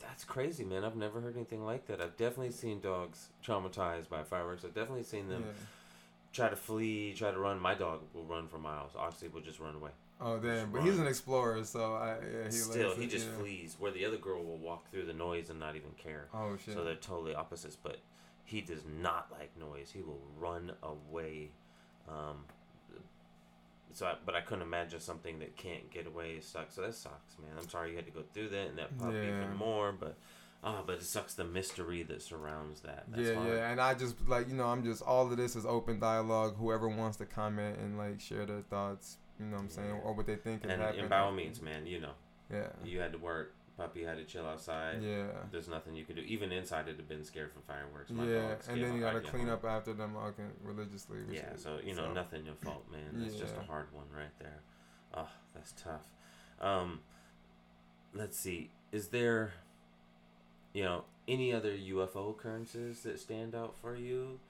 That's 0.00 0.24
crazy, 0.24 0.64
man. 0.64 0.84
I've 0.84 0.96
never 0.96 1.20
heard 1.20 1.36
anything 1.36 1.64
like 1.66 1.86
that. 1.86 2.00
I've 2.00 2.16
definitely 2.16 2.52
seen 2.52 2.80
dogs 2.80 3.28
traumatized 3.44 4.08
by 4.08 4.22
fireworks. 4.22 4.64
I've 4.64 4.74
definitely 4.74 5.02
seen 5.02 5.28
them 5.28 5.42
yeah. 5.46 5.52
try 6.32 6.48
to 6.48 6.56
flee, 6.56 7.12
try 7.14 7.30
to 7.30 7.38
run. 7.38 7.58
My 7.60 7.74
dog 7.74 8.00
will 8.14 8.24
run 8.24 8.48
for 8.48 8.58
miles. 8.58 8.92
Oxy 8.96 9.28
will 9.28 9.40
just 9.42 9.58
run 9.60 9.74
away. 9.74 9.90
Oh 10.24 10.38
damn! 10.38 10.70
But 10.70 10.82
he's 10.82 10.98
an 10.98 11.06
explorer, 11.06 11.64
so 11.64 11.94
I 11.94 12.16
yeah 12.20 12.44
he 12.44 12.50
Still, 12.52 12.94
he 12.94 13.04
it, 13.04 13.10
just 13.10 13.26
yeah. 13.26 13.38
flees. 13.38 13.76
Where 13.78 13.90
the 13.90 14.04
other 14.04 14.18
girl 14.18 14.42
will 14.44 14.58
walk 14.58 14.90
through 14.90 15.06
the 15.06 15.12
noise 15.12 15.50
and 15.50 15.58
not 15.58 15.74
even 15.76 15.90
care. 15.96 16.28
Oh 16.32 16.56
shit! 16.64 16.74
So 16.74 16.84
they're 16.84 16.94
totally 16.94 17.34
opposites. 17.34 17.76
But 17.82 17.98
he 18.44 18.60
does 18.60 18.82
not 19.00 19.28
like 19.32 19.50
noise. 19.58 19.90
He 19.92 20.02
will 20.02 20.20
run 20.38 20.72
away. 20.82 21.50
Um, 22.08 22.44
so, 23.94 24.06
I, 24.06 24.14
but 24.24 24.34
I 24.34 24.40
couldn't 24.40 24.62
imagine 24.62 25.00
something 25.00 25.38
that 25.40 25.56
can't 25.56 25.90
get 25.90 26.06
away 26.06 26.40
sucks. 26.40 26.74
So 26.76 26.82
that 26.82 26.94
sucks, 26.94 27.36
man. 27.38 27.50
I'm 27.58 27.68
sorry 27.68 27.90
you 27.90 27.96
had 27.96 28.06
to 28.06 28.12
go 28.12 28.22
through 28.32 28.48
that 28.50 28.68
and 28.68 28.78
that 28.78 28.96
pup 28.98 29.12
Yeah. 29.12 29.22
even 29.22 29.54
more. 29.56 29.92
But 29.92 30.16
oh, 30.64 30.82
but 30.86 30.96
it 30.96 31.02
sucks 31.04 31.34
the 31.34 31.44
mystery 31.44 32.02
that 32.04 32.22
surrounds 32.22 32.80
that. 32.82 33.04
That's 33.08 33.28
yeah, 33.28 33.34
hard. 33.34 33.48
yeah, 33.48 33.70
and 33.70 33.80
I 33.80 33.94
just 33.94 34.16
like 34.28 34.48
you 34.48 34.54
know 34.54 34.66
I'm 34.66 34.82
just 34.84 35.02
all 35.02 35.30
of 35.30 35.36
this 35.36 35.56
is 35.56 35.66
open 35.66 35.98
dialogue. 36.00 36.56
Whoever 36.56 36.88
wants 36.88 37.18
to 37.18 37.26
comment 37.26 37.78
and 37.78 37.98
like 37.98 38.20
share 38.20 38.46
their 38.46 38.62
thoughts, 38.62 39.18
you 39.38 39.46
know 39.46 39.56
what 39.56 39.62
I'm 39.64 39.68
saying, 39.70 39.88
Yeah. 39.88 40.00
or 40.02 40.12
what 40.14 40.26
they 40.26 40.36
think 40.36 40.62
And, 40.64 40.72
happened. 40.80 41.00
and 41.00 41.08
by 41.10 41.18
all 41.18 41.32
means, 41.32 41.60
man, 41.62 41.86
you 41.86 42.00
know, 42.00 42.12
yeah, 42.50 42.68
you 42.84 43.00
had 43.00 43.12
to 43.12 43.18
work. 43.18 43.54
Puppy 43.78 44.04
had 44.04 44.18
to 44.18 44.24
chill 44.24 44.44
outside. 44.46 45.02
yeah, 45.02 45.28
There's 45.50 45.66
nothing 45.66 45.94
you 45.96 46.04
could 46.04 46.16
do. 46.16 46.22
Even 46.22 46.52
inside, 46.52 46.82
it'd 46.88 46.98
have 46.98 47.08
been 47.08 47.24
scared 47.24 47.50
from 47.52 47.62
fireworks. 47.62 48.10
My 48.10 48.24
yeah, 48.26 48.54
and 48.68 48.82
then 48.82 48.94
you 48.94 49.00
gotta 49.00 49.20
clean 49.22 49.44
home. 49.46 49.54
up 49.54 49.64
after 49.64 49.94
them 49.94 50.14
fucking 50.14 50.52
religiously. 50.62 51.18
Yeah, 51.30 51.56
so 51.56 51.78
you 51.82 51.94
know, 51.94 52.04
so- 52.08 52.12
nothing 52.12 52.44
your 52.44 52.54
fault, 52.56 52.84
man. 52.92 53.24
It's 53.24 53.34
just 53.36 53.56
a 53.56 53.62
hard 53.62 53.90
one 53.92 54.04
right 54.14 54.38
there. 54.38 54.60
Oh, 55.14 55.28
that's 55.54 55.72
tough. 55.72 56.06
Um, 56.60 57.00
let's 58.12 58.38
see. 58.38 58.70
Is 58.92 59.08
there, 59.08 59.54
you 60.74 60.84
know, 60.84 61.04
any 61.28 61.52
other 61.52 61.72
UFO 61.72 62.30
occurrences 62.30 63.02
that 63.02 63.18
stand 63.20 63.54
out 63.54 63.76
for 63.80 63.96
you? 63.96 64.40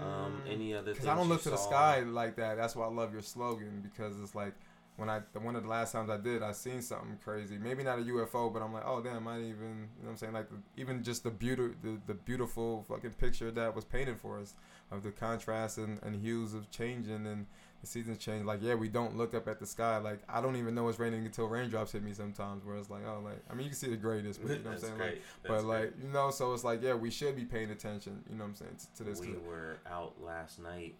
Um, 0.00 0.42
any 0.48 0.74
other? 0.74 0.92
Because 0.92 1.06
Mm. 1.06 1.12
I 1.12 1.14
don't 1.14 1.28
look 1.28 1.42
to 1.42 1.50
the 1.50 1.56
sky 1.56 2.00
like 2.00 2.36
that. 2.36 2.56
That's 2.56 2.76
why 2.76 2.86
I 2.86 2.90
love 2.90 3.12
your 3.12 3.22
slogan 3.22 3.80
because 3.82 4.20
it's 4.20 4.34
like 4.34 4.54
when 4.96 5.08
I 5.08 5.22
the 5.32 5.40
one 5.40 5.56
of 5.56 5.62
the 5.62 5.68
last 5.70 5.92
times 5.92 6.10
I 6.10 6.18
did, 6.18 6.42
I 6.42 6.52
seen 6.52 6.82
something 6.82 7.18
crazy. 7.24 7.56
Maybe 7.56 7.82
not 7.82 7.98
a 7.98 8.02
UFO, 8.02 8.52
but 8.52 8.60
I'm 8.60 8.72
like, 8.74 8.84
oh 8.86 9.00
damn, 9.00 9.26
I 9.26 9.36
didn't 9.36 9.50
even 9.50 9.66
you 9.66 9.72
know 9.72 9.86
what 10.02 10.10
I'm 10.10 10.16
saying 10.18 10.32
like 10.34 10.50
the, 10.50 10.56
even 10.76 11.02
just 11.02 11.24
the 11.24 11.30
beauty 11.30 11.70
the, 11.82 11.98
the 12.06 12.14
beautiful 12.14 12.84
fucking 12.86 13.12
picture 13.12 13.50
that 13.50 13.74
was 13.74 13.86
painted 13.86 14.20
for 14.20 14.38
us 14.38 14.54
of 14.90 15.02
the 15.02 15.10
contrast 15.10 15.78
and, 15.78 15.98
and 16.02 16.16
hues 16.16 16.52
of 16.52 16.70
changing 16.70 17.26
and 17.26 17.46
the 17.82 17.86
seasons 17.86 18.16
change. 18.18 18.44
Like 18.46 18.60
yeah, 18.62 18.74
we 18.74 18.88
don't 18.88 19.16
look 19.18 19.34
up 19.34 19.46
at 19.48 19.60
the 19.60 19.66
sky. 19.66 19.98
Like 19.98 20.20
I 20.28 20.40
don't 20.40 20.56
even 20.56 20.74
know 20.74 20.88
it's 20.88 20.98
raining 20.98 21.26
until 21.26 21.46
raindrops 21.48 21.92
hit 21.92 22.02
me 22.02 22.14
sometimes. 22.14 22.64
Where 22.64 22.76
it's 22.76 22.88
like 22.88 23.02
oh 23.06 23.20
like 23.24 23.38
I 23.50 23.54
mean 23.54 23.64
you 23.64 23.70
can 23.70 23.78
see 23.78 23.90
the 23.90 23.96
greatness, 23.96 24.38
but 24.38 24.50
you 24.52 24.58
know 24.58 24.70
what 24.70 24.72
I'm 24.74 24.78
saying 24.80 24.96
great. 24.96 25.06
like. 25.06 25.22
That's 25.42 25.48
But 25.48 25.62
great. 25.68 25.80
like 25.84 25.92
you 26.02 26.08
know, 26.08 26.30
so 26.30 26.54
it's 26.54 26.64
like 26.64 26.82
yeah, 26.82 26.94
we 26.94 27.10
should 27.10 27.36
be 27.36 27.44
paying 27.44 27.70
attention. 27.70 28.22
You 28.30 28.36
know 28.36 28.44
what 28.44 28.50
I'm 28.50 28.56
saying 28.56 28.76
to, 28.78 29.04
to 29.04 29.10
this. 29.10 29.20
we 29.20 29.26
'cause- 29.34 29.42
were 29.46 29.76
out 29.90 30.14
last 30.22 30.60
night. 30.62 30.94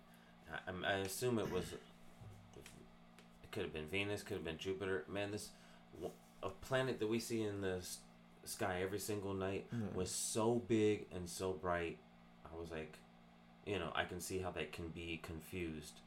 I, 0.52 0.70
I'm- 0.70 0.84
assume 1.04 1.38
it 1.38 1.50
was. 1.50 1.72
It 1.72 3.50
could 3.52 3.62
have 3.64 3.72
been 3.72 3.86
Venus. 3.86 4.22
Could 4.22 4.36
have 4.38 4.44
been 4.44 4.58
Jupiter. 4.58 5.04
Man, 5.08 5.30
this 5.30 5.50
a 6.42 6.48
planet 6.48 6.98
that 6.98 7.08
we 7.08 7.20
see 7.20 7.42
in 7.42 7.60
the 7.60 7.86
sky 8.44 8.80
every 8.82 8.98
single 8.98 9.34
night 9.34 9.66
was 9.94 10.10
so 10.10 10.62
big 10.66 11.06
and 11.14 11.28
so 11.28 11.52
bright. 11.52 11.98
I 12.44 12.58
was 12.60 12.70
like, 12.70 12.98
you 13.64 13.78
know, 13.78 13.92
I 13.94 14.04
can 14.04 14.20
see 14.20 14.38
how 14.40 14.50
that 14.50 14.72
can 14.72 14.88
be 14.88 15.20
confused 15.22 16.00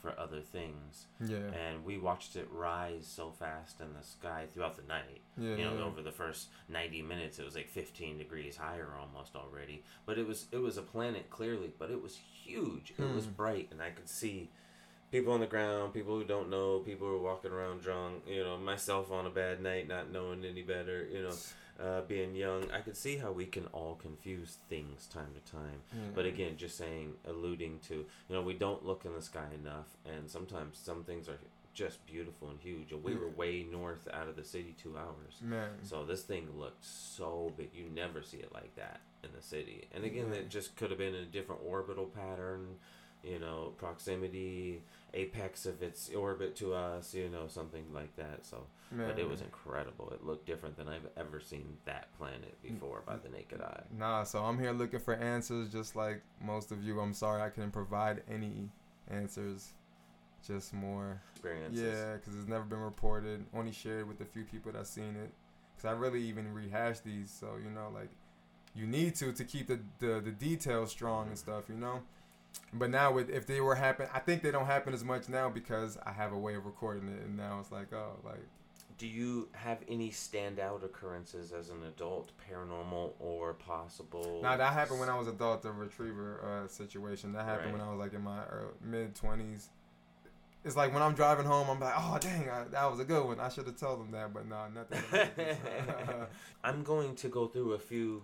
for 0.00 0.14
other 0.18 0.40
things. 0.40 1.06
yeah. 1.20 1.36
And 1.36 1.84
we 1.84 1.98
watched 1.98 2.36
it 2.36 2.48
rise 2.52 3.06
so 3.06 3.30
fast 3.30 3.80
in 3.80 3.88
the 3.98 4.02
sky 4.06 4.46
throughout 4.52 4.76
the 4.76 4.86
night 4.86 5.20
Yeah, 5.36 5.56
you 5.56 5.64
know 5.64 5.74
yeah. 5.78 5.82
over 5.84 6.02
the 6.02 6.12
first 6.12 6.48
90 6.68 7.02
minutes 7.02 7.38
it 7.38 7.44
was 7.44 7.54
like 7.56 7.68
15 7.68 8.18
degrees 8.18 8.56
higher 8.56 8.88
almost 9.00 9.34
already 9.34 9.82
but 10.06 10.16
it 10.18 10.26
was 10.26 10.46
it 10.52 10.58
was 10.58 10.76
a 10.78 10.82
planet 10.82 11.28
clearly 11.30 11.72
but 11.78 11.90
it 11.90 12.00
was 12.02 12.16
huge 12.16 12.92
it 12.98 13.12
was 13.14 13.24
Hmm. 13.26 13.32
bright 13.32 13.68
and 13.72 13.82
i 13.82 13.90
could 13.90 14.08
see 14.08 14.48
people 15.10 15.32
on 15.32 15.40
the 15.40 15.46
ground 15.46 15.92
people 15.92 16.16
who 16.16 16.24
don't 16.24 16.48
know 16.50 16.78
people 16.80 17.08
who 17.08 17.14
are 17.16 17.22
walking 17.22 17.50
around 17.50 17.82
drunk 17.82 18.22
you 18.26 18.44
know 18.44 18.56
myself 18.56 19.10
on 19.10 19.26
a 19.26 19.30
bad 19.30 19.60
night 19.60 19.88
not 19.88 20.12
knowing 20.12 20.44
any 20.44 20.62
better 20.62 21.06
you 21.12 21.22
know 21.22 21.34
uh, 21.82 22.00
being 22.08 22.34
young 22.34 22.68
i 22.72 22.80
could 22.80 22.96
see 22.96 23.16
how 23.16 23.30
we 23.30 23.46
can 23.46 23.64
all 23.72 23.94
confuse 24.02 24.56
things 24.68 25.06
time 25.06 25.28
to 25.34 25.52
time 25.52 25.80
Yeah. 25.92 26.00
but 26.14 26.24
again 26.26 26.56
just 26.56 26.76
saying 26.76 27.14
alluding 27.26 27.78
to 27.88 27.94
you 27.94 28.04
know 28.34 28.42
we 28.42 28.54
don't 28.54 28.84
look 28.84 29.04
in 29.04 29.14
the 29.14 29.22
sky 29.22 29.46
enough 29.62 29.86
and 30.04 30.28
sometimes 30.30 30.78
some 30.78 31.04
things 31.04 31.28
are 31.28 31.38
just 31.74 32.04
beautiful 32.06 32.48
and 32.50 32.58
huge 32.60 32.90
and 32.90 33.04
we 33.04 33.14
were 33.14 33.28
way 33.28 33.64
north 33.70 34.08
out 34.12 34.26
of 34.28 34.34
the 34.34 34.42
city 34.44 34.74
two 34.82 34.96
hours 34.98 35.34
man. 35.42 35.68
so 35.84 36.04
this 36.04 36.22
thing 36.22 36.48
looked 36.58 36.84
so 36.84 37.52
big. 37.56 37.70
You 37.72 37.84
never 37.94 38.20
see 38.22 38.38
it 38.38 38.52
like 38.52 38.74
that 38.74 38.98
in 39.22 39.30
the 39.36 39.42
city. 39.42 39.86
And 39.94 40.02
again, 40.04 40.32
it 40.32 40.48
just 40.48 40.74
could 40.76 40.90
have 40.90 40.98
been 40.98 41.14
a 41.14 41.24
different 41.24 41.60
orbital 41.64 42.06
pattern, 42.06 42.66
you 43.24 43.38
know, 43.38 43.72
proximity, 43.78 44.82
apex 45.14 45.66
of 45.66 45.82
its 45.82 46.10
orbit 46.10 46.54
to 46.56 46.74
us, 46.74 47.14
you 47.14 47.28
know, 47.28 47.46
something 47.48 47.84
like 47.92 48.14
that. 48.16 48.44
So, 48.46 48.64
man. 48.90 49.08
but 49.08 49.18
it 49.18 49.28
was 49.28 49.40
incredible. 49.40 50.10
It 50.12 50.24
looked 50.24 50.46
different 50.46 50.76
than 50.76 50.88
I've 50.88 51.06
ever 51.16 51.40
seen 51.40 51.76
that 51.84 52.08
planet 52.16 52.56
Mm. 52.64 52.74
before 52.74 53.02
by 53.06 53.16
the 53.16 53.28
naked 53.28 53.60
eye. 53.60 53.82
Nah, 53.96 54.24
so 54.24 54.44
I'm 54.44 54.58
here 54.58 54.72
looking 54.72 55.00
for 55.00 55.14
answers, 55.14 55.68
just 55.70 55.96
like 55.96 56.22
most 56.40 56.70
of 56.72 56.82
you. 56.82 57.00
I'm 57.00 57.14
sorry 57.14 57.42
I 57.42 57.48
couldn't 57.50 57.72
provide 57.72 58.22
any 58.30 58.68
answers, 59.10 59.72
just 60.46 60.72
more. 60.72 61.20
Experiences. 61.32 61.80
Yeah, 61.80 62.14
because 62.14 62.34
it's 62.36 62.48
never 62.48 62.64
been 62.64 62.80
reported. 62.80 63.44
Only 63.54 63.72
shared 63.72 64.06
with 64.08 64.20
a 64.20 64.24
few 64.24 64.44
people 64.44 64.72
that 64.72 64.86
seen 64.86 65.16
it. 65.16 65.32
Because 65.76 65.88
I 65.88 65.92
really 65.98 66.22
even 66.22 66.52
rehash 66.52 67.00
these, 67.00 67.30
so 67.30 67.56
you 67.62 67.70
know, 67.70 67.88
like 67.94 68.10
you 68.74 68.86
need 68.86 69.14
to 69.16 69.32
to 69.32 69.44
keep 69.44 69.66
the 69.68 69.80
the, 69.98 70.20
the 70.20 70.30
details 70.32 70.90
strong 70.90 71.28
and 71.28 71.38
stuff, 71.38 71.64
you 71.68 71.76
know. 71.76 72.02
But 72.72 72.90
now, 72.90 73.12
with 73.12 73.30
if 73.30 73.46
they 73.46 73.60
were 73.60 73.74
happen, 73.74 74.08
I 74.12 74.18
think 74.18 74.42
they 74.42 74.50
don't 74.50 74.66
happen 74.66 74.92
as 74.92 75.02
much 75.02 75.28
now 75.28 75.48
because 75.48 75.96
I 76.04 76.12
have 76.12 76.32
a 76.32 76.38
way 76.38 76.54
of 76.54 76.66
recording 76.66 77.08
it, 77.08 77.24
and 77.24 77.36
now 77.36 77.58
it's 77.60 77.72
like, 77.72 77.92
oh, 77.92 78.18
like 78.24 78.44
Do 78.98 79.06
you 79.06 79.48
have 79.52 79.78
any 79.88 80.10
standout 80.10 80.84
occurrences 80.84 81.52
as 81.52 81.70
an 81.70 81.82
adult, 81.84 82.32
paranormal 82.50 83.12
or 83.20 83.54
possible? 83.54 84.40
Nah, 84.42 84.56
that 84.58 84.72
happened 84.74 85.00
when 85.00 85.08
I 85.08 85.16
was 85.18 85.28
adult, 85.28 85.62
the 85.62 85.72
retriever 85.72 86.64
uh, 86.64 86.68
situation. 86.68 87.32
That 87.32 87.46
happened 87.46 87.72
when 87.72 87.80
I 87.80 87.88
was 87.90 87.98
like 87.98 88.12
in 88.12 88.22
my 88.22 88.42
mid 88.82 89.14
twenties. 89.14 89.70
It's 90.64 90.76
like 90.76 90.92
when 90.92 91.02
I'm 91.02 91.14
driving 91.14 91.46
home, 91.46 91.70
I'm 91.70 91.80
like, 91.80 91.94
oh 91.96 92.18
dang, 92.20 92.50
I, 92.50 92.64
that 92.64 92.90
was 92.90 93.00
a 93.00 93.04
good 93.04 93.24
one. 93.24 93.40
I 93.40 93.48
should 93.48 93.66
have 93.66 93.78
told 93.78 94.00
them 94.00 94.10
that, 94.10 94.34
but 94.34 94.46
no, 94.46 94.66
nothing. 94.74 95.30
I'm 96.64 96.82
going 96.82 97.14
to 97.16 97.28
go 97.28 97.46
through 97.46 97.72
a 97.72 97.78
few 97.78 98.22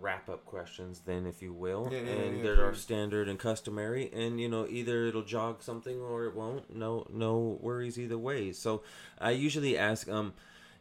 wrap 0.00 0.28
up 0.28 0.44
questions 0.46 1.02
then 1.04 1.26
if 1.26 1.42
you 1.42 1.52
will. 1.52 1.88
Yeah, 1.90 2.00
yeah, 2.00 2.10
and 2.10 2.36
yeah, 2.38 2.42
that 2.42 2.58
are 2.60 2.74
standard 2.74 3.28
and 3.28 3.38
customary. 3.38 4.10
And 4.12 4.40
you 4.40 4.48
know 4.48 4.66
either 4.68 5.06
it'll 5.06 5.22
jog 5.22 5.62
something 5.62 6.00
or 6.00 6.24
it 6.26 6.34
won't. 6.34 6.74
No 6.74 7.06
no 7.12 7.58
worries 7.60 7.98
either 7.98 8.18
way. 8.18 8.52
So 8.52 8.82
i 9.18 9.30
usually 9.30 9.76
ask 9.76 10.08
um 10.08 10.32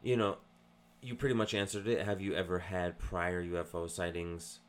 you 0.02 0.16
know 0.16 0.38
you 1.02 1.16
pretty 1.16 1.36
much 1.36 1.54
answered 1.54 1.88
it. 1.88 2.06
Have 2.06 2.22
you 2.22 2.34
ever 2.34 2.60
had 2.60 3.00
prior 3.00 3.44
ufo 3.44 3.90
sightings 3.90 4.60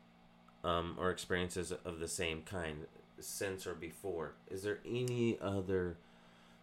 um 0.63 0.95
or 0.99 1.09
experiences 1.09 1.71
of 1.71 1.99
the 1.99 2.07
same 2.07 2.41
kind 2.41 2.85
since 3.19 3.65
or 3.65 3.73
before? 3.73 4.33
Is 4.49 4.63
there 4.63 4.79
any 4.85 5.37
other 5.41 5.97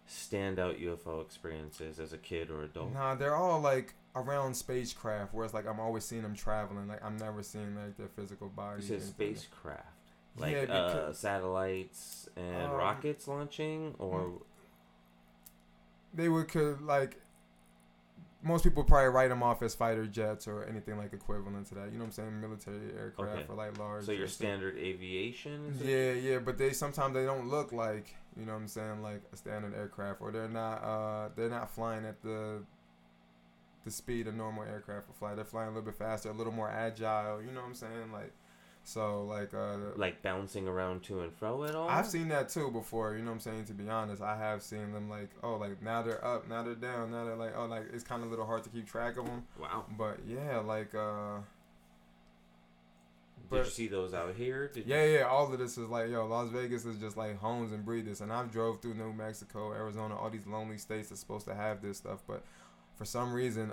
standout 0.08 0.82
ufo 0.82 1.20
experiences 1.22 1.98
as 2.00 2.12
a 2.12 2.18
kid 2.18 2.50
or 2.50 2.62
adult? 2.62 2.92
Nah, 2.94 3.14
they're 3.14 3.36
all 3.36 3.60
like 3.60 3.94
around 4.20 4.54
spacecraft, 4.54 5.32
where 5.34 5.44
it's 5.44 5.54
like 5.54 5.66
I'm 5.66 5.80
always 5.80 6.04
seeing 6.04 6.22
them 6.22 6.34
traveling. 6.34 6.88
Like 6.88 7.04
I'm 7.04 7.16
never 7.16 7.42
seeing 7.42 7.74
like 7.76 7.96
their 7.96 8.08
physical 8.08 8.48
You 8.48 8.52
body. 8.56 8.82
said 8.82 9.02
spacecraft, 9.02 9.84
like 10.36 10.52
Yeah, 10.52 10.72
uh, 10.74 11.12
satellites 11.12 12.28
and 12.36 12.64
Um, 12.66 12.70
rockets 12.72 13.26
launching, 13.28 13.94
or 13.98 14.32
They 16.14 16.28
would 16.28 16.48
could 16.48 16.80
like. 16.80 17.20
Most 18.40 18.62
people 18.62 18.84
probably 18.84 19.08
write 19.08 19.28
them 19.28 19.42
off 19.42 19.62
as 19.62 19.74
fighter 19.74 20.06
jets 20.06 20.46
or 20.46 20.64
anything 20.64 20.96
like 20.96 21.12
equivalent 21.12 21.66
to 21.66 21.74
that. 21.74 21.86
You 21.90 21.98
know 21.98 22.04
what 22.04 22.04
I'm 22.06 22.12
saying? 22.12 22.40
Military 22.40 22.92
aircraft 22.96 23.32
Okay. 23.36 23.44
or 23.48 23.56
like 23.56 23.76
large. 23.78 24.04
so 24.04 24.12
your 24.12 24.28
standard 24.28 24.76
aviation. 24.78 25.76
Yeah, 25.82 26.12
yeah, 26.12 26.38
but 26.38 26.56
they 26.56 26.72
sometimes 26.72 27.14
they 27.14 27.24
don't 27.24 27.48
look 27.48 27.72
like 27.72 28.14
you 28.38 28.46
know 28.46 28.52
what 28.52 28.60
I'm 28.60 28.68
saying 28.68 29.02
like 29.02 29.22
a 29.32 29.36
standard 29.36 29.74
aircraft, 29.74 30.20
or 30.20 30.30
they're 30.30 30.48
not 30.48 30.76
uh 30.84 31.28
they're 31.34 31.50
not 31.50 31.68
flying 31.68 32.04
at 32.06 32.22
the 32.22 32.62
the 33.88 33.94
speed 33.94 34.28
a 34.28 34.32
normal 34.32 34.64
aircraft 34.64 35.08
will 35.08 35.14
fly. 35.14 35.34
They're 35.34 35.44
flying 35.44 35.68
a 35.68 35.72
little 35.72 35.86
bit 35.86 35.94
faster, 35.94 36.28
a 36.28 36.32
little 36.32 36.52
more 36.52 36.68
agile. 36.68 37.40
You 37.40 37.50
know 37.50 37.60
what 37.60 37.68
I'm 37.68 37.74
saying? 37.74 38.12
Like 38.12 38.32
so 38.84 39.24
like 39.24 39.54
uh 39.54 39.76
Like 39.96 40.22
bouncing 40.22 40.68
around 40.68 41.02
to 41.04 41.20
and 41.20 41.32
fro 41.32 41.64
at 41.64 41.74
all. 41.74 41.88
I've 41.88 42.06
seen 42.06 42.28
that 42.28 42.48
too 42.50 42.70
before. 42.70 43.14
You 43.14 43.20
know 43.20 43.30
what 43.30 43.34
I'm 43.34 43.40
saying? 43.40 43.64
To 43.66 43.72
be 43.74 43.88
honest, 43.88 44.22
I 44.22 44.36
have 44.36 44.62
seen 44.62 44.92
them 44.92 45.08
like 45.08 45.30
oh 45.42 45.56
like 45.56 45.82
now 45.82 46.02
they're 46.02 46.24
up, 46.24 46.48
now 46.48 46.62
they're 46.62 46.74
down, 46.74 47.10
now 47.10 47.24
they're 47.24 47.36
like 47.36 47.54
oh 47.56 47.66
like 47.66 47.84
it's 47.92 48.04
kind 48.04 48.22
of 48.22 48.28
a 48.28 48.30
little 48.30 48.46
hard 48.46 48.62
to 48.64 48.70
keep 48.70 48.86
track 48.86 49.16
of 49.16 49.24
them. 49.26 49.44
Wow. 49.58 49.84
But 49.96 50.20
yeah, 50.26 50.58
like 50.58 50.94
uh 50.94 51.38
Did 53.50 53.64
you 53.64 53.70
see 53.70 53.88
those 53.88 54.12
out 54.14 54.34
here? 54.34 54.68
Did 54.68 54.86
Yeah, 54.86 55.04
yeah. 55.04 55.22
All 55.22 55.50
of 55.50 55.58
this 55.58 55.78
is 55.78 55.88
like, 55.88 56.10
yo, 56.10 56.26
Las 56.26 56.50
Vegas 56.50 56.84
is 56.84 56.98
just 56.98 57.16
like 57.16 57.38
homes 57.38 57.72
and 57.72 57.84
breed 57.84 58.06
this. 58.06 58.20
And 58.20 58.32
I've 58.32 58.50
drove 58.50 58.80
through 58.80 58.94
New 58.94 59.12
Mexico, 59.12 59.72
Arizona, 59.72 60.16
all 60.16 60.30
these 60.30 60.46
lonely 60.46 60.78
states 60.78 61.08
that's 61.08 61.20
supposed 61.20 61.46
to 61.46 61.54
have 61.54 61.82
this 61.82 61.98
stuff, 61.98 62.20
but 62.26 62.42
for 62.98 63.04
some 63.04 63.32
reason, 63.32 63.72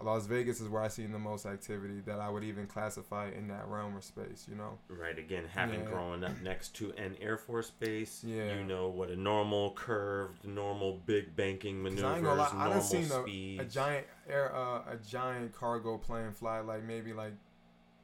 Las 0.00 0.26
Vegas 0.26 0.60
is 0.60 0.68
where 0.68 0.82
I 0.82 0.86
seen 0.88 1.10
the 1.10 1.18
most 1.18 1.44
activity 1.44 2.00
that 2.06 2.20
I 2.20 2.28
would 2.28 2.44
even 2.44 2.66
classify 2.68 3.30
in 3.30 3.48
that 3.48 3.66
realm 3.66 3.96
or 3.96 4.00
space. 4.00 4.46
You 4.48 4.54
know? 4.54 4.78
Right. 4.88 5.18
Again, 5.18 5.44
having 5.52 5.80
Yeah. 5.80 5.86
grown 5.86 6.22
up 6.22 6.40
next 6.40 6.76
to 6.76 6.92
an 6.92 7.16
Air 7.20 7.36
Force 7.36 7.70
base, 7.70 8.22
Yeah. 8.22 8.54
you 8.58 8.64
know 8.64 8.88
what 8.88 9.10
a 9.10 9.16
normal 9.16 9.72
curved, 9.72 10.44
normal 10.44 10.98
big 11.06 11.34
banking 11.34 11.82
maneuvers, 11.82 12.04
I 12.04 12.18
I 12.18 12.20
normal 12.20 12.68
done 12.74 12.82
seen 12.82 13.10
a, 13.10 13.62
a 13.62 13.64
giant 13.64 14.06
air, 14.28 14.54
uh, 14.54 14.82
a 14.86 14.96
giant 14.98 15.52
cargo 15.52 15.98
plane 15.98 16.32
fly 16.32 16.60
like 16.60 16.84
maybe 16.84 17.12
like 17.12 17.32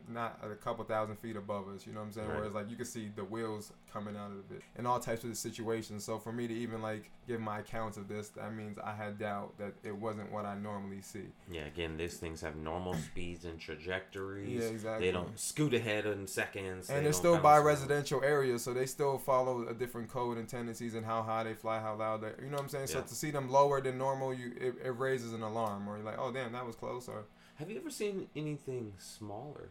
not 0.09 0.39
a 0.43 0.55
couple 0.55 0.85
thousand 0.85 1.17
feet 1.17 1.37
above 1.37 1.69
us. 1.69 1.87
You 1.87 1.93
know 1.93 2.01
what 2.01 2.07
I'm 2.07 2.13
saying? 2.13 2.29
Right. 2.29 2.39
Whereas 2.39 2.55
like 2.55 2.71
you 2.71 2.77
can 2.77 2.85
see 2.85 3.11
the 3.15 3.25
wheels 3.25 3.73
coming 3.93 4.17
out 4.17 4.31
of 4.33 4.57
it 4.57 4.63
in 4.79 4.87
all 4.87 4.99
types 4.99 5.25
of 5.25 5.37
situations. 5.37 6.05
So 6.05 6.19
for 6.19 6.33
me 6.33 6.47
to 6.47 6.55
even 6.55 6.83
like 6.83 7.11
give 7.27 7.41
my 7.41 7.61
accounts 7.61 7.97
of 7.97 8.09
this, 8.09 8.29
that 8.31 8.55
means 8.55 8.79
I 8.83 8.93
had 8.95 9.19
doubt 9.19 9.57
that 9.59 9.75
it 9.83 9.97
wasn't 9.97 10.31
what 10.33 10.45
I 10.45 10.57
normally 10.57 11.01
see. 11.01 11.27
Yeah, 11.51 11.63
again, 11.63 11.97
these 11.97 12.17
things 12.19 12.41
have 12.41 12.57
normal 12.57 12.95
speeds 13.11 13.45
and 13.45 13.59
trajectories. 13.59 14.63
Yeah, 14.63 14.69
exactly. 14.69 15.07
They 15.07 15.13
don't 15.13 15.39
scoot 15.39 15.75
ahead 15.75 16.07
in 16.07 16.27
seconds. 16.27 16.91
and 16.91 17.05
they're 17.05 17.13
still 17.13 17.39
by 17.39 17.57
around. 17.57 17.67
residential 17.67 18.23
areas, 18.23 18.63
so 18.63 18.75
they 18.75 18.87
still 18.87 19.19
follow 19.19 19.67
a 19.69 19.75
different 19.75 20.09
code 20.09 20.39
and 20.39 20.49
tendencies 20.49 20.95
and 20.95 21.05
how 21.05 21.23
high 21.23 21.45
they 21.45 21.55
fly, 21.55 21.81
how 21.81 21.95
loud 21.95 22.23
they. 22.23 22.33
You 22.43 22.51
know 22.51 22.57
what 22.57 22.63
I'm 22.63 22.69
saying? 22.69 22.89
So 22.89 23.01
to 23.01 23.15
see 23.15 23.31
them 23.31 23.51
lower 23.51 23.81
than 23.81 23.99
normal, 23.99 24.35
you 24.35 24.53
it, 24.61 24.75
it 24.85 24.99
raises 24.99 25.33
an 25.33 25.43
alarm, 25.43 25.89
or 25.89 25.97
you're 25.97 26.05
like, 26.05 26.19
oh 26.19 26.33
damn, 26.33 26.53
that 26.53 26.67
was 26.67 26.77
close, 26.77 27.09
or 27.09 27.25
Have 27.57 27.71
you 27.71 27.79
ever 27.79 27.91
seen 27.91 28.27
anything 28.37 28.93
smaller? 28.99 29.69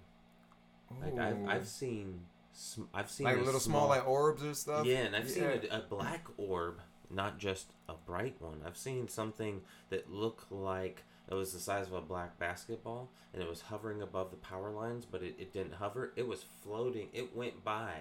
Like 1.02 1.18
I've, 1.20 1.48
I've 1.48 1.68
seen, 1.68 2.22
sm- 2.54 2.84
I've 2.94 3.10
seen 3.10 3.26
like 3.26 3.38
little 3.44 3.60
small, 3.60 3.88
like 3.88 4.08
orbs 4.08 4.44
or 4.44 4.54
stuff. 4.54 4.86
Yeah, 4.86 4.98
and 5.00 5.16
I've 5.16 5.30
seen 5.30 5.44
Yeah. 5.44 5.58
a, 5.72 5.80
a 5.80 5.82
black 5.82 6.26
orb, 6.38 6.80
not 7.10 7.38
just 7.40 7.74
a 7.90 7.94
bright 7.94 8.36
one. 8.40 8.62
I've 8.66 8.78
seen 8.78 9.08
something 9.08 9.62
that 9.90 10.12
looked 10.12 10.52
like 10.52 11.04
it 11.30 11.34
was 11.36 11.54
the 11.54 11.60
size 11.60 11.88
of 11.88 11.94
a 11.94 12.02
black 12.02 12.38
basketball, 12.40 13.10
and 13.34 13.42
it 13.42 13.50
was 13.50 13.62
hovering 13.62 14.02
above 14.02 14.30
the 14.32 14.38
power 14.38 14.72
lines, 14.72 15.06
but 15.06 15.24
it, 15.24 15.36
it 15.40 15.54
didn't 15.54 15.76
hover. 15.76 16.12
It 16.16 16.28
was 16.28 16.46
floating. 16.62 17.08
It 17.14 17.36
went 17.36 17.64
by 17.64 17.94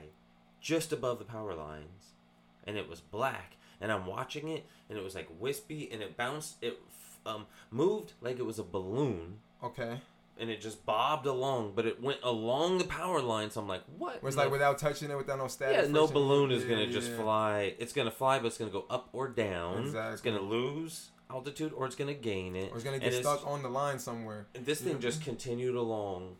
just 0.60 0.92
above 0.92 1.18
the 1.18 1.24
power 1.24 1.54
lines, 1.54 2.14
and 2.66 2.76
it 2.76 2.88
was 2.88 3.00
black. 3.00 3.56
And 3.80 3.90
I'm 3.90 4.06
watching 4.06 4.48
it, 4.48 4.64
and 4.88 4.96
it 4.98 5.02
was 5.02 5.14
like 5.14 5.28
wispy, 5.40 5.88
and 5.92 6.02
it 6.02 6.16
bounced. 6.16 6.56
It 6.62 6.78
f- 6.88 7.18
um 7.24 7.46
moved 7.70 8.12
like 8.20 8.38
it 8.38 8.46
was 8.46 8.58
a 8.58 8.64
balloon, 8.64 9.38
Okay. 9.62 10.00
And 10.42 10.50
it 10.50 10.60
just 10.60 10.84
bobbed 10.84 11.24
along, 11.26 11.72
but 11.76 11.86
it 11.86 12.02
went 12.02 12.18
along 12.24 12.76
the 12.78 12.84
power 12.84 13.22
line. 13.22 13.48
So 13.50 13.60
I'm 13.62 13.68
like, 13.68 13.82
what? 13.96 14.18
It's 14.22 14.36
like 14.36 14.46
the 14.48 14.50
without 14.50 14.76
touching 14.78 15.08
it, 15.10 15.16
without 15.16 15.38
no 15.38 15.46
static. 15.46 15.86
yeah, 15.86 15.90
no 15.90 16.06
balloon 16.08 16.50
is 16.50 16.64
Yeah, 16.64 16.70
gonna 16.70 16.86
just 16.88 17.12
fly. 17.12 17.74
It's 17.78 17.92
gonna 17.92 18.10
fly, 18.10 18.38
but 18.40 18.46
it's 18.48 18.58
gonna 18.58 18.70
go 18.72 18.84
up 18.90 19.08
or 19.12 19.28
down. 19.28 19.84
Exactly. 19.84 20.12
It's 20.12 20.20
gonna 20.22 20.40
lose 20.40 21.10
altitude 21.30 21.72
or 21.72 21.86
it's 21.86 21.94
gonna 21.94 22.12
gain 22.12 22.56
it. 22.56 22.72
Or 22.72 22.74
it's 22.74 22.84
gonna 22.84 22.98
get 22.98 23.14
stuck 23.14 23.46
on 23.46 23.62
the 23.62 23.68
line 23.70 23.98
somewhere. 23.98 24.48
and 24.54 24.66
this 24.66 24.80
thing 24.80 24.94
Yeah. 24.94 24.98
just 24.98 25.22
continued 25.22 25.76
along, 25.76 26.36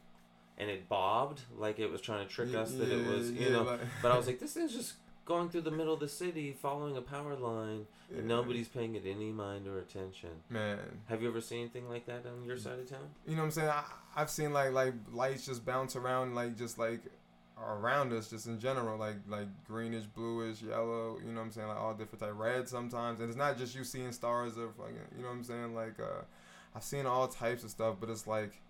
and 0.58 0.68
it 0.68 0.88
bobbed 0.88 1.42
like 1.56 1.78
it 1.78 1.86
was 1.90 2.00
trying 2.00 2.26
to 2.26 2.32
trick 2.34 2.54
us 2.56 2.72
that 2.74 2.90
it 2.90 3.06
was, 3.06 3.30
you 3.30 3.50
know. 3.50 3.62
like- 3.62 3.80
but 4.02 4.10
I 4.12 4.16
was 4.16 4.26
like, 4.26 4.40
this 4.40 4.52
thing's 4.54 4.74
just 4.74 4.94
going 5.24 5.48
through 5.48 5.60
the 5.62 5.70
middle 5.70 5.94
of 5.94 6.00
the 6.00 6.08
city, 6.08 6.52
following 6.52 6.96
a 6.96 7.00
power 7.00 7.36
line, 7.36 7.86
Yeah. 8.10 8.18
and 8.18 8.28
nobody's 8.28 8.68
paying 8.68 8.94
it 8.96 9.04
any 9.06 9.30
mind 9.30 9.66
or 9.68 9.78
attention. 9.78 10.30
Man, 10.50 10.78
Have 11.08 11.22
you 11.22 11.28
ever 11.28 11.40
seen 11.40 11.60
anything 11.60 11.88
like 11.88 12.06
that 12.06 12.26
on 12.26 12.44
your 12.44 12.56
side 12.56 12.78
of 12.80 12.88
town? 12.90 13.08
you 13.26 13.32
know 13.36 13.42
what 13.42 13.46
I'm 13.46 13.50
saying? 13.52 13.68
I, 13.68 13.84
I've 14.16 14.30
seen 14.30 14.52
like 14.52 14.72
like 14.72 14.94
lights 15.12 15.46
just 15.46 15.64
bounce 15.64 15.94
around, 15.96 16.34
like 16.34 16.56
just 16.56 16.76
like 16.78 17.00
around 17.62 18.12
us, 18.12 18.28
just 18.28 18.46
in 18.48 18.58
general, 18.58 18.98
like 18.98 19.16
like 19.28 19.46
greenish, 19.66 20.04
bluish, 20.06 20.60
yellow. 20.62 21.18
You 21.24 21.30
know 21.32 21.38
what 21.40 21.46
I'm 21.46 21.52
saying? 21.52 21.68
Like 21.68 21.78
all 21.78 21.94
different 21.94 22.20
type, 22.20 22.32
red 22.34 22.68
sometimes, 22.68 23.20
and 23.20 23.28
it's 23.28 23.38
not 23.38 23.56
just 23.56 23.74
you 23.76 23.84
seeing 23.84 24.10
stars 24.12 24.56
of 24.56 24.76
like 24.78 24.94
you 25.16 25.22
know 25.22 25.28
what 25.28 25.34
I'm 25.36 25.44
saying? 25.44 25.74
Like 25.74 26.00
uh, 26.00 26.22
I've 26.74 26.82
seen 26.82 27.06
all 27.06 27.28
types 27.28 27.62
of 27.62 27.70
stuff, 27.70 27.96
but 28.00 28.10
it's 28.10 28.26
like 28.26 28.60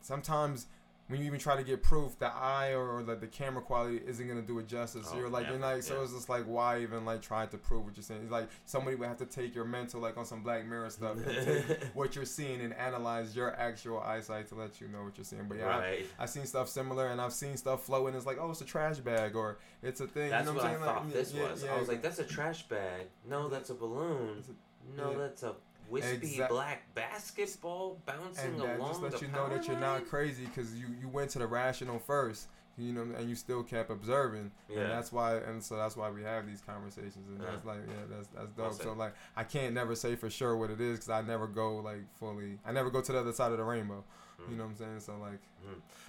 sometimes 0.00 0.66
when 1.10 1.20
you 1.20 1.26
even 1.26 1.38
try 1.38 1.56
to 1.56 1.62
get 1.62 1.82
proof, 1.82 2.18
the 2.18 2.26
eye 2.32 2.72
or, 2.72 3.02
like 3.02 3.20
the 3.20 3.26
camera 3.26 3.60
quality 3.60 4.00
isn't 4.06 4.26
gonna 4.26 4.40
do 4.42 4.58
it 4.60 4.66
justice. 4.68 5.06
So 5.08 5.14
Oh, 5.14 5.18
you're 5.18 5.28
like, 5.28 5.44
yeah, 5.44 5.50
you're 5.52 5.60
like, 5.60 5.82
so 5.82 5.96
yeah. 5.96 6.02
it's 6.04 6.12
just 6.14 6.28
like, 6.28 6.44
why 6.44 6.80
even 6.80 7.04
like 7.04 7.20
try 7.20 7.44
to 7.46 7.58
prove 7.58 7.84
what 7.84 7.96
you're 7.96 8.02
saying? 8.04 8.22
It's 8.22 8.30
like 8.32 8.48
somebody 8.64 8.96
would 8.96 9.08
have 9.08 9.18
to 9.18 9.26
take 9.26 9.54
your 9.54 9.64
mental, 9.64 10.00
like 10.00 10.16
on 10.16 10.24
some 10.24 10.42
Black 10.42 10.64
Mirror 10.66 10.88
stuff, 10.90 11.16
what 11.94 12.14
you're 12.16 12.24
seeing 12.24 12.60
and 12.60 12.72
analyze 12.74 13.34
your 13.36 13.54
actual 13.58 14.00
eyesight 14.00 14.48
to 14.48 14.54
let 14.54 14.80
you 14.80 14.88
know 14.88 15.02
what 15.04 15.18
you're 15.18 15.24
seeing. 15.24 15.46
But 15.48 15.58
yeah, 15.58 15.66
I- 15.76 15.78
right. 15.80 16.06
I've 16.18 16.30
seen 16.30 16.46
stuff 16.46 16.68
similar, 16.68 17.08
and 17.08 17.20
I've 17.20 17.32
seen 17.32 17.56
stuff 17.56 17.84
floating. 17.84 18.14
It's 18.16 18.26
like, 18.26 18.38
oh, 18.40 18.50
it's 18.50 18.60
a 18.60 18.64
trash 18.64 18.98
bag, 18.98 19.34
or 19.34 19.58
it's 19.82 20.00
a 20.00 20.06
thing. 20.06 20.30
That's 20.30 20.46
you 20.46 20.52
know 20.54 20.58
what, 20.62 20.64
what 20.64 20.72
I'm 20.72 20.82
I 20.82 20.84
saying? 20.86 20.94
thought 20.94 21.04
Like, 21.06 21.12
this 21.14 21.32
yeah, 21.34 21.50
was. 21.50 21.64
I 21.64 21.78
was 21.78 21.88
like, 21.88 22.02
that's 22.02 22.18
a 22.20 22.24
trash 22.24 22.62
bag. 22.68 23.06
No, 23.28 23.48
that's 23.48 23.70
a 23.70 23.74
balloon. 23.74 24.42
A- 24.48 24.96
No, 24.96 25.18
that's 25.18 25.42
a 25.42 25.54
wispy 25.90 26.14
Exact- 26.16 26.50
black 26.50 26.94
basketball 26.94 28.00
bouncing 28.06 28.52
and 28.54 28.60
that 28.60 28.78
along 28.78 28.90
just 28.90 29.02
lets 29.02 29.20
the 29.20 29.26
you 29.26 29.32
know 29.32 29.48
that 29.48 29.66
you're 29.66 29.78
not 29.78 30.06
crazy 30.08 30.44
because 30.46 30.74
you 30.78 30.86
you 31.00 31.08
went 31.08 31.30
to 31.30 31.38
the 31.38 31.46
rational 31.46 31.98
first. 31.98 32.48
You 32.78 32.94
know, 32.94 33.02
and 33.02 33.28
you 33.28 33.34
still 33.34 33.62
kept 33.62 33.90
observing, 33.90 34.52
Yeah. 34.70 34.78
and 34.82 34.90
that's 34.90 35.12
why, 35.12 35.34
and 35.36 35.62
so 35.62 35.76
that's 35.76 35.98
why 35.98 36.08
we 36.08 36.22
have 36.22 36.46
these 36.46 36.62
conversations, 36.62 37.28
and 37.28 37.38
that's 37.38 37.62
Yeah. 37.62 37.70
like, 37.72 37.80
yeah, 37.86 37.94
that's 38.08 38.28
that's 38.28 38.52
dope. 38.52 38.72
So 38.82 38.92
like, 38.94 39.12
I 39.36 39.44
can't 39.44 39.74
never 39.74 39.94
say 39.94 40.16
for 40.16 40.30
sure 40.30 40.56
what 40.56 40.70
it 40.70 40.80
is 40.80 40.98
because 40.98 41.10
I 41.10 41.20
never 41.20 41.46
go 41.46 41.76
like 41.76 42.00
fully. 42.18 42.58
I 42.64 42.72
never 42.72 42.88
go 42.88 43.02
to 43.02 43.12
the 43.12 43.18
other 43.18 43.32
side 43.34 43.52
of 43.52 43.58
the 43.58 43.64
rainbow. 43.64 44.02
Mm. 44.40 44.50
You 44.52 44.56
know 44.56 44.64
what 44.64 44.70
I'm 44.70 44.76
saying? 44.76 45.00
So 45.00 45.18
like, 45.18 45.40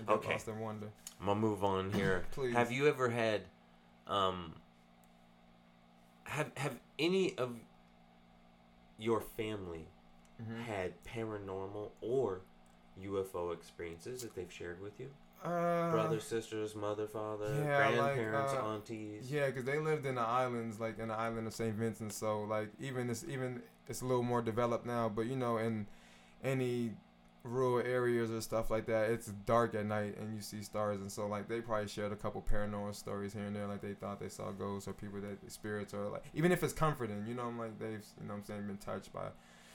get 0.05 0.09
Okay. 0.09 0.31
lost 0.31 0.47
in 0.47 0.59
wonder. 0.61 0.87
I'm 1.19 1.25
gonna 1.25 1.41
move 1.41 1.61
on 1.65 1.91
here. 1.93 2.23
Please. 2.31 2.53
Have 2.53 2.71
you 2.71 2.87
ever 2.87 3.09
had, 3.09 3.41
um, 4.07 4.53
have 6.23 6.51
have 6.55 6.79
any 6.99 7.37
of 7.37 7.55
your 9.01 9.19
family 9.19 9.87
Mhm. 10.41 10.61
had 10.63 11.03
paranormal 11.03 11.91
or 12.01 12.41
UFO 12.99 13.51
experiences 13.51 14.21
that 14.21 14.35
they've 14.35 14.51
shared 14.51 14.79
with 14.81 14.99
you? 14.99 15.09
Uh, 15.43 15.89
Brothers, 15.89 16.23
sisters, 16.23 16.75
mother, 16.75 17.07
father, 17.07 17.63
yeah, 17.65 17.87
like, 17.99 18.13
grandparents, 18.15 18.53
uh, 18.53 18.63
aunties. 18.63 19.31
Yeah, 19.31 19.47
because 19.47 19.65
they 19.65 19.79
lived 19.79 20.05
in 20.05 20.15
the 20.15 20.21
islands, 20.21 20.79
like 20.79 20.99
in 20.99 21.07
the 21.07 21.15
island 21.15 21.47
of 21.47 21.53
Saint 21.53 21.75
Vincent. 21.75 22.13
So 22.13 22.43
like 22.43 22.69
even 22.79 23.09
it's 23.09 23.23
even 23.23 23.63
it's 23.87 24.01
a 24.01 24.05
little 24.05 24.23
more 24.23 24.43
developed 24.43 24.85
now. 24.85 25.09
But 25.09 25.25
you 25.25 25.35
know, 25.35 25.57
in 25.57 25.87
any 26.43 26.95
rural 27.43 27.85
areas 27.85 28.31
or 28.31 28.41
stuff 28.41 28.69
like 28.69 28.85
that, 28.85 29.09
it's 29.09 29.27
dark 29.45 29.73
at 29.75 29.85
night 29.85 30.17
and 30.17 30.33
you 30.35 30.41
see 30.41 30.61
stars. 30.61 31.01
And 31.01 31.11
so 31.11 31.27
like 31.27 31.47
they 31.47 31.61
probably 31.61 31.87
shared 31.87 32.11
a 32.11 32.15
couple 32.15 32.41
paranormal 32.41 32.95
stories 32.95 33.33
here 33.33 33.45
and 33.45 33.55
there, 33.55 33.67
like 33.67 33.81
they 33.81 33.93
thought 33.93 34.19
they 34.19 34.29
saw 34.29 34.51
ghosts 34.51 34.87
or 34.87 34.93
people 34.93 35.19
that 35.21 35.51
spirits 35.51 35.93
or 35.93 36.09
like 36.09 36.23
even 36.33 36.51
if 36.51 36.63
it's 36.63 36.73
comforting, 36.73 37.25
you 37.27 37.33
know, 37.33 37.43
I'm 37.43 37.57
like 37.57 37.79
they've 37.79 38.05
you 38.21 38.27
know 38.27 38.35
I'm 38.35 38.43
saying 38.43 38.67
been 38.67 38.77
touched 38.77 39.11
by 39.13 39.27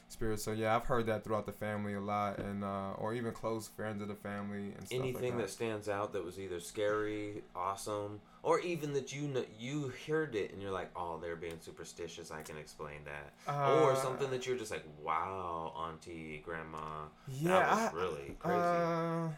spirits. 0.09 0.43
So 0.45 0.53
yeah, 0.53 0.77
I've 0.77 0.85
heard 0.85 1.07
that 1.07 1.25
throughout 1.25 1.47
the 1.47 1.53
family 1.53 1.95
a 1.95 2.01
lot, 2.01 2.39
and 2.39 2.65
uh, 2.65 2.93
or 2.99 3.15
even 3.15 3.33
close 3.33 3.69
friends 3.69 4.03
of 4.03 4.09
the 4.09 4.15
family 4.15 4.73
and 4.77 4.87
stuff 4.87 4.99
Anything 4.99 5.35
like 5.37 5.47
that 5.47 5.51
stands 5.51 5.89
out 5.89 6.13
that 6.13 6.25
was 6.25 6.39
either 6.39 6.61
scary, 6.61 7.43
awesome, 7.55 8.21
or 8.43 8.61
even 8.61 8.93
that 8.95 9.13
you 9.13 9.45
you 9.59 9.93
heard 10.07 10.35
it 10.35 10.53
and 10.53 10.63
you're 10.63 10.71
like, 10.71 10.91
oh, 10.97 11.19
they're 11.21 11.37
being 11.37 11.59
superstitious. 11.61 12.31
I 12.31 12.43
can 12.43 12.57
explain 12.57 13.01
that. 13.05 13.53
Uh, 13.53 13.83
or 13.83 13.97
something 13.97 14.31
that 14.31 14.47
you're 14.47 14.57
just 14.57 14.71
like, 14.71 14.85
wow, 15.03 15.73
auntie, 15.77 16.43
grandma, 16.45 17.07
Yeah, 17.29 17.51
that 17.51 17.71
was 17.71 17.79
I- 17.79 17.93
really 17.93 18.37
crazy. 18.39 18.59
Uh, 18.59 19.29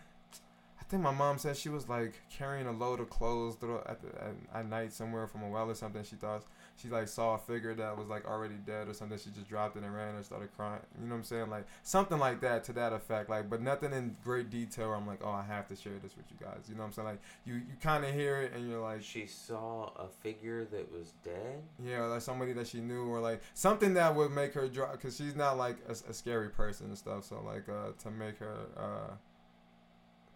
I 0.81 0.91
think 0.91 1.03
my 1.03 1.13
mom 1.13 1.37
said 1.37 1.55
she 1.57 1.69
was 1.69 1.87
like 1.87 2.15
carrying 2.31 2.67
a 2.67 2.73
load 2.73 2.99
of 3.01 3.11
clothes 3.11 3.57
through 3.57 3.81
at, 3.85 4.01
the, 4.01 4.09
at 4.25 4.35
at 4.55 4.67
night 4.71 4.91
somewhere 4.93 5.27
from 5.27 5.43
a 5.43 5.49
well 5.51 5.69
or 5.71 5.75
something. 5.75 6.03
She 6.03 6.17
thought 6.17 6.45
she 6.81 6.89
like 6.89 7.09
saw 7.09 7.35
a 7.35 7.39
figure 7.39 7.75
that 7.75 7.97
was 7.97 8.09
like 8.09 8.27
already 8.27 8.55
dead 8.67 8.89
or 8.89 8.95
something. 8.95 9.19
She 9.19 9.31
just 9.31 9.49
dropped 9.49 9.77
it 9.77 9.83
and 9.83 9.95
ran 9.95 10.15
and 10.15 10.25
started 10.25 10.49
crying. 10.57 10.81
You 11.01 11.07
know 11.07 11.15
what 11.15 11.19
I'm 11.19 11.25
saying? 11.25 11.51
Like 11.51 11.67
something 11.83 12.19
like 12.19 12.41
that 12.43 12.65
to 12.65 12.73
that 12.75 12.93
effect. 12.93 13.29
Like, 13.31 13.51
but 13.51 13.61
nothing 13.63 13.93
in 13.93 14.17
great 14.23 14.51
detail. 14.51 14.89
Where 14.89 14.97
I'm 14.97 15.07
like, 15.07 15.21
oh, 15.25 15.31
I 15.31 15.43
have 15.43 15.67
to 15.69 15.77
share 15.77 15.95
this 16.03 16.17
with 16.17 16.27
you 16.31 16.37
guys. 16.45 16.67
You 16.69 16.75
know 16.75 16.83
what 16.83 16.87
I'm 16.89 16.93
saying? 16.93 17.09
Like 17.09 17.21
you 17.45 17.55
you 17.55 17.75
kind 17.81 18.05
of 18.05 18.15
hear 18.15 18.43
it 18.43 18.53
and 18.55 18.69
you're 18.69 18.81
like, 18.81 19.03
she 19.03 19.27
saw 19.27 19.91
a 19.97 20.09
figure 20.09 20.65
that 20.67 20.93
was 20.93 21.13
dead. 21.25 21.63
yeah, 21.85 22.05
like 22.05 22.23
somebody 22.23 22.53
that 22.53 22.67
she 22.67 22.81
knew, 22.81 23.07
or 23.09 23.21
like 23.21 23.43
something 23.55 23.95
that 23.95 24.15
would 24.15 24.31
make 24.31 24.55
her 24.55 24.69
drop, 24.69 24.93
because 24.93 25.17
she's 25.17 25.37
not 25.37 25.57
like 25.57 25.77
a, 25.89 25.93
a 25.93 26.13
scary 26.15 26.51
person 26.51 26.87
and 26.87 26.99
stuff. 26.99 27.25
So 27.25 27.43
like, 27.45 27.69
uh, 27.69 27.93
to 28.03 28.11
make 28.11 28.39
her, 28.39 28.57
uh, 28.77 29.15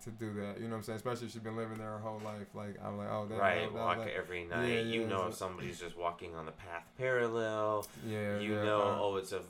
to 0.05 0.11
do 0.11 0.33
that, 0.35 0.59
you 0.59 0.65
know 0.65 0.71
what 0.71 0.77
I'm 0.79 0.83
saying? 0.83 0.97
Especially 0.97 1.27
if 1.27 1.33
she's 1.33 1.43
been 1.43 1.57
living 1.57 1.79
there 1.79 1.89
her 1.91 1.99
whole 1.99 2.21
life. 2.25 2.49
Like, 2.55 2.77
I'm 2.85 2.99
like, 2.99 3.09
oh, 3.11 3.27
that, 3.27 3.39
right, 3.39 3.73
that, 3.73 3.73
walk 3.73 3.99
that- 3.99 4.15
every 4.15 4.45
night. 4.45 4.69
Yeah, 4.69 4.81
you 4.81 5.03
yeah, 5.03 5.09
know 5.09 5.27
if 5.29 5.35
somebody's 5.35 5.79
just 5.81 5.97
walking 5.97 6.35
on 6.35 6.47
the 6.47 6.53
path 6.53 6.85
parallel. 6.99 7.87
yeah, 8.07 8.39
you 8.39 8.55
yeah, 8.57 8.65
know, 8.65 8.99
oh, 9.01 9.17
it's 9.17 9.33
a 9.33 9.43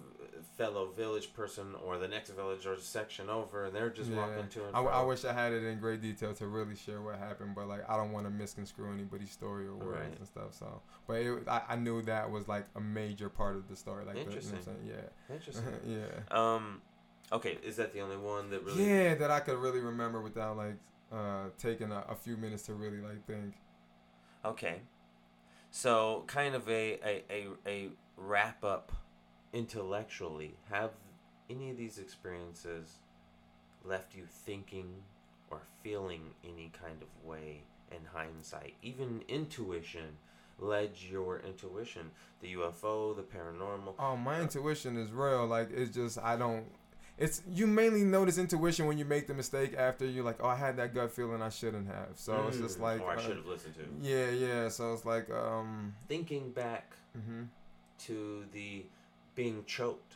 fellow 0.59 0.91
village 0.93 1.33
person 1.33 1.75
or 1.85 1.97
the 1.99 2.07
next 2.07 2.31
village 2.31 2.67
or 2.67 2.77
section 2.79 3.31
over, 3.31 3.65
and 3.65 3.75
they're 3.75 3.89
just 3.91 4.11
Yeah. 4.11 4.17
walking 4.19 4.49
to 4.49 4.67
and 4.67 4.77
I. 4.77 4.81
I 4.83 5.03
wish 5.03 5.25
I 5.25 5.33
had 5.33 5.53
it 5.53 5.65
in 5.65 5.79
great 5.81 6.03
detail 6.03 6.35
to 6.35 6.47
really 6.47 6.77
share 6.77 7.01
what 7.01 7.19
happened, 7.19 7.55
but 7.55 7.69
like 7.69 7.89
I 7.89 7.97
don't 7.97 8.13
want 8.13 8.27
to 8.27 8.31
misconstrue 8.31 8.93
anybody's 8.93 9.31
story 9.31 9.67
or 9.67 9.75
words 9.75 9.99
Right. 10.01 10.19
and 10.19 10.27
stuff. 10.27 10.53
So, 10.53 10.83
but 11.07 11.15
it, 11.15 11.49
I, 11.49 11.63
I 11.71 11.77
knew 11.77 12.03
that 12.03 12.31
was 12.31 12.49
like 12.49 12.67
a 12.77 12.81
major 12.81 13.29
part 13.31 13.57
of 13.57 13.67
the 13.69 13.77
story. 13.77 14.05
Like, 14.05 14.15
the, 14.15 14.21
you 14.21 14.27
know 14.27 14.33
what 14.33 14.43
I'm 14.45 14.55
Interesting. 14.55 14.97
Interesting. 15.31 15.81
Yeah, 15.87 15.97
yeah. 16.31 16.55
um, 16.55 16.83
okay, 17.33 17.59
is 17.65 17.77
that 17.77 17.93
the 17.93 18.01
only 18.01 18.17
one 18.17 18.51
that 18.51 18.65
really? 18.65 18.89
Yeah, 18.89 19.15
that 19.17 19.31
I 19.31 19.41
could 19.41 19.59
really 19.59 19.81
remember 19.81 20.21
without 20.21 20.57
like 20.57 20.77
uh 21.13 21.49
taking 21.59 21.93
a, 21.93 22.05
a 22.09 22.15
few 22.15 22.37
minutes 22.37 22.63
to 22.65 22.75
really 22.75 23.01
like 23.01 23.27
think. 23.27 23.55
Okay. 24.45 24.81
So, 25.75 26.25
kind 26.27 26.55
of 26.55 26.69
a, 26.69 26.99
a, 27.03 27.25
a, 27.31 27.47
a 27.67 27.89
wrap 28.19 28.63
up 28.63 28.93
intellectually. 29.55 30.55
Have 30.71 30.91
any 31.49 31.71
of 31.71 31.79
these 31.79 31.99
experiences 31.99 32.97
left 33.83 34.15
you 34.15 34.27
thinking 34.27 34.93
or 35.51 35.63
feeling 35.83 36.35
any 36.45 36.71
kind 36.79 37.01
of 37.01 37.09
way 37.27 37.63
in 37.91 38.05
hindsight? 38.13 38.75
Even 38.83 39.23
intuition 39.29 40.19
led 40.59 40.91
your 41.11 41.41
intuition. 41.41 42.11
The 42.41 42.55
UFO, 42.55 43.17
the 43.17 43.23
paranormal. 43.23 43.95
Oh, 43.99 44.17
my 44.17 44.41
intuition 44.41 44.99
is 44.99 45.11
real. 45.11 45.47
Like 45.47 45.71
it's 45.73 45.95
just 45.95 46.19
I 46.19 46.37
don't. 46.37 46.65
It's 47.23 47.41
you 47.51 47.67
mainly 47.67 48.03
notice 48.05 48.37
intuition 48.39 48.87
when 48.87 48.99
you 48.99 49.05
make 49.05 49.27
the 49.29 49.35
mistake 49.35 49.75
after 49.79 50.05
you're 50.05 50.25
like, 50.25 50.39
oh, 50.41 50.49
I 50.49 50.57
had 50.57 50.77
that 50.79 50.93
gut 50.95 51.13
feeling 51.13 51.41
I 51.41 51.49
shouldn't 51.51 51.87
have. 51.87 52.09
So 52.17 52.49
it's 52.49 52.59
just 52.59 52.79
Mm, 52.79 52.83
like, 52.83 53.01
or 53.01 53.11
I 53.13 53.17
uh, 53.17 53.21
should 53.21 53.37
have 53.37 53.47
listened 53.47 53.75
to. 53.77 53.83
yeah, 54.03 54.31
yeah. 54.31 54.69
So 54.69 54.93
it's 54.93 55.05
like, 55.05 55.31
um, 55.31 55.95
Thinking 56.09 56.51
back 56.51 56.93
hmm 57.15 57.45
to 58.07 58.45
the 58.53 58.85
being 59.37 59.65
choked 59.67 60.15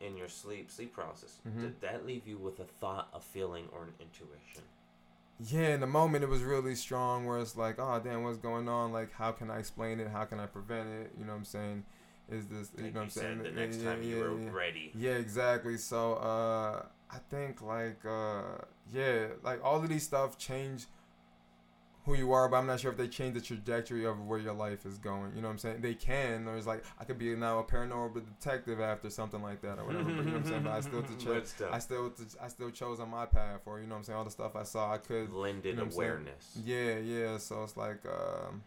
in 0.00 0.16
your 0.16 0.28
sleep 0.28 0.70
sleep 0.70 0.92
process, 0.92 1.40
Mhm. 1.46 1.60
did 1.60 1.80
that 1.82 2.06
leave 2.06 2.26
you 2.26 2.38
with 2.38 2.58
a 2.60 2.64
thought, 2.64 3.08
a 3.12 3.20
feeling, 3.20 3.68
or 3.72 3.84
an 3.84 3.92
intuition? 4.00 4.62
yeah. 5.38 5.74
In 5.74 5.80
the 5.80 5.86
moment, 5.86 6.24
it 6.24 6.28
was 6.30 6.42
really 6.42 6.74
strong. 6.74 7.26
Where 7.26 7.38
it's 7.38 7.56
like, 7.56 7.76
oh, 7.78 8.00
damn, 8.02 8.22
what's 8.24 8.38
going 8.38 8.68
on? 8.68 8.92
Like, 8.92 9.12
how 9.12 9.32
can 9.32 9.50
I 9.50 9.58
explain 9.58 10.00
it? 10.00 10.08
How 10.08 10.24
can 10.24 10.40
I 10.40 10.46
prevent 10.46 10.88
it? 10.88 11.12
You 11.18 11.24
know 11.26 11.32
what 11.32 11.38
I'm 11.38 11.44
saying? 11.44 11.84
Is 12.30 12.46
this, 12.48 12.70
you 12.76 12.84
Like 12.84 12.94
know 12.94 13.00
what 13.00 13.04
I'm 13.04 13.10
saying? 13.10 13.42
the 13.42 13.50
next 13.52 13.78
yeah, 13.78 13.84
time 13.90 14.02
you 14.02 14.16
yeah, 14.16 14.22
were 14.22 14.40
yeah. 14.40 14.50
ready. 14.50 14.92
Yeah, 14.94 15.12
exactly. 15.12 15.76
So 15.78 16.14
uh 16.14 16.86
I 17.10 17.18
think 17.30 17.62
like 17.62 18.04
uh 18.04 18.64
yeah, 18.92 19.26
like 19.42 19.62
all 19.64 19.76
of 19.82 19.88
these 19.88 20.02
stuff 20.02 20.36
change 20.38 20.86
who 22.04 22.14
you 22.14 22.30
are, 22.32 22.48
but 22.48 22.58
I'm 22.58 22.66
not 22.68 22.78
sure 22.78 22.92
if 22.92 22.96
they 22.96 23.08
change 23.08 23.34
the 23.34 23.40
trajectory 23.40 24.04
of 24.06 24.24
where 24.28 24.38
your 24.38 24.52
life 24.52 24.86
is 24.86 24.96
going. 24.96 25.32
You 25.34 25.42
know 25.42 25.48
what 25.48 25.54
I'm 25.54 25.58
saying? 25.58 25.80
They 25.80 25.94
can, 25.94 26.46
or 26.46 26.56
it's 26.56 26.64
like 26.66 26.84
I 27.00 27.04
could 27.04 27.18
be 27.18 27.34
now 27.34 27.58
a 27.58 27.64
paranormal 27.64 28.14
detective 28.24 28.80
after 28.80 29.10
something 29.10 29.42
like 29.42 29.60
that 29.62 29.80
or 29.80 29.86
whatever. 29.86 30.04
but 30.04 30.24
you 30.24 30.30
know 30.30 30.32
what 30.34 30.42
I'm 30.42 30.46
saying? 30.46 30.62
But 30.62 30.72
I 30.72 30.80
still 30.82 31.02
chose 31.18 31.48
still. 31.48 31.68
I 31.72 31.78
still 31.80 32.12
I 32.40 32.46
still 32.48 32.70
chose 32.70 33.00
on 33.00 33.10
my 33.10 33.26
path 33.26 33.62
or 33.66 33.80
you 33.80 33.86
know 33.88 33.94
what 33.94 33.98
I'm 33.98 34.04
saying, 34.04 34.18
all 34.18 34.24
the 34.24 34.30
stuff 34.30 34.54
I 34.54 34.62
saw 34.62 34.92
I 34.92 34.98
could 34.98 35.30
blended 35.32 35.76
you 35.78 35.84
know 35.84 35.90
awareness. 35.92 36.58
yeah, 36.64 36.98
yeah. 36.98 37.38
So 37.38 37.62
it's 37.64 37.76
like 37.76 38.04
um, 38.06 38.62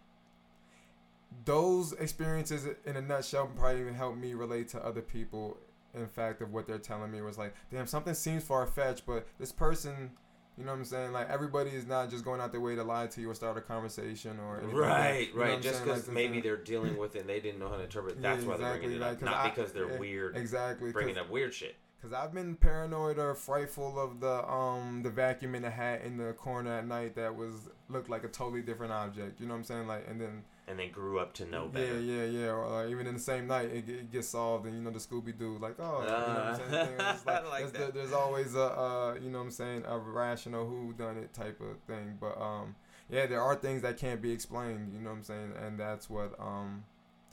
those 1.45 1.93
experiences, 1.93 2.65
in 2.85 2.95
a 2.95 3.01
nutshell, 3.01 3.47
probably 3.57 3.81
even 3.81 3.93
help 3.93 4.17
me 4.17 4.33
relate 4.33 4.67
to 4.69 4.83
other 4.85 5.01
people. 5.01 5.57
In 5.95 6.07
fact, 6.07 6.41
of 6.41 6.53
what 6.53 6.67
they're 6.67 6.77
telling 6.77 7.11
me 7.11 7.21
was 7.21 7.37
like, 7.37 7.55
damn, 7.71 7.87
something 7.87 8.13
seems 8.13 8.43
far 8.43 8.65
fetched, 8.67 9.05
but 9.07 9.25
this 9.39 9.51
person, 9.51 10.11
you 10.55 10.63
know 10.63 10.71
what 10.71 10.77
I'm 10.77 10.85
saying? 10.85 11.13
Like 11.13 11.29
everybody 11.29 11.71
is 11.71 11.87
not 11.87 12.11
just 12.11 12.23
going 12.23 12.39
out 12.39 12.51
their 12.51 12.61
way 12.61 12.75
to 12.75 12.83
lie 12.83 13.07
to 13.07 13.21
you 13.21 13.29
or 13.31 13.33
start 13.33 13.57
a 13.57 13.61
conversation 13.61 14.37
or 14.39 14.59
anything 14.59 14.77
like. 14.77 14.87
Right, 14.89 15.27
You 15.29 15.35
know 15.35 15.41
right. 15.41 15.61
Just 15.61 15.83
because 15.83 16.07
Like, 16.07 16.13
maybe 16.13 16.41
they're 16.41 16.57
dealing 16.57 16.95
with 16.97 17.15
it 17.15 17.21
and 17.21 17.29
they 17.29 17.39
didn't 17.39 17.59
know 17.59 17.69
how 17.69 17.77
to 17.77 17.83
interpret. 17.83 18.17
Yeah, 18.21 18.33
That's 18.33 18.45
why 18.45 18.57
they're 18.57 18.77
bringing 18.77 18.97
it 18.97 19.01
up, 19.01 19.09
like, 19.13 19.21
not 19.23 19.33
I- 19.35 19.49
because 19.49 19.73
they're 19.73 19.89
yeah, 19.89 19.97
weird, 19.99 20.37
exactly 20.37 20.91
bringing 20.91 21.17
up 21.17 21.29
weird 21.31 21.53
shit. 21.55 21.75
Cause 22.01 22.13
I've 22.13 22.33
been 22.33 22.55
paranoid 22.55 23.19
or 23.19 23.35
frightful 23.35 23.99
of 23.99 24.21
the 24.21 24.49
um 24.49 25.01
the 25.03 25.09
vacuum 25.09 25.53
in 25.53 25.63
the 25.63 25.69
hat 25.69 26.01
in 26.05 26.15
the 26.15 26.31
corner 26.31 26.77
at 26.77 26.87
night 26.87 27.15
that 27.15 27.35
was 27.35 27.67
looked 27.89 28.09
like 28.09 28.23
a 28.23 28.29
totally 28.29 28.61
different 28.61 28.93
object. 28.93 29.41
You 29.41 29.47
know 29.47 29.53
what 29.53 29.57
I'm 29.59 29.63
saying? 29.65 29.87
Like 29.87 30.07
and 30.09 30.21
then 30.21 30.43
And 30.69 30.77
they 30.77 30.87
grew 30.87 31.19
up 31.19 31.33
to 31.33 31.45
know 31.45 31.63
yeah, 31.63 31.79
better. 31.79 31.99
yeah, 31.99 32.23
yeah. 32.25 32.47
Or 32.49 32.69
like, 32.69 32.91
even 32.91 33.07
in 33.07 33.15
the 33.15 33.19
same 33.19 33.47
night, 33.47 33.71
it, 33.71 33.89
it 33.89 34.11
gets 34.11 34.27
solved, 34.27 34.67
and 34.67 34.75
you 34.75 34.81
know 34.81 34.91
the 34.91 34.99
Scooby 34.99 35.37
Doo, 35.37 35.57
like 35.59 35.75
oh, 35.79 36.01
you 36.01 36.07
know 36.07 36.13
what 36.13 36.37
I'm 36.37 36.71
saying? 36.71 36.95
It's 36.99 37.25
like, 37.25 37.49
like 37.49 37.71
there's, 37.73 37.93
there's 37.93 38.13
always 38.13 38.53
a 38.53 38.65
uh, 38.65 39.15
you 39.21 39.31
know 39.31 39.39
what 39.39 39.45
I'm 39.45 39.51
saying 39.51 39.83
a 39.87 39.97
rational 39.97 40.67
who 40.67 40.93
done 40.93 41.17
it 41.17 41.33
type 41.33 41.59
of 41.59 41.79
thing. 41.87 42.17
But 42.19 42.39
um, 42.39 42.75
yeah, 43.09 43.25
there 43.25 43.41
are 43.41 43.55
things 43.55 43.81
that 43.81 43.97
can't 43.97 44.21
be 44.21 44.31
explained. 44.31 44.93
You 44.93 44.99
know 44.99 45.09
what 45.09 45.17
I'm 45.17 45.23
saying? 45.23 45.53
And 45.59 45.79
that's 45.79 46.07
what 46.09 46.39
um 46.39 46.83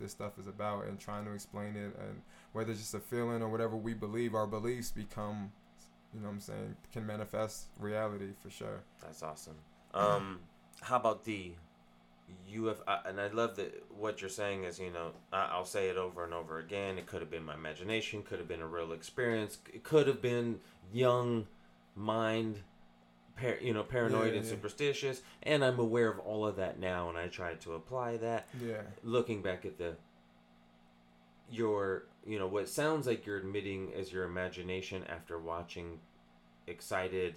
this 0.01 0.12
stuff 0.12 0.39
is 0.39 0.47
about, 0.47 0.87
and 0.87 0.99
trying 0.99 1.24
to 1.26 1.32
explain 1.32 1.76
it, 1.76 1.95
and 1.99 2.22
whether 2.53 2.70
it's 2.70 2.80
just 2.80 2.95
a 2.95 3.01
feeling 3.01 3.43
or 3.43 3.49
whatever 3.49 3.76
we 3.76 3.95
believe, 3.95 4.34
our 4.34 4.47
beliefs 4.47 4.91
become, 4.91 5.53
you 6.14 6.20
know 6.20 6.28
what 6.28 6.34
I'm 6.34 6.41
saying, 6.41 6.76
can 6.93 7.07
manifest 7.07 7.66
reality 7.78 8.30
for 8.43 8.51
sure. 8.51 8.82
That's 9.03 9.22
awesome. 9.22 9.57
Um, 9.95 10.41
how 10.80 10.97
about 10.97 11.24
the 11.24 11.53
you 12.47 12.66
have, 12.66 12.83
and 13.05 13.20
I 13.20 13.29
love 13.29 13.57
that 13.57 13.85
what 13.97 14.20
you're 14.20 14.31
saying 14.31 14.64
is, 14.64 14.79
you 14.79 14.91
know, 14.91 15.12
I'll 15.33 15.64
say 15.64 15.89
it 15.89 15.97
over 15.97 16.24
and 16.24 16.33
over 16.35 16.59
again. 16.59 16.99
It 16.99 17.07
could 17.07 17.20
have 17.20 17.31
been 17.31 17.45
my 17.45 17.55
imagination, 17.55 18.22
could 18.22 18.39
have 18.39 18.49
been 18.49 18.62
a 18.62 18.66
real 18.66 18.93
experience, 18.93 19.59
it 19.72 19.83
could 19.85 20.07
have 20.07 20.22
been 20.22 20.61
young 20.93 21.47
mind, 21.95 22.61
par, 23.41 23.57
you 23.61 23.72
know, 23.74 23.83
paranoid 23.83 24.33
Yeah, 24.33 24.39
and 24.39 24.45
yeah. 24.45 24.51
superstitious, 24.51 25.22
and 25.43 25.64
I'm 25.64 25.79
aware 25.79 26.11
of 26.11 26.18
all 26.20 26.47
of 26.47 26.57
that 26.57 26.79
now, 26.79 27.09
and 27.09 27.18
I 27.18 27.29
try 27.29 27.55
to 27.55 27.74
apply 27.74 28.16
that. 28.18 28.49
Yeah. 28.64 28.83
Looking 29.03 29.43
back 29.43 29.64
at 29.64 29.79
the 29.79 29.97
your, 31.51 32.07
you 32.27 32.39
know, 32.39 32.49
what 32.49 32.68
sounds 32.68 33.07
like 33.07 33.24
you're 33.24 33.39
admitting 33.39 33.91
is 33.91 34.12
your 34.12 34.24
imagination 34.24 35.05
after 35.09 35.39
watching 35.39 36.01
excited 36.66 37.37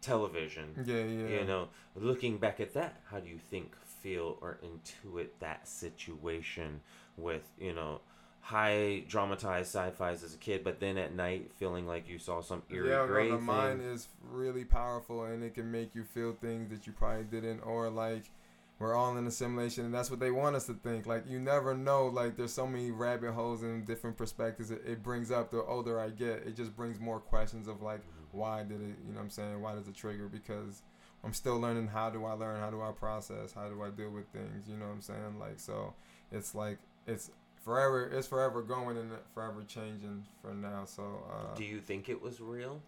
television 0.00 0.84
Yeah, 0.84 0.96
yeah. 0.96 1.40
you 1.40 1.44
know. 1.44 1.68
Looking 1.94 2.38
back 2.38 2.60
at 2.60 2.74
that 2.74 3.00
how 3.10 3.20
do 3.20 3.28
you 3.28 3.38
think 3.38 3.74
feel 4.06 4.38
or 4.40 4.58
intuit 4.62 5.28
that 5.40 5.66
situation 5.66 6.80
with 7.16 7.42
you 7.58 7.74
know 7.74 8.00
high 8.40 9.02
dramatized 9.08 9.74
sci-fis 9.74 10.22
as 10.22 10.32
a 10.34 10.38
kid 10.38 10.62
but 10.62 10.78
then 10.78 10.96
at 10.96 11.12
night 11.12 11.50
feeling 11.56 11.84
like 11.84 12.08
you 12.08 12.16
saw 12.16 12.40
some 12.40 12.62
eerie 12.70 12.90
yeah, 12.90 13.04
gray 13.04 13.24
no, 13.24 13.32
the 13.32 13.36
thing 13.38 13.46
mind 13.46 13.82
is 13.82 14.06
really 14.30 14.64
powerful 14.64 15.24
and 15.24 15.42
it 15.42 15.54
can 15.54 15.68
make 15.68 15.94
you 15.96 16.04
feel 16.04 16.32
things 16.32 16.70
that 16.70 16.86
you 16.86 16.92
probably 16.92 17.24
didn't 17.24 17.58
or 17.60 17.90
like 17.90 18.30
we're 18.78 18.94
all 18.94 19.16
in 19.16 19.26
a 19.26 19.30
simulation 19.30 19.86
and 19.86 19.92
that's 19.92 20.10
what 20.10 20.20
they 20.20 20.30
want 20.30 20.54
us 20.54 20.66
to 20.66 20.74
think. 20.74 21.06
Like 21.06 21.24
you 21.26 21.40
never 21.40 21.74
know 21.74 22.06
like 22.06 22.36
there's 22.36 22.52
so 22.52 22.66
many 22.66 22.90
rabbit 22.90 23.32
holes 23.32 23.62
and 23.62 23.86
different 23.86 24.16
perspectives 24.16 24.70
it, 24.70 24.82
it 24.86 25.02
brings 25.02 25.30
up 25.30 25.50
the 25.50 25.62
older 25.64 25.98
i 25.98 26.10
get 26.10 26.44
it 26.46 26.54
just 26.54 26.76
brings 26.76 27.00
more 27.00 27.18
questions 27.18 27.66
of 27.66 27.82
like 27.82 28.02
why 28.36 28.62
did 28.62 28.80
it 28.80 28.96
you 29.06 29.12
know 29.12 29.16
what 29.16 29.22
i'm 29.22 29.30
saying? 29.30 29.60
Why 29.60 29.74
does 29.74 29.88
it 29.88 29.94
trigger? 29.94 30.28
Because 30.28 30.82
i'm 31.24 31.32
still 31.32 31.58
learning 31.58 31.88
how 31.88 32.10
do 32.10 32.24
i 32.24 32.32
learn? 32.32 32.60
How 32.60 32.70
do 32.70 32.82
i 32.82 32.92
process? 32.92 33.52
How 33.52 33.68
do 33.68 33.82
i 33.82 33.90
deal 33.90 34.10
with 34.10 34.28
things? 34.28 34.68
You 34.68 34.76
know 34.76 34.86
what 34.86 34.92
i'm 34.94 35.00
saying? 35.02 35.38
Like 35.40 35.58
so 35.58 35.94
it's 36.30 36.54
like 36.54 36.78
it's 37.06 37.30
forever 37.64 38.10
it's 38.12 38.28
forever 38.28 38.62
going 38.62 38.96
and 38.96 39.10
forever 39.34 39.64
changing 39.66 40.24
for 40.42 40.54
now. 40.54 40.84
So 40.84 41.02
uh 41.30 41.54
do 41.56 41.64
you 41.64 41.80
think 41.80 42.08
it 42.08 42.20
was 42.20 42.40
real? 42.40 42.80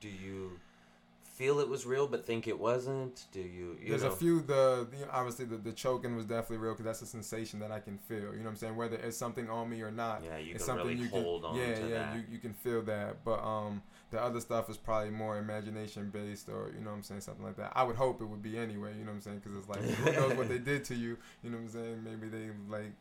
Do 0.00 0.08
you 0.08 0.60
feel 1.34 1.58
it 1.58 1.68
was 1.68 1.84
real 1.84 2.06
but 2.06 2.24
think 2.24 2.46
it 2.46 2.58
wasn't? 2.58 3.24
Do 3.32 3.40
you, 3.40 3.76
you 3.82 3.88
There's 3.88 4.02
know, 4.02 4.12
a 4.12 4.16
few 4.16 4.40
the, 4.40 4.86
the 4.90 5.10
obviously 5.10 5.44
the, 5.46 5.56
the 5.56 5.72
choking 5.72 6.14
was 6.14 6.26
definitely 6.26 6.58
real 6.58 6.72
because 6.72 6.84
that's 6.84 7.02
a 7.02 7.06
sensation 7.06 7.58
that 7.60 7.72
I 7.72 7.80
can 7.80 7.98
feel. 7.98 8.18
You 8.32 8.38
know 8.38 8.44
what 8.44 8.50
I'm 8.50 8.56
saying? 8.56 8.76
Whether 8.76 8.96
it's 8.96 9.16
something 9.16 9.50
on 9.50 9.68
me 9.68 9.82
or 9.82 9.90
not, 9.90 10.22
yeah 10.24 10.36
you 10.38 10.54
it's 10.54 10.64
can 10.64 10.76
something 10.76 10.86
really 10.86 11.02
you 11.02 11.08
hold 11.08 11.42
can 11.42 11.50
on 11.50 11.56
yeah 11.56 11.74
to 11.74 11.88
yeah 11.88 11.88
that. 11.88 12.16
you, 12.16 12.22
you 12.30 12.38
can 12.38 12.52
feel 12.52 12.82
that. 12.82 13.24
But 13.24 13.42
um 13.42 13.82
the 14.14 14.22
other 14.22 14.38
stuff 14.38 14.70
is 14.70 14.76
probably 14.76 15.10
more 15.10 15.38
imagination 15.38 16.08
based 16.08 16.48
or 16.48 16.70
you 16.72 16.80
know 16.84 16.90
what 16.90 16.98
I'm 16.98 17.02
saying 17.02 17.20
something 17.20 17.44
like 17.44 17.56
that. 17.56 17.72
I 17.74 17.82
would 17.82 17.96
hope 17.96 18.20
it 18.20 18.26
would 18.26 18.42
be 18.42 18.56
anyway. 18.56 18.92
You 18.96 19.00
know 19.04 19.10
what 19.10 19.16
I'm 19.16 19.20
saying? 19.20 19.42
Because 19.42 19.58
it's 19.58 19.68
like 19.68 19.80
who 19.80 20.12
knows 20.12 20.36
what 20.36 20.48
they 20.48 20.58
did 20.70 20.84
to 20.84 20.94
you. 20.94 21.18
You 21.42 21.50
know 21.50 21.56
what 21.56 21.64
I'm 21.64 21.68
saying? 21.70 22.04
Maybe 22.04 22.28
they 22.28 22.50
like 22.68 22.92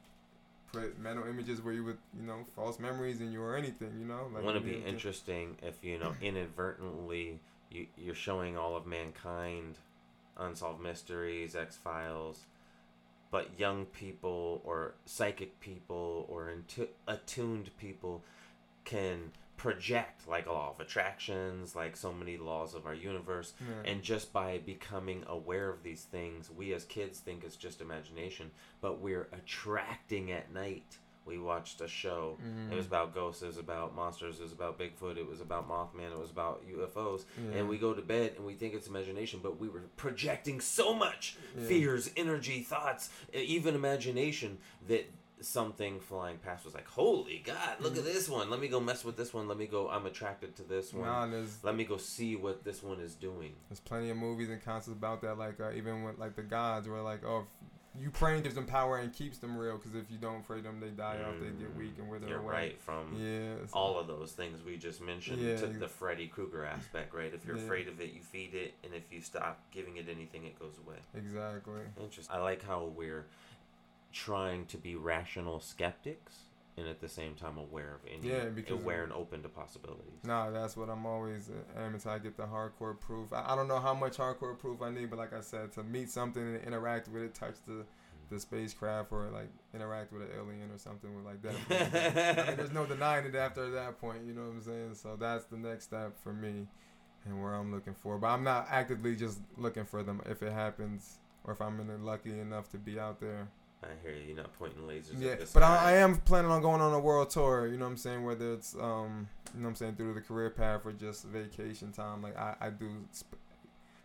put 0.72 0.99
mental 0.99 1.28
images 1.28 1.61
where 1.61 1.72
you 1.72 1.84
would 1.84 1.99
you 2.20 2.26
know 2.26 2.43
false 2.55 2.80
memories 2.80 3.22
in 3.22 3.32
you 3.32 3.43
or 3.43 3.55
anything. 3.55 3.91
You 3.99 4.05
know 4.05 4.28
like 4.34 4.43
wouldn't 4.43 4.66
it 4.66 4.82
be 4.82 4.89
interesting 4.89 5.55
if 5.61 5.84
you 5.84 5.99
know 5.99 6.16
inadvertently 6.20 7.39
you, 7.70 7.86
you're 7.95 8.16
showing 8.16 8.57
all 8.57 8.76
of 8.76 8.88
mankind 8.88 9.78
unsolved 10.36 10.82
mysteries 10.82 11.55
x 11.55 11.78
files 11.78 12.45
but 13.30 13.59
young 13.59 13.86
people 13.86 14.64
or 14.66 14.95
psychic 15.05 15.59
people 15.59 16.26
or 16.28 16.49
intu- 16.49 16.88
attuned 17.07 17.70
people 17.78 18.24
can 18.84 19.32
project 19.68 20.28
like 20.28 20.45
a 20.45 20.51
law 20.51 20.72
of 20.74 20.80
attractions 20.82 21.74
like 21.74 21.95
so 21.95 22.11
many 22.11 22.36
laws 22.36 22.76
of 22.76 22.86
our 22.86 22.93
universe 22.93 23.53
Yeah. 23.61 23.91
and 23.91 24.03
just 24.03 24.34
by 24.34 24.57
becoming 24.57 25.24
aware 25.26 25.70
of 25.70 25.84
these 25.84 26.03
things 26.03 26.51
we 26.51 26.74
as 26.74 26.84
kids 26.84 27.20
think 27.20 27.45
it's 27.45 27.55
just 27.55 27.80
imagination 27.80 28.51
but 28.82 28.99
we're 28.99 29.30
attracting 29.32 30.34
at 30.34 30.51
night 30.53 30.97
we 31.26 31.38
watched 31.38 31.80
a 31.80 31.88
show 31.88 32.38
Mhm. 32.43 32.74
it 32.74 32.76
was 32.76 32.86
about 32.88 33.14
ghosts 33.14 33.41
it 33.41 33.47
was 33.47 33.57
about 33.57 33.95
monsters 33.95 34.41
it 34.41 34.43
was 34.43 34.51
about 34.51 34.78
bigfoot 34.78 35.16
it 35.16 35.26
was 35.26 35.39
about 35.39 35.66
mothman 35.70 36.11
it 36.11 36.20
was 36.20 36.32
about 36.32 36.61
ufos 36.68 37.24
Yeah. 37.38 37.59
and 37.59 37.70
we 37.70 37.78
go 37.78 37.93
to 37.93 38.01
bed 38.01 38.34
and 38.36 38.45
we 38.45 38.55
think 38.55 38.74
it's 38.74 38.88
imagination 38.88 39.39
but 39.41 39.57
we 39.61 39.70
were 39.70 39.84
projecting 39.95 40.59
so 40.59 40.93
much 40.93 41.38
Yeah. 41.57 41.68
fears 41.70 42.11
energy 42.18 42.64
thoughts 42.64 43.09
even 43.34 43.76
imagination 43.76 44.57
that 44.89 45.09
something 45.41 45.99
flying 45.99 46.38
past 46.38 46.63
was 46.63 46.73
like 46.73 46.88
holy 46.88 47.41
god 47.45 47.75
look 47.81 47.93
Mm. 47.93 47.97
at 47.99 48.03
this 48.05 48.29
one 48.29 48.49
let 48.49 48.59
me 48.59 48.67
go 48.67 48.79
mess 48.79 49.03
with 49.03 49.17
this 49.17 49.34
one 49.34 49.47
let 49.47 49.57
me 49.57 49.65
go 49.67 49.89
i'm 49.89 50.05
attracted 50.05 50.55
to 50.57 50.63
this 50.63 50.93
one 50.93 51.05
Nah, 51.07 51.43
let 51.63 51.75
me 51.75 51.84
go 51.84 51.97
see 51.97 52.36
what 52.36 52.63
this 52.63 52.81
one 52.81 52.99
is 52.99 53.15
doing 53.15 53.53
There's 53.69 53.79
plenty 53.81 54.09
of 54.09 54.17
movies 54.17 54.49
and 54.49 54.63
concepts 54.63 54.95
about 54.95 55.21
that. 55.21 55.38
Like 55.38 55.59
uh, 55.59 55.71
even 55.75 56.03
with 56.03 56.17
like 56.17 56.36
the 56.36 56.43
gods, 56.43 56.88
where 56.88 57.01
like 57.01 57.25
oh, 57.25 57.39
if 57.95 58.01
you 58.01 58.09
praying 58.09 58.41
gives 58.43 58.55
them 58.55 58.65
power 58.65 58.97
and 58.97 59.13
keeps 59.13 59.38
them 59.38 59.55
real. 59.57 59.77
Because 59.77 59.93
if 59.95 60.09
you 60.09 60.17
don't 60.17 60.43
pray 60.43 60.61
them, 60.61 60.79
they 60.79 60.89
die 60.89 61.19
off. 61.21 61.36
They 61.39 61.51
get 61.63 61.75
weak 61.75 61.93
and 61.99 62.09
wither 62.09 62.25
Mm, 62.25 62.29
You're 62.29 62.39
away. 62.39 62.53
right 62.53 62.81
from 62.81 63.15
Yeah. 63.21 63.55
all 63.71 63.99
of 63.99 64.07
those 64.07 64.31
things 64.31 64.63
we 64.63 64.77
just 64.77 64.99
mentioned 65.01 65.39
Yeah, 65.39 65.57
to 65.57 65.67
the 65.67 65.88
Freddy 65.88 66.27
Krueger 66.27 66.65
aspect, 66.65 67.13
right? 67.13 67.31
If 67.34 67.45
you're 67.45 67.57
Yeah. 67.57 67.63
afraid 67.63 67.88
of 67.88 67.99
it, 68.01 68.11
you 68.13 68.21
feed 68.21 68.55
it, 68.55 68.73
and 68.84 68.93
if 68.95 69.11
you 69.11 69.21
stop 69.21 69.59
giving 69.71 69.97
it 69.97 70.09
anything, 70.09 70.45
it 70.45 70.57
goes 70.57 70.77
away. 70.79 70.97
Exactly. 71.15 71.81
Interesting. 71.99 72.36
I 72.36 72.39
like 72.39 72.63
how 72.63 72.86
we're 72.86 73.27
trying 74.14 74.66
to 74.68 74.78
be 74.78 74.95
rational 74.95 75.59
skeptics 75.59 76.43
and 76.78 76.88
at 76.88 76.99
the 77.01 77.09
same 77.09 77.36
time 77.36 77.57
aware 77.57 77.93
of 77.95 77.99
any, 78.11 78.30
Yeah, 78.32 78.45
because- 78.45 78.82
aware 78.82 79.03
and 79.03 79.11
open 79.14 79.43
to 79.43 79.49
possibilities. 79.49 80.24
Nah, 80.24 80.49
that's 80.49 80.76
what 80.78 80.89
I'm 80.89 81.05
always 81.05 81.49
uh, 81.49 81.80
am 81.82 81.93
until 81.93 82.11
I 82.11 82.20
get 82.20 82.36
the 82.38 82.45
hardcore 82.47 82.99
proof. 82.99 83.32
I, 83.32 83.53
I 83.53 83.55
don't 83.55 83.68
know 83.68 83.80
how 83.80 83.93
much 83.93 84.18
hardcore 84.18 84.57
proof 84.57 84.82
I 84.82 84.89
need, 84.89 85.09
but 85.09 85.20
like 85.20 85.34
I 85.34 85.41
said, 85.41 85.72
to 85.74 85.84
meet 85.84 86.09
something 86.09 86.41
and 86.41 86.64
interact 86.64 87.09
with 87.09 87.24
it, 87.24 87.34
touch 87.36 87.55
the 87.68 87.86
the 88.30 88.39
spacecraft 88.39 89.11
or 89.11 89.30
like 89.32 89.49
interact 89.76 90.11
with 90.11 90.24
an 90.24 90.30
alien 90.36 90.72
or 90.72 90.78
something 90.78 91.14
with 91.14 91.26
like 91.26 91.41
that. 91.43 92.38
I 92.39 92.47
mean, 92.47 92.57
there's 92.57 92.72
no 92.72 92.86
denying 92.88 93.26
it 93.26 93.36
after 93.36 93.70
that 93.72 93.99
point. 93.99 94.26
You 94.26 94.34
know 94.34 94.41
what 94.43 94.53
I'm 94.53 94.61
saying? 94.61 94.95
So 94.95 95.16
that's 95.20 95.45
the 95.45 95.57
next 95.57 95.84
step 95.84 96.18
for 96.24 96.34
me, 96.34 96.66
and 97.26 97.39
where 97.43 97.53
I'm 97.53 97.72
looking 97.72 97.93
for. 97.93 98.18
But 98.18 98.28
I'm 98.28 98.43
not 98.43 98.68
actively 98.72 99.16
just 99.16 99.39
looking 99.57 99.86
for 99.86 100.01
them. 100.01 100.22
If 100.26 100.41
it 100.41 100.53
happens, 100.53 101.20
or 101.43 101.53
if 101.53 101.61
I'm 101.61 101.80
in 101.82 102.03
lucky 102.03 102.32
enough 102.39 102.70
to 102.72 102.78
be 102.78 102.97
out 102.99 103.20
there. 103.20 103.47
I 103.84 104.01
hear 104.07 104.15
you. 104.15 104.27
You're 104.27 104.38
not 104.38 104.53
pointing 104.57 104.84
lasers. 104.84 105.19
Yeah, 105.19 105.36
but. 105.53 105.63
I, 105.63 105.91
I 105.91 105.91
am 105.97 106.17
planning 106.17 106.51
on 106.51 106.61
going 106.61 106.81
on 106.81 106.93
a 106.93 106.99
world 106.99 107.29
tour. 107.29 107.67
You 107.67 107.77
know 107.77 107.86
what 107.86 107.91
I'm 107.91 107.97
saying? 107.97 108.23
Whether 108.23 108.53
it's 108.53 108.75
um, 108.75 109.27
you 109.53 109.59
know 109.59 109.65
what 109.65 109.69
I'm 109.69 109.75
saying 109.75 109.95
through 109.95 110.13
the 110.13 110.21
career 110.21 110.49
path 110.49 110.81
or 110.86 110.91
just 110.91 111.25
vacation 111.25 111.91
time. 111.91 112.21
Like 112.21 112.38
I, 112.38 112.55
I 112.59 112.69
do 112.69 112.89
sp- 113.13 113.38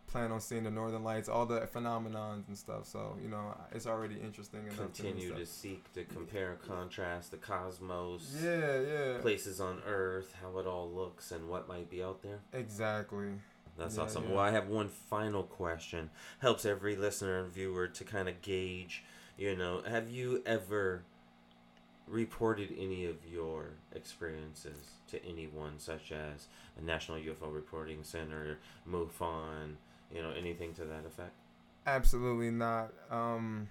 plan 0.08 0.32
on 0.32 0.40
seeing 0.40 0.64
the 0.64 0.70
Northern 0.70 1.04
Lights, 1.04 1.28
all 1.28 1.44
the 1.46 1.60
phenomenons 1.60 2.48
and 2.48 2.56
stuff. 2.56 2.86
So 2.86 3.16
you 3.22 3.28
know, 3.28 3.56
it's 3.72 3.86
already 3.86 4.16
interesting 4.16 4.62
enough. 4.64 4.76
continue 4.76 5.30
to, 5.32 5.40
to 5.40 5.46
seek 5.46 5.92
to 5.94 6.04
compare 6.04 6.50
and 6.52 6.62
contrast 6.62 7.30
the 7.30 7.36
cosmos. 7.36 8.34
Yeah, 8.42 8.80
yeah. 8.80 9.18
places 9.20 9.60
on 9.60 9.82
Earth, 9.86 10.34
how 10.42 10.58
it 10.58 10.66
all 10.66 10.90
looks, 10.90 11.30
and 11.30 11.48
what 11.48 11.68
might 11.68 11.90
be 11.90 12.02
out 12.02 12.22
there. 12.22 12.40
Exactly. 12.52 13.28
That's 13.78 13.96
Yeah, 13.96 14.02
awesome. 14.02 14.24
yeah. 14.24 14.30
Well, 14.30 14.40
I 14.40 14.50
have 14.50 14.68
one 14.68 14.88
final 14.88 15.44
question. 15.44 16.10
Helps 16.40 16.64
every 16.64 16.96
listener 16.96 17.38
and 17.38 17.52
viewer 17.52 17.86
to 17.86 18.04
kind 18.04 18.28
of 18.28 18.42
gauge. 18.42 19.04
You 19.38 19.56
know, 19.56 19.82
have 19.88 20.10
you 20.10 20.42
ever 20.44 21.04
reported 22.08 22.74
any 22.76 23.06
of 23.06 23.16
your 23.30 23.70
experiences 23.94 24.90
to 25.10 25.24
anyone, 25.24 25.78
such 25.78 26.10
as 26.10 26.48
a 26.76 26.82
National 26.82 27.18
UFO 27.18 27.54
Reporting 27.54 28.02
Center, 28.02 28.58
MUFON, 28.90 29.74
you 30.12 30.22
know, 30.22 30.32
anything 30.36 30.74
to 30.74 30.84
that 30.84 31.06
effect? 31.06 31.32
Absolutely 31.86 32.50
not. 32.50 32.92
Um, 33.10 33.68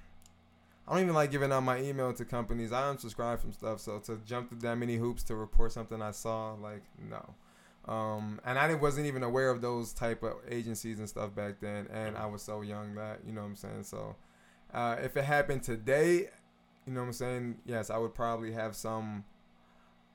I 0.87 0.93
don't 0.93 1.03
even 1.03 1.13
like 1.15 1.31
giving 1.31 1.51
out 1.51 1.63
my 1.63 1.81
email 1.81 2.13
to 2.13 2.23
companies. 2.23 2.71
I 2.71 2.83
unsubscribe 2.83 3.39
from 3.39 3.51
stuff, 3.51 3.81
so 3.81 3.99
to 3.99 4.19
jump 4.25 4.49
through 4.49 4.59
that 4.59 4.77
many 4.77 4.95
hoops 4.95 5.21
to 5.23 5.35
report 5.35 5.73
something 5.73 6.01
I 6.01 6.11
saw, 6.11 6.53
like 6.53 6.83
no. 7.09 7.35
Um, 7.91 8.39
and 8.45 8.57
I 8.57 8.73
wasn't 8.75 9.07
even 9.07 9.23
aware 9.23 9.49
of 9.49 9.61
those 9.61 9.91
type 9.93 10.23
of 10.23 10.35
agencies 10.49 10.99
and 10.99 11.09
stuff 11.09 11.35
back 11.35 11.59
then, 11.59 11.87
and 11.93 12.17
I 12.17 12.25
was 12.25 12.41
so 12.41 12.61
young 12.61 12.95
that 12.95 13.19
you 13.25 13.33
know 13.33 13.41
what 13.41 13.47
I'm 13.47 13.55
saying. 13.55 13.83
So, 13.83 14.15
uh, 14.73 14.97
if 15.01 15.15
it 15.17 15.23
happened 15.25 15.63
today, 15.63 16.29
you 16.85 16.93
know 16.93 17.01
what 17.01 17.07
I'm 17.07 17.13
saying. 17.13 17.57
Yes, 17.65 17.89
I 17.89 17.97
would 17.97 18.13
probably 18.13 18.51
have 18.53 18.75
some 18.75 19.23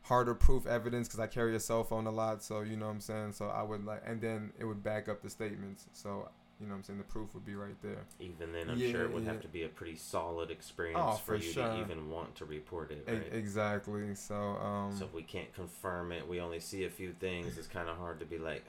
harder 0.02 0.34
proof 0.34 0.66
evidence 0.66 1.08
because 1.08 1.20
I 1.20 1.26
carry 1.26 1.54
a 1.54 1.60
cell 1.60 1.84
phone 1.84 2.06
a 2.06 2.10
lot. 2.10 2.42
So 2.42 2.60
you 2.62 2.76
know 2.76 2.86
what 2.86 2.92
I'm 2.92 3.00
saying. 3.00 3.32
So 3.32 3.48
I 3.48 3.62
would 3.62 3.84
like, 3.84 4.02
and 4.06 4.20
then 4.20 4.52
it 4.58 4.64
would 4.64 4.82
back 4.82 5.08
up 5.08 5.22
the 5.22 5.30
statements. 5.30 5.86
So 5.92 6.28
you 6.60 6.66
know 6.66 6.72
what 6.74 6.78
I'm 6.78 6.84
saying. 6.84 6.98
The 6.98 7.04
proof 7.04 7.34
would 7.34 7.44
be 7.44 7.54
right 7.54 7.74
there. 7.82 8.04
Even 8.20 8.52
then, 8.52 8.70
I'm 8.70 8.78
Yeah, 8.78 8.90
sure 8.92 9.04
it 9.04 9.12
would 9.12 9.24
yeah. 9.24 9.32
have 9.32 9.42
to 9.42 9.48
be 9.48 9.64
a 9.64 9.68
pretty 9.68 9.96
solid 9.96 10.50
experience 10.50 11.00
Oh, 11.02 11.16
for, 11.16 11.36
for 11.38 11.44
you 11.44 11.52
sure. 11.52 11.66
to 11.66 11.80
even 11.80 12.08
want 12.10 12.36
to 12.36 12.44
report 12.44 12.92
it. 12.92 13.08
E- 13.08 13.36
exactly. 13.36 14.14
So 14.14 14.34
um, 14.34 14.94
So 14.96 15.06
if 15.06 15.12
we 15.14 15.22
can't 15.22 15.52
confirm 15.54 16.12
it, 16.12 16.26
we 16.28 16.40
only 16.40 16.60
see 16.60 16.84
a 16.84 16.90
few 16.90 17.12
things. 17.18 17.58
It's 17.58 17.66
kind 17.66 17.88
of 17.88 17.96
hard 17.96 18.20
to 18.20 18.26
be 18.26 18.38
like, 18.38 18.64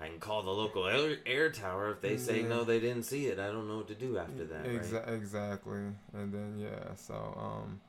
I 0.00 0.08
can 0.08 0.18
call 0.18 0.42
the 0.42 0.50
local 0.50 0.86
air, 0.86 1.16
air 1.26 1.50
tower 1.50 1.90
if 1.90 2.00
they 2.00 2.16
say 2.16 2.40
Yeah. 2.42 2.48
no, 2.48 2.64
they 2.64 2.80
didn't 2.80 3.02
see 3.04 3.26
it. 3.26 3.38
I 3.38 3.48
don't 3.48 3.68
know 3.68 3.76
what 3.78 3.88
to 3.88 3.94
do 3.94 4.16
after 4.18 4.44
that. 4.46 4.64
Exa- 4.64 5.06
Right? 5.06 5.14
Exactly. 5.14 5.80
And 6.14 6.32
then 6.32 6.58
yeah. 6.58 6.94
So 6.94 7.14
um, 7.38 7.80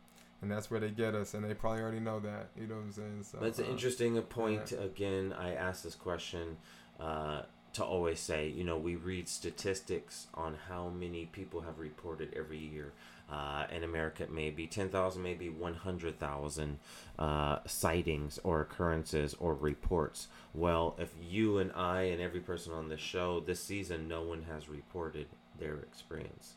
and 0.42 0.52
that's 0.52 0.70
where 0.72 0.80
they 0.80 0.90
get 0.90 1.14
us, 1.16 1.34
and 1.34 1.44
they 1.44 1.54
probably 1.54 1.82
already 1.82 2.00
know 2.00 2.20
that. 2.20 2.50
You 2.60 2.68
know 2.68 2.76
what 2.76 2.86
I'm 2.86 2.92
saying? 2.92 3.24
So 3.24 3.44
it's 3.44 3.60
an 3.60 3.66
uh, 3.66 3.70
interesting 3.70 4.22
point. 4.24 4.72
Again, 4.72 5.34
I 5.38 5.54
asked 5.54 5.84
this 5.84 5.96
question 5.96 6.58
uh, 7.00 7.44
to 7.74 7.86
always 7.86 8.20
say, 8.20 8.48
you 8.50 8.64
know, 8.64 8.78
we 8.78 8.96
read 8.96 9.28
statistics 9.30 10.28
on 10.34 10.58
how 10.68 10.90
many 10.90 11.26
people 11.28 11.62
have 11.62 11.80
reported 11.80 12.34
every 12.36 12.58
year. 12.58 12.92
Uh, 13.32 13.66
in 13.74 13.84
America, 13.84 14.24
it 14.24 14.32
may 14.32 14.50
be 14.50 14.68
10,000, 14.68 15.22
maybe 15.24 15.48
100,000 15.50 16.80
uh, 17.18 17.60
sightings 17.66 18.40
or 18.44 18.60
occurrences 18.62 19.36
or 19.40 19.56
reports. 19.56 20.28
Well, 20.54 20.96
if 21.00 21.14
you 21.22 21.58
and 21.58 21.72
I 21.74 22.02
and 22.04 22.22
every 22.22 22.42
person 22.42 22.74
on 22.74 22.90
this 22.90 23.00
show 23.00 23.40
this 23.40 23.64
season, 23.64 24.10
no 24.10 24.22
one 24.22 24.44
has 24.52 24.68
reported 24.68 25.28
their 25.58 25.78
experience. 25.80 26.56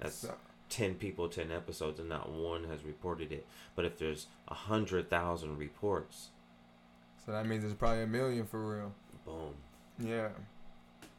That's 0.00 0.16
So, 0.16 0.34
10 0.68 0.96
people 0.96 1.28
10 1.28 1.52
episodes 1.52 2.00
and 2.00 2.08
not 2.08 2.28
one 2.28 2.64
has 2.64 2.82
reported 2.82 3.30
it 3.30 3.46
but 3.76 3.84
if 3.84 3.98
there's 3.98 4.26
a 4.48 4.54
hundred 4.54 5.08
thousand 5.08 5.56
reports 5.58 6.30
so 7.24 7.30
that 7.30 7.46
means 7.46 7.62
there's 7.62 7.74
probably 7.74 8.02
a 8.02 8.06
million 8.06 8.44
for 8.44 8.76
real. 8.76 8.92
boom 9.24 9.54
Yeah. 9.98 10.30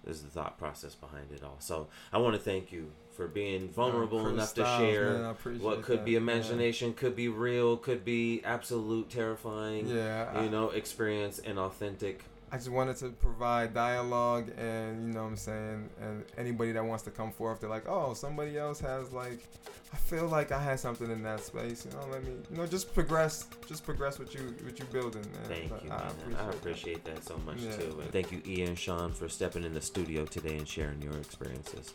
Is 0.08 0.22
the 0.24 0.30
thought 0.30 0.58
process 0.58 0.96
behind 0.96 1.32
it 1.32 1.44
all 1.44 1.58
so 1.60 1.88
i 2.14 2.18
want 2.18 2.34
to 2.34 2.40
thank 2.42 2.72
you 2.72 2.90
for 3.12 3.28
being 3.28 3.68
vulnerable 3.70 4.28
enough 4.28 4.54
to 4.54 4.64
share 4.64 5.14
man, 5.44 5.60
what 5.60 5.82
could 5.82 6.00
that. 6.00 6.06
be 6.06 6.12
Yeah. 6.12 6.18
imagination 6.20 6.94
could 6.94 7.16
be 7.16 7.28
real 7.28 7.76
could 7.78 8.06
be 8.06 8.42
absolute 8.44 9.10
terrifying 9.10 9.88
Yeah. 9.88 10.32
I- 10.34 10.44
you 10.44 10.50
know 10.50 10.70
experience 10.70 11.40
and 11.40 11.58
authentic 11.60 12.24
I 12.52 12.56
just 12.58 12.70
wanted 12.70 12.96
to 12.98 13.10
provide 13.10 13.74
dialogue 13.74 14.50
and 14.58 15.08
you 15.08 15.14
know 15.14 15.24
what 15.24 15.30
I'm 15.32 15.36
saying 15.38 15.90
and 16.02 16.24
anybody 16.38 16.72
that 16.72 16.84
wants 16.86 17.04
to 17.04 17.12
come 17.12 17.32
forth 17.32 17.60
they're 17.60 17.70
like 17.70 17.88
oh 17.90 18.14
somebody 18.14 18.58
else 18.58 18.80
has 18.80 19.12
like 19.12 19.46
I 19.94 19.98
feel 19.98 20.28
like 20.28 20.52
I 20.54 20.62
had 20.62 20.80
something 20.80 21.12
in 21.12 21.22
that 21.24 21.42
space 21.42 21.86
you 21.86 21.92
know 21.92 22.08
let 22.10 22.24
me 22.24 22.32
you 22.50 22.58
know 22.58 22.66
just 22.66 22.94
progress 22.94 23.48
just 23.68 23.84
progress 23.84 24.18
what 24.18 24.34
you 24.34 24.56
what 24.64 24.80
you 24.80 24.86
building 24.86 25.24
man. 25.24 25.44
Thank 25.50 25.70
But 25.70 25.84
you, 25.84 25.92
I 25.92 25.98
man. 25.98 26.08
appreciate, 26.08 26.40
I 26.40 26.46
that. 26.46 26.54
appreciate 26.56 27.04
that 27.06 27.24
so 27.26 27.38
much 27.46 27.58
Yeah. 27.60 27.76
too. 27.76 28.00
And 28.02 28.12
thank 28.12 28.32
you, 28.32 28.42
Ian 28.46 28.70
and 28.70 28.80
Sean, 28.80 29.12
for 29.12 29.28
stepping 29.28 29.64
in 29.66 29.74
the 29.74 29.82
studio 29.82 30.26
today 30.26 30.58
and 30.58 30.68
sharing 30.68 31.02
your 31.02 31.18
experiences. 31.18 31.94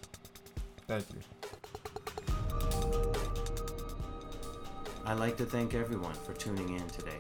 thank 0.87 1.07
you 1.15 1.21
I'd 5.05 5.19
like 5.19 5.37
to 5.39 5.45
thank 5.47 5.75
everyone 5.75 6.15
for 6.15 6.33
tuning 6.35 6.79
in 6.79 6.87
today. 6.89 7.19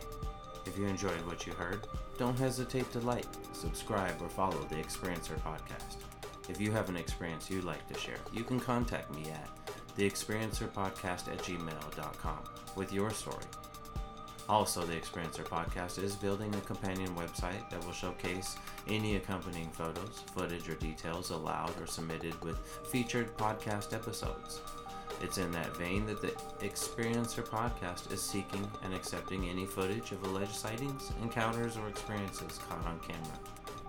If 0.72 0.78
you 0.78 0.86
enjoyed 0.86 1.20
what 1.26 1.46
you 1.46 1.52
heard, 1.52 1.86
don't 2.16 2.38
hesitate 2.38 2.90
to 2.92 3.00
like, 3.00 3.26
subscribe, 3.52 4.22
or 4.22 4.30
follow 4.30 4.58
the 4.70 4.76
Experiencer 4.76 5.38
podcast. 5.42 5.96
If 6.48 6.62
you 6.62 6.72
have 6.72 6.88
an 6.88 6.96
experience 6.96 7.50
you'd 7.50 7.64
like 7.64 7.86
to 7.88 8.00
share, 8.00 8.16
you 8.32 8.42
can 8.42 8.58
contact 8.58 9.14
me 9.14 9.26
at 9.30 9.50
theexperiencerpodcast 9.98 11.28
at 11.28 11.38
gmail.com 11.40 12.38
with 12.74 12.90
your 12.90 13.10
story. 13.10 13.44
Also, 14.48 14.80
the 14.86 14.94
Experiencer 14.94 15.44
podcast 15.44 16.02
is 16.02 16.16
building 16.16 16.54
a 16.54 16.60
companion 16.62 17.14
website 17.16 17.68
that 17.68 17.84
will 17.84 17.92
showcase 17.92 18.56
any 18.88 19.16
accompanying 19.16 19.68
photos, 19.72 20.22
footage, 20.34 20.70
or 20.70 20.74
details 20.76 21.32
allowed 21.32 21.78
or 21.82 21.86
submitted 21.86 22.42
with 22.42 22.56
featured 22.90 23.36
podcast 23.36 23.92
episodes. 23.92 24.62
It's 25.22 25.38
in 25.38 25.52
that 25.52 25.76
vein 25.76 26.04
that 26.06 26.20
the 26.20 26.32
Experiencer 26.66 27.46
podcast 27.46 28.12
is 28.12 28.20
seeking 28.20 28.68
and 28.82 28.92
accepting 28.92 29.48
any 29.48 29.64
footage 29.64 30.10
of 30.10 30.22
alleged 30.24 30.54
sightings, 30.54 31.12
encounters, 31.22 31.76
or 31.76 31.88
experiences 31.88 32.58
caught 32.68 32.84
on 32.86 32.98
camera. 33.00 33.38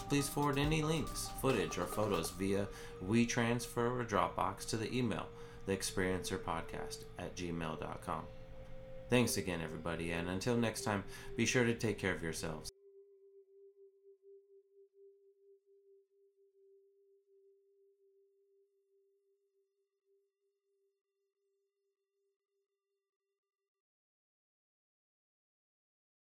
Please 0.09 0.29
forward 0.29 0.59
any 0.59 0.83
links, 0.83 1.29
footage, 1.41 1.79
or 1.79 1.85
photos 1.85 2.29
via 2.31 2.67
WeTransfer 3.03 3.99
or 3.99 4.05
Dropbox 4.05 4.67
to 4.69 4.77
the 4.77 4.95
email 4.95 5.27
theexperiencerpodcast 5.67 7.05
at 7.17 7.35
gmail.com. 7.35 8.23
Thanks 9.09 9.37
again, 9.37 9.61
everybody, 9.63 10.11
and 10.11 10.29
until 10.29 10.55
next 10.55 10.81
time, 10.81 11.03
be 11.35 11.45
sure 11.45 11.63
to 11.63 11.73
take 11.73 11.97
care 11.97 12.13
of 12.13 12.21
yourselves 12.21 12.72